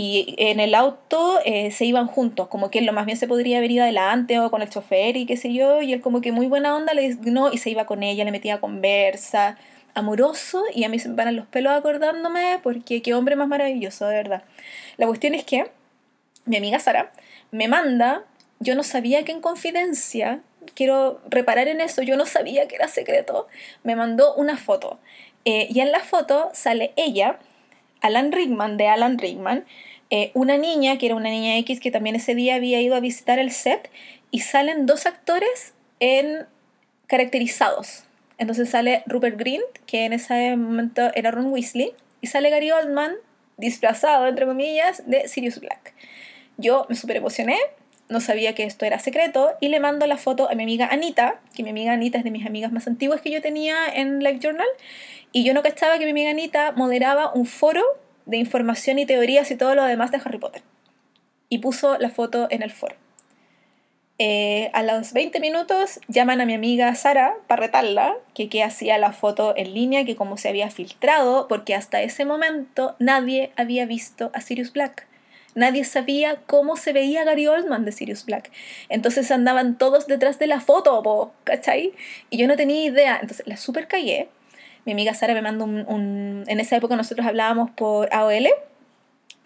y 0.00 0.36
en 0.38 0.60
el 0.60 0.76
auto 0.76 1.40
eh, 1.44 1.72
se 1.72 1.84
iban 1.84 2.06
juntos, 2.06 2.46
como 2.46 2.70
que 2.70 2.78
él 2.78 2.86
lo 2.86 2.92
más 2.92 3.04
bien 3.04 3.18
se 3.18 3.26
podría 3.26 3.58
haber 3.58 3.72
ido 3.72 3.82
adelante 3.82 4.38
o 4.38 4.48
con 4.48 4.62
el 4.62 4.70
chofer 4.70 5.16
y 5.16 5.26
qué 5.26 5.36
sé 5.36 5.52
yo, 5.52 5.82
y 5.82 5.92
él 5.92 6.00
como 6.00 6.20
que 6.20 6.30
muy 6.30 6.46
buena 6.46 6.76
onda 6.76 6.94
le 6.94 7.16
no 7.22 7.52
y 7.52 7.58
se 7.58 7.70
iba 7.70 7.84
con 7.84 8.04
ella, 8.04 8.24
le 8.24 8.30
metía 8.30 8.60
conversa, 8.60 9.58
amoroso, 9.94 10.62
y 10.72 10.84
a 10.84 10.88
mí 10.88 11.00
se 11.00 11.08
me 11.08 11.32
los 11.32 11.48
pelos 11.48 11.72
acordándome 11.72 12.60
porque 12.62 13.02
qué 13.02 13.12
hombre 13.12 13.34
más 13.34 13.48
maravilloso, 13.48 14.06
de 14.06 14.14
verdad. 14.14 14.44
La 14.98 15.08
cuestión 15.08 15.34
es 15.34 15.42
que 15.42 15.68
mi 16.44 16.56
amiga 16.56 16.78
Sara 16.78 17.10
me 17.50 17.66
manda, 17.66 18.22
yo 18.60 18.76
no 18.76 18.84
sabía 18.84 19.24
que 19.24 19.32
en 19.32 19.40
confidencia, 19.40 20.42
quiero 20.76 21.20
reparar 21.28 21.66
en 21.66 21.80
eso, 21.80 22.02
yo 22.02 22.16
no 22.16 22.24
sabía 22.24 22.68
que 22.68 22.76
era 22.76 22.86
secreto, 22.86 23.48
me 23.82 23.96
mandó 23.96 24.36
una 24.36 24.58
foto. 24.58 25.00
Eh, 25.44 25.66
y 25.70 25.80
en 25.80 25.90
la 25.90 25.98
foto 25.98 26.50
sale 26.52 26.92
ella, 26.94 27.40
Alan 28.00 28.32
Rickman, 28.32 28.76
de 28.76 28.88
Alan 28.88 29.18
Rickman, 29.18 29.64
eh, 30.10 30.30
una 30.34 30.56
niña, 30.56 30.98
que 30.98 31.06
era 31.06 31.14
una 31.14 31.30
niña 31.30 31.56
X, 31.58 31.80
que 31.80 31.90
también 31.90 32.16
ese 32.16 32.34
día 32.34 32.54
había 32.54 32.80
ido 32.80 32.94
a 32.94 33.00
visitar 33.00 33.38
el 33.38 33.50
set, 33.50 33.90
y 34.30 34.40
salen 34.40 34.86
dos 34.86 35.06
actores 35.06 35.74
en 36.00 36.46
caracterizados. 37.06 38.04
Entonces 38.38 38.70
sale 38.70 39.02
Rupert 39.06 39.38
Grint, 39.38 39.64
que 39.86 40.04
en 40.04 40.12
ese 40.12 40.56
momento 40.56 41.10
era 41.14 41.30
Ron 41.30 41.52
Weasley, 41.52 41.92
y 42.20 42.28
sale 42.28 42.50
Gary 42.50 42.70
Oldman 42.70 43.14
disfrazado, 43.56 44.26
entre 44.26 44.46
comillas, 44.46 45.02
de 45.06 45.28
Sirius 45.28 45.60
Black. 45.60 45.94
Yo 46.56 46.86
me 46.88 46.94
super 46.94 47.16
emocioné, 47.16 47.58
no 48.08 48.20
sabía 48.20 48.54
que 48.54 48.64
esto 48.64 48.86
era 48.86 48.98
secreto, 48.98 49.52
y 49.60 49.68
le 49.68 49.80
mando 49.80 50.06
la 50.06 50.16
foto 50.16 50.48
a 50.48 50.54
mi 50.54 50.62
amiga 50.62 50.88
Anita, 50.90 51.40
que 51.54 51.62
mi 51.62 51.70
amiga 51.70 51.92
Anita 51.92 52.18
es 52.18 52.24
de 52.24 52.30
mis 52.30 52.46
amigas 52.46 52.72
más 52.72 52.86
antiguas 52.86 53.20
que 53.20 53.30
yo 53.30 53.42
tenía 53.42 53.86
en 53.92 54.20
Live 54.20 54.38
Journal, 54.40 54.68
y 55.32 55.44
yo 55.44 55.54
no 55.54 55.62
cachaba 55.62 55.98
que 55.98 56.04
mi 56.04 56.10
amiga 56.10 56.30
Anita 56.30 56.72
moderaba 56.72 57.32
un 57.32 57.46
foro 57.46 57.82
de 58.26 58.36
información 58.36 58.98
y 58.98 59.06
teorías 59.06 59.50
y 59.50 59.56
todo 59.56 59.74
lo 59.74 59.84
demás 59.84 60.10
de 60.10 60.20
Harry 60.24 60.38
Potter. 60.38 60.62
Y 61.48 61.58
puso 61.58 61.98
la 61.98 62.10
foto 62.10 62.46
en 62.50 62.62
el 62.62 62.70
foro. 62.70 62.96
Eh, 64.20 64.70
a 64.74 64.82
los 64.82 65.12
20 65.12 65.38
minutos 65.38 66.00
llaman 66.08 66.40
a 66.40 66.46
mi 66.46 66.52
amiga 66.52 66.92
Sara 66.96 67.36
para 67.46 67.62
retarla, 67.62 68.16
que, 68.34 68.48
que 68.48 68.64
hacía 68.64 68.98
la 68.98 69.12
foto 69.12 69.54
en 69.56 69.74
línea, 69.74 70.04
que 70.04 70.16
como 70.16 70.36
se 70.36 70.48
había 70.48 70.70
filtrado, 70.70 71.46
porque 71.46 71.74
hasta 71.74 72.02
ese 72.02 72.24
momento 72.24 72.96
nadie 72.98 73.52
había 73.56 73.86
visto 73.86 74.30
a 74.34 74.40
Sirius 74.40 74.72
Black. 74.72 75.06
Nadie 75.54 75.84
sabía 75.84 76.42
cómo 76.46 76.76
se 76.76 76.92
veía 76.92 77.24
Gary 77.24 77.46
Oldman 77.46 77.84
de 77.84 77.92
Sirius 77.92 78.24
Black. 78.24 78.50
Entonces 78.88 79.30
andaban 79.30 79.78
todos 79.78 80.06
detrás 80.06 80.38
de 80.38 80.46
la 80.46 80.60
foto, 80.60 81.32
¿cachai? 81.44 81.94
Y 82.30 82.38
yo 82.38 82.46
no 82.46 82.56
tenía 82.56 82.84
idea. 82.84 83.18
Entonces 83.20 83.46
la 83.46 83.56
super 83.56 83.88
callé. 83.88 84.28
Mi 84.88 84.92
amiga 84.92 85.12
Sara 85.12 85.34
me 85.34 85.42
mandó 85.42 85.66
un. 85.66 86.44
En 86.46 86.60
esa 86.60 86.76
época 86.76 86.96
nosotros 86.96 87.26
hablábamos 87.26 87.68
por 87.68 88.08
AOL 88.10 88.48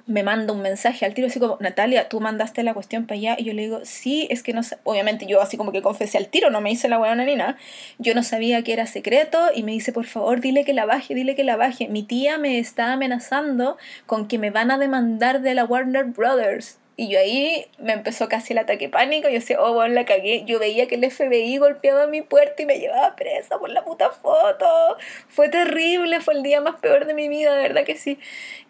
me 0.07 0.23
manda 0.23 0.53
un 0.53 0.63
mensaje 0.63 1.05
al 1.05 1.15
tiro 1.15 1.27
así 1.27 1.41
como, 1.41 1.57
Natalia, 1.59 2.09
tú 2.09 2.21
mandaste 2.21 2.63
la 2.63 2.75
cuestión 2.75 3.07
para 3.07 3.19
allá 3.19 3.37
y 3.39 3.45
yo 3.45 3.53
le 3.53 3.63
digo, 3.63 3.81
sí, 3.83 4.29
es 4.31 4.45
que 4.45 4.53
no 4.53 4.61
obviamente 4.85 5.27
yo 5.27 5.41
así 5.41 5.57
como 5.57 5.73
que 5.73 5.83
confesé 5.83 6.19
al 6.19 6.29
tiro, 6.29 6.51
no 6.51 6.61
me 6.61 6.71
hice 6.71 6.89
la 6.89 6.99
buena 6.99 7.25
ni 7.25 7.35
nada, 7.35 7.57
yo 7.99 8.15
no 8.15 8.23
sabía 8.23 8.63
que 8.63 8.73
era 8.73 8.87
secreto 8.87 9.39
y 9.53 9.65
me 9.65 9.73
dice, 9.73 9.93
por 9.93 10.07
favor, 10.07 10.41
dile 10.41 10.65
que 10.65 10.75
la 10.75 10.87
baje, 10.87 11.15
dile 11.15 11.35
que 11.35 11.43
la 11.43 11.57
baje. 11.57 11.89
Mi 11.89 12.05
tía 12.05 12.39
me 12.39 12.61
está 12.61 12.93
amenazando 12.93 13.77
con 14.07 14.29
que 14.29 14.39
me 14.39 14.51
van 14.51 14.71
a 14.71 14.79
demandar 14.79 15.41
de 15.41 15.55
la 15.55 15.65
Warner 15.65 16.05
Brothers. 16.05 16.79
Y 16.97 17.09
yo 17.09 17.19
ahí 17.19 17.67
me 17.79 17.95
empezó 17.95 18.29
casi 18.29 18.53
el 18.53 18.59
ataque 18.59 18.89
pánico. 18.89 19.29
Yo 19.29 19.35
decía, 19.35 19.61
oh, 19.61 19.73
bueno, 19.73 19.95
la 19.95 20.05
cagué. 20.05 20.45
Yo 20.45 20.59
veía 20.59 20.87
que 20.87 20.97
el 20.97 21.11
FBI 21.11 21.57
golpeaba 21.57 22.07
mi 22.07 22.23
puerta 22.23 22.63
y 22.63 22.67
me 22.67 22.79
llevaba 22.79 23.17
presa 23.17 23.59
por 23.59 23.71
la 23.71 23.85
puta 23.85 24.11
foto. 24.11 24.97
Fue 25.29 25.49
terrible, 25.49 26.21
fue 26.21 26.35
el 26.35 26.43
día 26.43 26.61
más 26.61 26.77
peor 26.81 27.07
de 27.07 27.15
mi 27.15 27.29
vida, 27.29 27.55
de 27.55 27.63
verdad 27.63 27.85
que 27.85 27.97
sí. 27.97 28.19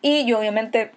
Y 0.00 0.24
yo 0.26 0.38
obviamente 0.38 0.92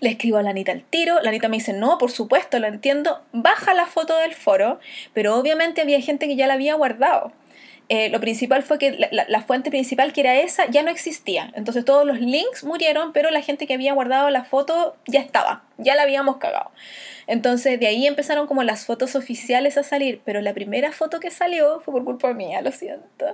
le 0.00 0.10
escribo 0.10 0.38
a 0.38 0.42
la 0.42 0.50
Anita 0.50 0.74
tiro, 0.90 1.20
la 1.22 1.30
Anita 1.30 1.48
me 1.48 1.56
dice, 1.56 1.72
no, 1.72 1.98
por 1.98 2.10
supuesto, 2.10 2.58
lo 2.58 2.66
entiendo, 2.66 3.22
baja 3.32 3.74
la 3.74 3.86
foto 3.86 4.16
del 4.18 4.34
foro, 4.34 4.78
pero 5.12 5.36
obviamente 5.36 5.80
había 5.80 6.00
gente 6.00 6.26
que 6.26 6.36
ya 6.36 6.46
la 6.46 6.54
había 6.54 6.74
guardado. 6.74 7.32
Eh, 7.90 8.08
lo 8.08 8.18
principal 8.18 8.62
fue 8.62 8.78
que 8.78 8.92
la, 8.92 9.26
la, 9.28 9.42
fuente 9.42 9.68
principal, 9.70 10.14
que 10.14 10.22
era 10.22 10.36
esa, 10.36 10.64
ya 10.70 10.82
no 10.82 10.90
existía. 10.90 11.52
Entonces 11.54 11.84
todos 11.84 12.06
los 12.06 12.18
links 12.18 12.64
murieron, 12.64 13.12
pero 13.12 13.30
la 13.30 13.42
gente 13.42 13.66
que 13.66 13.74
había 13.74 13.92
guardado 13.92 14.30
la 14.30 14.44
foto 14.44 14.96
ya 15.06 15.20
estaba, 15.20 15.64
ya 15.76 15.94
la 15.94 16.02
habíamos 16.02 16.38
cagado. 16.38 16.70
Entonces 17.26 17.78
de 17.78 17.86
ahí 17.86 18.06
empezaron 18.06 18.46
como 18.46 18.62
las 18.62 18.86
fotos 18.86 19.14
oficiales 19.16 19.76
a 19.76 19.82
salir, 19.82 20.22
pero 20.24 20.40
la 20.40 20.54
primera 20.54 20.92
foto 20.92 21.20
que 21.20 21.30
salió 21.30 21.80
fue 21.80 21.92
por 21.92 22.04
culpa 22.04 22.32
mía, 22.32 22.62
lo 22.62 22.72
siento. 22.72 23.26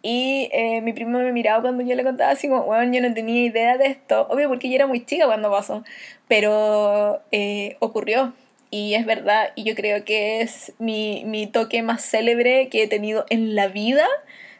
Y 0.00 0.48
eh, 0.52 0.80
mi 0.80 0.92
primo 0.92 1.18
me 1.18 1.32
miraba 1.32 1.62
cuando 1.62 1.82
yo 1.82 1.96
le 1.96 2.04
contaba 2.04 2.30
así 2.30 2.48
como, 2.48 2.64
bueno, 2.64 2.92
yo 2.92 3.00
no 3.00 3.12
tenía 3.14 3.44
idea 3.44 3.78
de 3.78 3.86
esto, 3.86 4.28
obvio 4.30 4.48
porque 4.48 4.68
yo 4.68 4.76
era 4.76 4.86
muy 4.86 5.04
chica 5.04 5.26
cuando 5.26 5.50
pasó, 5.50 5.82
pero 6.28 7.20
eh, 7.32 7.76
ocurrió 7.80 8.32
y 8.70 8.94
es 8.94 9.06
verdad, 9.06 9.52
y 9.54 9.64
yo 9.64 9.74
creo 9.74 10.04
que 10.04 10.40
es 10.40 10.72
mi, 10.78 11.24
mi 11.24 11.46
toque 11.46 11.82
más 11.82 12.02
célebre 12.02 12.68
que 12.68 12.82
he 12.82 12.88
tenido 12.88 13.24
en 13.30 13.54
la 13.54 13.68
vida 13.68 14.06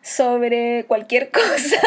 sobre 0.02 0.84
cualquier 0.86 1.30
cosa 1.32 1.80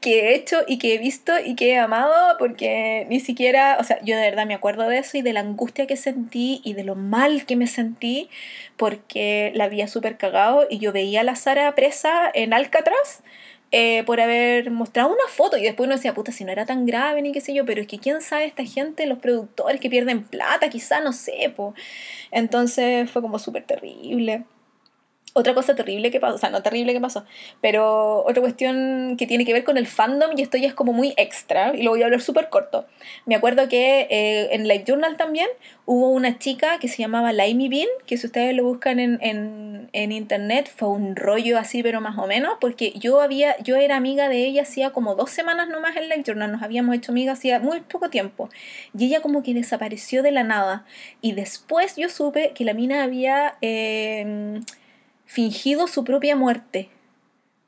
que 0.00 0.20
he 0.20 0.34
hecho 0.34 0.62
y 0.66 0.78
que 0.78 0.94
he 0.94 0.98
visto 0.98 1.32
y 1.44 1.54
que 1.54 1.72
he 1.72 1.78
amado, 1.78 2.36
porque 2.38 3.06
ni 3.08 3.20
siquiera, 3.20 3.76
o 3.80 3.84
sea, 3.84 3.98
yo 4.02 4.16
de 4.16 4.22
verdad 4.22 4.46
me 4.46 4.54
acuerdo 4.54 4.88
de 4.88 4.98
eso 4.98 5.18
y 5.18 5.22
de 5.22 5.32
la 5.32 5.40
angustia 5.40 5.86
que 5.86 5.96
sentí 5.96 6.60
y 6.64 6.74
de 6.74 6.84
lo 6.84 6.94
mal 6.94 7.46
que 7.46 7.56
me 7.56 7.66
sentí, 7.66 8.28
porque 8.76 9.52
la 9.54 9.64
había 9.64 9.88
súper 9.88 10.16
cagado 10.16 10.66
y 10.70 10.78
yo 10.78 10.92
veía 10.92 11.20
a 11.20 11.24
la 11.24 11.36
Sara 11.36 11.74
presa 11.74 12.30
en 12.32 12.52
Alcatraz 12.52 13.22
eh, 13.72 14.04
por 14.04 14.20
haber 14.20 14.70
mostrado 14.70 15.08
una 15.08 15.26
foto 15.28 15.56
y 15.56 15.62
después 15.62 15.86
uno 15.86 15.96
decía, 15.96 16.12
puta, 16.14 16.30
si 16.30 16.44
no 16.44 16.52
era 16.52 16.66
tan 16.66 16.84
grave 16.84 17.22
ni 17.22 17.32
qué 17.32 17.40
sé 17.40 17.54
yo, 17.54 17.64
pero 17.64 17.80
es 17.80 17.86
que 17.86 17.98
quién 17.98 18.20
sabe 18.20 18.44
esta 18.44 18.64
gente, 18.64 19.06
los 19.06 19.18
productores 19.18 19.80
que 19.80 19.88
pierden 19.88 20.24
plata, 20.24 20.68
quizá, 20.68 21.00
no 21.00 21.12
sé, 21.12 21.52
po. 21.56 21.74
Entonces 22.30 23.10
fue 23.10 23.22
como 23.22 23.38
súper 23.38 23.64
terrible. 23.64 24.44
Otra 25.34 25.54
cosa 25.54 25.74
terrible 25.74 26.10
que 26.10 26.20
pasó, 26.20 26.34
o 26.34 26.38
sea, 26.38 26.50
no 26.50 26.62
terrible 26.62 26.92
que 26.92 27.00
pasó, 27.00 27.24
pero 27.62 28.22
otra 28.26 28.42
cuestión 28.42 29.16
que 29.16 29.26
tiene 29.26 29.46
que 29.46 29.54
ver 29.54 29.64
con 29.64 29.78
el 29.78 29.86
fandom, 29.86 30.32
y 30.36 30.42
esto 30.42 30.58
ya 30.58 30.68
es 30.68 30.74
como 30.74 30.92
muy 30.92 31.14
extra, 31.16 31.74
y 31.74 31.82
lo 31.82 31.90
voy 31.92 32.02
a 32.02 32.04
hablar 32.04 32.20
súper 32.20 32.50
corto. 32.50 32.84
Me 33.24 33.34
acuerdo 33.34 33.66
que 33.66 34.08
eh, 34.10 34.54
en 34.54 34.68
Live 34.68 34.84
Journal 34.86 35.16
también 35.16 35.48
hubo 35.86 36.10
una 36.10 36.38
chica 36.38 36.78
que 36.78 36.88
se 36.88 36.98
llamaba 36.98 37.32
Laimi 37.32 37.70
Bean, 37.70 37.88
que 38.06 38.18
si 38.18 38.26
ustedes 38.26 38.54
lo 38.54 38.64
buscan 38.64 39.00
en, 39.00 39.18
en, 39.22 39.88
en, 39.94 40.12
internet, 40.12 40.70
fue 40.74 40.90
un 40.90 41.16
rollo 41.16 41.58
así, 41.58 41.82
pero 41.82 42.02
más 42.02 42.18
o 42.18 42.26
menos, 42.26 42.58
porque 42.60 42.92
yo, 42.96 43.22
había, 43.22 43.56
yo 43.62 43.76
era 43.76 43.96
amiga 43.96 44.28
de 44.28 44.44
ella 44.44 44.62
hacía 44.62 44.90
como 44.90 45.14
dos 45.14 45.30
semanas 45.30 45.66
nomás 45.70 45.96
en 45.96 46.10
Live 46.10 46.24
Journal, 46.26 46.52
nos 46.52 46.62
habíamos 46.62 46.94
hecho 46.94 47.10
amigas 47.10 47.38
hacía 47.38 47.58
muy 47.58 47.80
poco 47.80 48.10
tiempo, 48.10 48.50
y 48.98 49.06
ella 49.06 49.22
como 49.22 49.42
que 49.42 49.54
desapareció 49.54 50.22
de 50.22 50.32
la 50.32 50.44
nada, 50.44 50.84
y 51.22 51.32
después 51.32 51.96
yo 51.96 52.10
supe 52.10 52.52
que 52.54 52.66
la 52.66 52.74
mina 52.74 53.02
había... 53.02 53.54
Eh, 53.62 54.60
fingido 55.26 55.86
su 55.86 56.04
propia 56.04 56.36
muerte. 56.36 56.90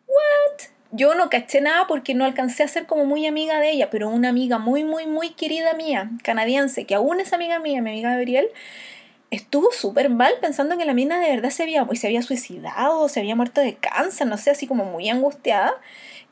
¿What? 0.06 0.68
Yo 0.92 1.14
no 1.14 1.28
caché 1.28 1.60
nada 1.60 1.86
porque 1.86 2.14
no 2.14 2.24
alcancé 2.24 2.62
a 2.62 2.68
ser 2.68 2.86
como 2.86 3.04
muy 3.04 3.26
amiga 3.26 3.58
de 3.58 3.70
ella, 3.70 3.90
pero 3.90 4.08
una 4.08 4.28
amiga 4.28 4.58
muy, 4.58 4.84
muy, 4.84 5.06
muy 5.06 5.30
querida 5.30 5.74
mía, 5.74 6.10
canadiense, 6.22 6.84
que 6.84 6.94
aún 6.94 7.20
es 7.20 7.32
amiga 7.32 7.58
mía, 7.58 7.82
mi 7.82 7.90
amiga 7.90 8.12
Gabriel, 8.12 8.48
estuvo 9.30 9.72
súper 9.72 10.10
mal 10.10 10.34
pensando 10.40 10.78
que 10.78 10.84
la 10.84 10.94
mina 10.94 11.18
de 11.18 11.30
verdad 11.30 11.50
se 11.50 11.64
había, 11.64 11.86
se 11.94 12.06
había 12.06 12.22
suicidado, 12.22 13.08
se 13.08 13.20
había 13.20 13.34
muerto 13.34 13.60
de 13.60 13.74
cáncer, 13.74 14.26
no 14.26 14.36
sé, 14.38 14.50
así 14.50 14.66
como 14.66 14.84
muy 14.84 15.08
angustiada. 15.08 15.74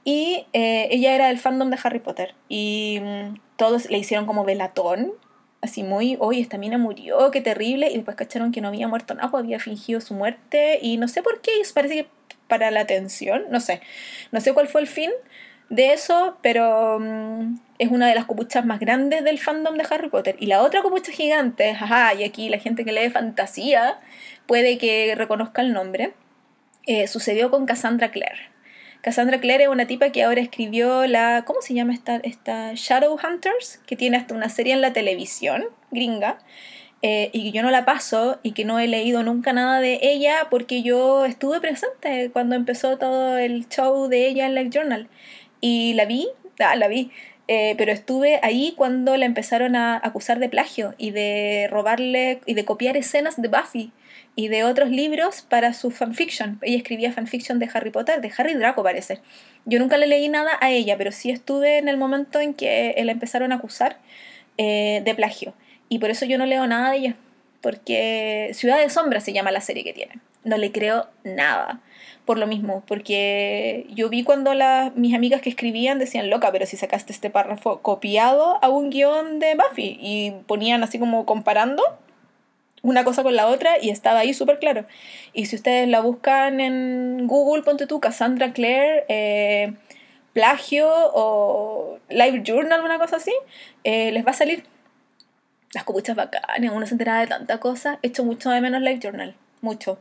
Y 0.05 0.47
eh, 0.53 0.89
ella 0.91 1.15
era 1.15 1.29
del 1.29 1.39
fandom 1.39 1.71
de 1.71 1.79
Harry 1.83 2.01
Potter. 2.01 2.35
Y 2.49 3.01
mm, 3.03 3.39
todos 3.57 3.91
le 3.91 3.99
hicieron 3.99 4.27
como 4.27 4.45
velatón 4.45 5.13
así 5.63 5.83
muy, 5.85 6.17
oye, 6.21 6.41
esta 6.41 6.59
mina 6.59 6.77
murió, 6.77 7.31
qué 7.31 7.41
terrible, 7.41 7.89
y 7.91 7.95
después 7.95 8.17
cacharon 8.17 8.53
que 8.53 8.61
no 8.61 8.69
había 8.69 8.89
muerto 8.89 9.15
nada, 9.15 9.31
pues 9.31 9.45
había 9.45 9.61
fingido 9.61 10.01
su 10.01 10.15
muerte, 10.15 10.79
y 10.83 10.99
no 10.99 11.09
sé 11.09 11.23
por 11.23 11.41
qué, 11.41 11.53
parece 11.73 11.95
que 11.95 12.09
para 12.49 12.71
la 12.71 12.81
atención, 12.81 13.45
no 13.51 13.61
sé, 13.61 13.81
no 14.33 14.41
sé 14.41 14.53
cuál 14.53 14.69
fue 14.69 14.83
el 14.83 14.87
fin 14.87 15.11
de 15.71 15.95
eso, 15.95 16.37
pero 16.43 16.99
mm, 17.01 17.59
es 17.79 17.91
una 17.91 18.07
de 18.09 18.15
las 18.15 18.27
copuchas 18.27 18.67
más 18.67 18.79
grandes 18.79 19.25
del 19.25 19.39
fandom 19.39 19.77
de 19.77 19.87
Harry 19.89 20.11
Potter. 20.11 20.37
Y 20.39 20.47
la 20.47 20.63
otra 20.63 20.83
copucha 20.83 21.13
gigante, 21.13 21.71
ajá, 21.71 22.13
y 22.13 22.25
aquí 22.25 22.51
la 22.51 22.59
gente 22.59 22.85
que 22.85 22.93
lee 22.93 23.09
fantasía 23.09 23.99
puede 24.47 24.77
que 24.77 25.15
reconozca 25.17 25.63
el 25.63 25.73
nombre, 25.73 26.13
eh, 26.87 27.07
sucedió 27.07 27.51
con 27.51 27.65
Cassandra 27.65 28.11
Clare. 28.11 28.52
Cassandra 29.03 29.41
Clare 29.41 29.65
es 29.65 29.69
una 29.69 29.89
tipa 29.89 30.11
que 30.11 30.23
ahora 30.23 30.41
escribió 30.41 31.09
la. 31.09 31.43
¿Cómo 31.45 31.61
se 31.61 31.75
llama 31.75 31.93
esta? 31.93 32.17
esta 32.23 32.73
Shadowhunters, 32.75 33.81
que 33.85 33.97
tiene 33.97 34.17
hasta 34.17 34.33
una 34.33 34.49
serie 34.49 34.75
en 34.75 34.81
la 34.81 34.93
televisión 34.93 35.65
gringa. 35.91 36.39
Eh, 37.05 37.31
y 37.33 37.43
que 37.43 37.51
yo 37.51 37.65
no 37.65 37.73
la 37.73 37.85
paso 37.85 38.39
y 38.45 38.53
que 38.53 38.65
no 38.65 38.79
he 38.79 38.87
leído 38.87 39.25
nunca 39.25 39.53
nada 39.53 39.81
de 39.81 39.99
ella 40.03 40.47
porque 40.51 40.85
yo 40.85 41.25
estuve 41.25 41.61
presente 41.61 42.31
cuando 42.33 42.55
empezó 42.55 42.97
todo 42.97 43.39
el 43.39 43.69
show 43.69 44.07
de 44.07 44.29
ella 44.29 44.47
en 44.47 44.55
Live 44.55 44.71
Journal. 44.71 45.09
Y 45.61 45.95
la 45.95 46.05
vi, 46.05 46.29
ah, 46.61 46.77
la 46.77 46.87
vi, 46.87 47.11
eh, 47.49 47.75
pero 47.77 47.91
estuve 47.91 48.39
ahí 48.45 48.73
cuando 48.77 49.17
la 49.17 49.27
empezaron 49.27 49.75
a 49.75 49.97
acusar 49.97 50.39
de 50.39 50.49
plagio 50.49 50.95
y 50.97 51.11
de 51.11 51.67
robarle 51.73 52.41
y 52.47 52.55
de 52.55 52.65
copiar 52.65 52.97
escenas 52.97 53.43
de 53.43 53.49
Buffy 53.49 53.91
y 54.35 54.49
de 54.49 54.65
otros 54.65 54.91
libros 54.91 55.43
para 55.43 55.75
su 55.75 55.91
fanfiction. 55.91 56.59
Ella 56.63 56.79
escribía 56.79 57.13
fanfiction 57.13 57.59
de 57.59 57.69
Harry 57.73 57.91
Potter, 57.91 58.21
de 58.21 58.33
Harry 58.37 58.55
Draco 58.55 58.83
parece. 58.83 59.21
Yo 59.65 59.79
nunca 59.79 59.99
le 59.99 60.07
leí 60.07 60.29
nada 60.29 60.53
a 60.61 60.71
ella, 60.71 60.97
pero 60.97 61.13
sí 61.13 61.31
estuve 61.31 61.79
en 61.79 61.89
el 61.89 61.99
momento 61.99 62.41
en 62.41 62.55
que 62.55 62.95
la 63.05 63.13
empezaron 63.13 63.53
a 63.53 63.57
acusar 63.57 63.99
eh, 64.59 65.03
de 65.05 65.15
plagio. 65.15 65.55
Y 65.89 65.99
por 65.99 66.11
eso 66.11 66.25
yo 66.25 66.39
no 66.39 66.47
leo 66.47 66.67
nada 66.67 66.91
de 66.91 66.97
ella, 66.97 67.17
porque 67.61 68.51
Ciudad 68.55 68.79
de 68.79 68.89
Sombras 68.89 69.25
se 69.25 69.33
llama 69.33 69.51
la 69.51 69.61
serie 69.61 69.85
que 69.85 69.93
tiene. 69.93 70.15
No 70.45 70.57
le 70.57 70.73
creo 70.73 71.09
nada. 71.25 71.81
Por 72.25 72.39
lo 72.39 72.47
mismo, 72.47 72.85
porque 72.87 73.87
yo 73.91 74.09
vi 74.09 74.23
cuando 74.23 74.55
las, 74.55 74.95
mis 74.95 75.13
amigas 75.13 75.43
que 75.43 75.51
escribían 75.51 75.99
decían, 75.99 76.31
loca, 76.31 76.53
pero 76.53 76.67
si 76.67 76.77
sacaste 76.77 77.13
este 77.13 77.31
párrafo 77.31 77.83
copiado 77.83 78.63
a 78.63 78.69
un 78.69 78.91
guion 78.91 79.41
de 79.41 79.57
Buffy 79.57 79.99
y 80.01 80.33
ponían 80.47 80.85
así 80.85 81.01
como 81.01 81.27
comparando 81.27 81.83
una 82.83 83.05
cosa 83.05 83.23
con 83.23 83.35
la 83.37 83.47
otra 83.47 83.81
y 83.81 83.91
estaba 83.91 84.21
ahí 84.21 84.35
súper 84.35 84.59
claro. 84.59 84.87
Y 85.33 85.47
si 85.47 85.57
ustedes 85.57 85.89
la 85.89 86.01
buscan 86.01 86.61
en 86.61 87.27
Google, 87.27 87.63
ponte 87.63 87.87
tú 87.87 88.01
Cassandra 88.01 88.53
Clare, 88.53 89.05
eh, 89.09 89.75
plagio 90.33 90.89
o 90.91 91.99
live 92.09 92.43
journal, 92.45 92.73
alguna 92.73 92.99
cosa 92.99 93.17
así, 93.17 93.33
eh, 93.85 94.13
les 94.13 94.27
va 94.27 94.31
a 94.33 94.35
salir 94.35 94.65
las 95.73 95.85
copuchas 95.85 96.17
bacanas, 96.17 96.73
uno 96.73 96.87
se 96.87 96.95
enteraba 96.95 97.21
de 97.21 97.29
tanta 97.29 97.59
cosa. 97.59 97.99
He 98.03 98.09
hecho 98.09 98.25
mucho 98.25 98.51
de 98.51 98.61
menos 98.61 98.83
live 98.83 99.01
journal, 99.03 99.35
mucho. 99.61 99.99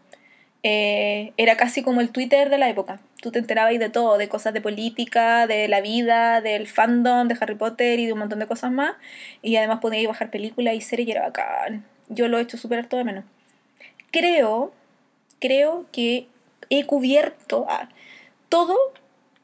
Eh, 0.64 1.34
era 1.38 1.58
casi 1.58 1.82
como 1.82 2.02
el 2.02 2.12
Twitter 2.12 2.50
de 2.50 2.58
la 2.58 2.70
época. 2.70 3.00
Tú 3.22 3.32
te 3.32 3.40
enterabas 3.40 3.78
de 3.78 3.90
todo, 3.90 4.18
de 4.18 4.30
cosas 4.30 4.54
de 4.54 4.62
política, 4.62 5.48
de 5.48 5.68
la 5.68 5.82
vida, 5.82 6.42
del 6.42 6.68
fandom, 6.68 7.28
de 7.28 7.38
Harry 7.40 7.56
Potter 7.56 8.00
y 8.00 8.06
de 8.06 8.14
un 8.14 8.20
montón 8.20 8.40
de 8.40 8.48
cosas 8.48 8.72
más. 8.72 8.94
Y 9.42 9.56
además 9.56 9.80
podías 9.80 10.08
bajar 10.08 10.30
películas 10.30 10.76
y 10.76 10.82
series 10.82 11.08
y 11.08 11.12
era 11.12 11.24
bacán. 11.24 11.86
Yo 12.10 12.28
lo 12.28 12.38
he 12.38 12.42
hecho 12.42 12.58
súper 12.58 12.86
todo 12.88 13.00
de 13.00 13.06
menos. 13.06 13.26
Creo, 14.12 14.72
creo 15.40 15.86
que 15.92 16.28
he 16.70 16.86
cubierto 16.86 17.68
todo 18.50 18.78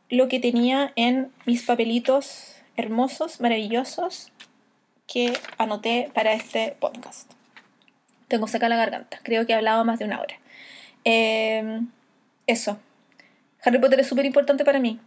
lo 0.09 0.27
que 0.27 0.39
tenía 0.39 0.93
en 0.95 1.31
mis 1.45 1.63
papelitos 1.63 2.55
hermosos, 2.75 3.41
maravillosos, 3.41 4.31
que 5.07 5.33
anoté 5.57 6.11
para 6.13 6.33
este 6.33 6.75
podcast. 6.79 7.31
Tengo 8.27 8.47
seca 8.47 8.69
la 8.69 8.75
garganta, 8.75 9.19
creo 9.23 9.45
que 9.45 9.53
he 9.53 9.55
hablado 9.55 9.83
más 9.85 9.99
de 9.99 10.05
una 10.05 10.19
hora. 10.19 10.35
Em, 11.09 11.87
eso. 12.47 12.79
Harry 13.63 13.79
Potter 13.79 13.97
es 14.01 14.07
súper 14.07 14.25
importante 14.25 14.65
para 14.65 14.79
mí. 14.79 14.99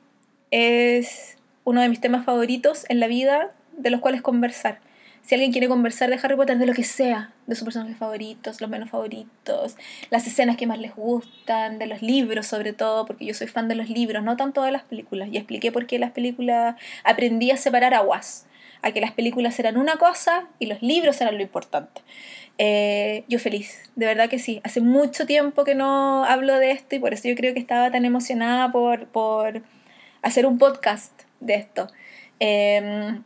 Es 0.51 1.36
uno 1.64 1.82
de 1.82 1.90
mis 1.90 2.01
temas 2.01 2.24
favoritos 2.24 2.86
en 2.88 3.01
la 3.01 3.07
vida, 3.07 3.53
de 3.76 3.90
los 3.90 4.01
cuales 4.01 4.22
conversar. 4.22 4.80
Si 5.20 5.34
alguien 5.34 5.53
quiere 5.53 5.68
conversar 5.68 6.09
de 6.09 6.18
Harry 6.22 6.36
Potter, 6.36 6.57
de 6.57 6.64
lo 6.64 6.72
que 6.72 6.84
sea, 6.84 7.34
de 7.46 7.55
sus 7.55 7.64
personajes 7.64 7.98
favoritos, 7.98 8.62
los 8.62 8.70
menos 8.70 8.88
favoritos, 8.88 9.76
las 10.09 10.26
escenas 10.26 10.57
que 10.57 10.66
más 10.66 10.78
les 10.78 10.96
gustan, 10.96 11.78
de 11.78 11.86
los 11.86 12.01
libros 12.01 12.46
sobre 12.46 12.72
todo, 12.72 13.05
porque 13.05 13.26
yo 13.26 13.34
soy 13.34 13.48
fan 13.48 13.68
de 13.68 13.74
los 13.74 13.90
libros, 13.90 14.24
no 14.24 14.38
tanto 14.38 14.62
de 14.62 14.72
las 14.72 14.84
películas. 14.84 15.28
Y 15.30 15.36
expliqué 15.36 15.70
por 15.70 15.86
qué 15.86 15.98
las 15.98 16.12
películas 16.12 16.76
aprendí 17.05 17.51
a 17.51 17.59
separar 17.59 17.92
aguas, 17.92 18.46
a 18.83 18.93
que 18.93 19.01
las 19.01 19.12
películas 19.12 19.59
eran 19.59 19.76
una 19.76 19.97
cosa 19.97 20.49
y 20.59 20.66
los 20.66 20.83
libros 20.83 21.20
eran 21.20 21.37
lo 21.37 21.43
importante. 21.43 22.03
Eh, 22.59 23.24
yo 23.28 23.39
feliz, 23.39 23.91
de 23.97 24.07
verdad 24.07 24.28
que 24.28 24.39
sí. 24.39 24.61
Hace 24.64 24.81
mucho 24.81 25.26
tiempo 25.26 25.64
que 25.64 25.74
no 25.74 26.24
hablo 26.24 26.59
de 26.59 26.72
esto 26.72 26.97
y 26.97 26.99
por 26.99 27.14
eso 27.14 27.28
yo 27.28 27.35
creo 27.35 27.55
que 27.55 27.61
estaba 27.61 27.91
tan 27.91 28.05
emocionada 28.05 28.70
por, 28.72 29.07
por 29.07 29.62
hacer 30.22 30.47
un 30.47 30.59
podcast 30.59 31.22
de 31.41 31.55
esto. 31.55 31.89
Em, 32.39 33.22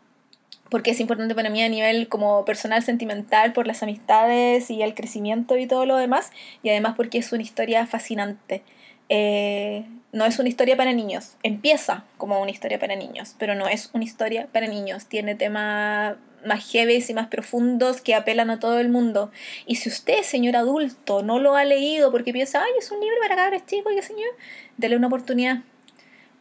porque 0.71 0.91
es 0.93 1.01
importante 1.01 1.35
para 1.35 1.51
mí 1.51 1.63
a 1.63 1.69
nivel 1.69 2.09
como 2.09 2.45
personal, 2.45 2.83
sentimental, 2.83 3.53
por 3.53 3.67
las 3.67 3.83
amistades 3.83 4.71
y 4.71 4.83
el 4.83 4.95
crecimiento 4.95 5.57
y 5.57 5.67
todo 5.67 5.87
lo 5.87 5.97
demás, 5.97 6.31
y 6.63 6.71
además 6.71 6.95
porque 6.97 7.19
es 7.19 7.33
una 7.33 7.43
historia 7.43 7.87
fascinante. 7.87 8.63
Eh, 9.09 9.85
no 10.15 10.25
es 10.27 10.39
una 10.39 10.49
historia 10.49 10.77
para 10.77 10.93
niños, 10.93 11.33
empieza 11.43 12.05
como 12.19 12.41
una 12.41 12.53
historia 12.53 12.79
para 12.79 12.95
niños, 12.95 13.35
pero 13.37 13.57
no 13.57 13.67
es 13.67 13.91
una 13.95 14.05
historia 14.05 14.47
para 14.53 14.69
niños, 14.69 15.07
tiene 15.07 15.35
temas 15.35 16.15
más 16.47 16.71
heavy 16.71 17.05
y 17.07 17.15
más 17.15 17.27
profundos 17.27 18.01
que 18.01 18.15
apelan 18.15 18.49
a 18.51 18.61
todo 18.61 18.79
el 18.79 18.91
mundo. 18.91 19.33
Y 19.67 19.75
si 19.77 19.89
usted, 19.89 20.23
señor 20.23 20.55
adulto, 20.55 21.25
no 21.25 21.41
lo 21.41 21.57
ha 21.57 21.65
leído 21.65 22.12
porque 22.12 22.33
piensa, 22.33 22.62
ay, 22.62 22.71
es 22.79 22.93
un 22.93 23.01
libro 23.01 23.17
para 23.21 23.35
cabros 23.35 23.67
chicos, 23.67 23.93
señor, 24.05 24.31
dele 24.77 24.97
una 24.97 25.09
oportunidad, 25.09 25.62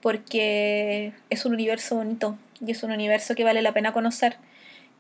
porque 0.01 1.13
es 1.31 1.43
un 1.43 1.53
universo 1.53 1.95
bonito 1.95 2.37
y 2.63 2.71
es 2.71 2.83
un 2.83 2.91
universo 2.91 3.33
que 3.33 3.43
vale 3.43 3.63
la 3.63 3.73
pena 3.73 3.91
conocer. 3.91 4.37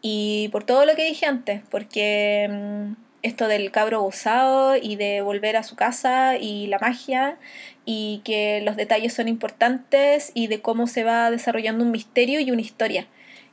Y 0.01 0.49
por 0.51 0.63
todo 0.63 0.87
lo 0.87 0.95
que 0.95 1.05
dije 1.05 1.27
antes, 1.27 1.61
porque 1.69 2.49
mm, 2.49 2.93
esto 3.23 3.47
del 3.47 3.71
cabro 3.71 4.03
usado 4.03 4.75
y 4.75 4.97
de 4.97 5.21
volver 5.21 5.55
a 5.55 5.63
su 5.63 5.75
casa 5.75 6.37
y 6.37 6.67
la 6.67 6.77
magia 6.77 7.37
y 7.85 8.21
que 8.25 8.61
los 8.61 8.75
detalles 8.75 9.13
son 9.13 9.29
importantes 9.29 10.31
y 10.33 10.47
de 10.47 10.61
cómo 10.61 10.87
se 10.87 11.03
va 11.03 11.31
desarrollando 11.31 11.83
un 11.83 11.91
misterio 11.91 12.41
y 12.41 12.51
una 12.51 12.61
historia. 12.61 13.07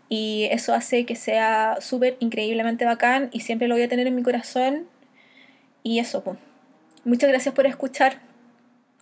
Y 0.08 0.48
eso 0.50 0.74
hace 0.74 1.06
que 1.06 1.14
sea 1.14 1.78
súper 1.80 2.16
increíblemente 2.18 2.84
bacán 2.84 3.30
y 3.32 3.40
siempre 3.40 3.68
lo 3.68 3.76
voy 3.76 3.82
a 3.82 3.88
tener 3.88 4.08
en 4.08 4.16
mi 4.16 4.22
corazón. 4.22 4.88
Y 5.84 6.00
eso, 6.00 6.22
pues. 6.24 6.36
Muchas 7.04 7.30
gracias 7.30 7.54
por 7.54 7.66
escuchar, 7.66 8.20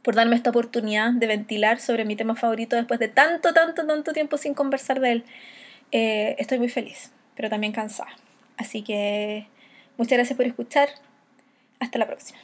por 0.04 0.14
darme 0.14 0.36
esta 0.36 0.50
oportunidad 0.50 1.12
de 1.12 1.26
ventilar 1.26 1.80
sobre 1.80 2.04
mi 2.04 2.14
tema 2.14 2.36
favorito 2.36 2.76
después 2.76 3.00
de 3.00 3.08
tanto, 3.08 3.52
tanto, 3.52 3.86
tanto 3.86 4.12
tiempo 4.12 4.36
sin 4.36 4.54
conversar 4.54 5.00
de 5.00 5.12
él. 5.12 5.24
Eh, 5.92 6.36
estoy 6.38 6.58
muy 6.58 6.68
feliz, 6.68 7.10
pero 7.34 7.48
también 7.48 7.72
cansada. 7.72 8.10
Así 8.56 8.82
que 8.82 9.48
muchas 9.98 10.16
gracias 10.16 10.36
por 10.36 10.46
escuchar. 10.46 10.88
Hasta 11.80 11.98
la 11.98 12.06
próxima. 12.06 12.38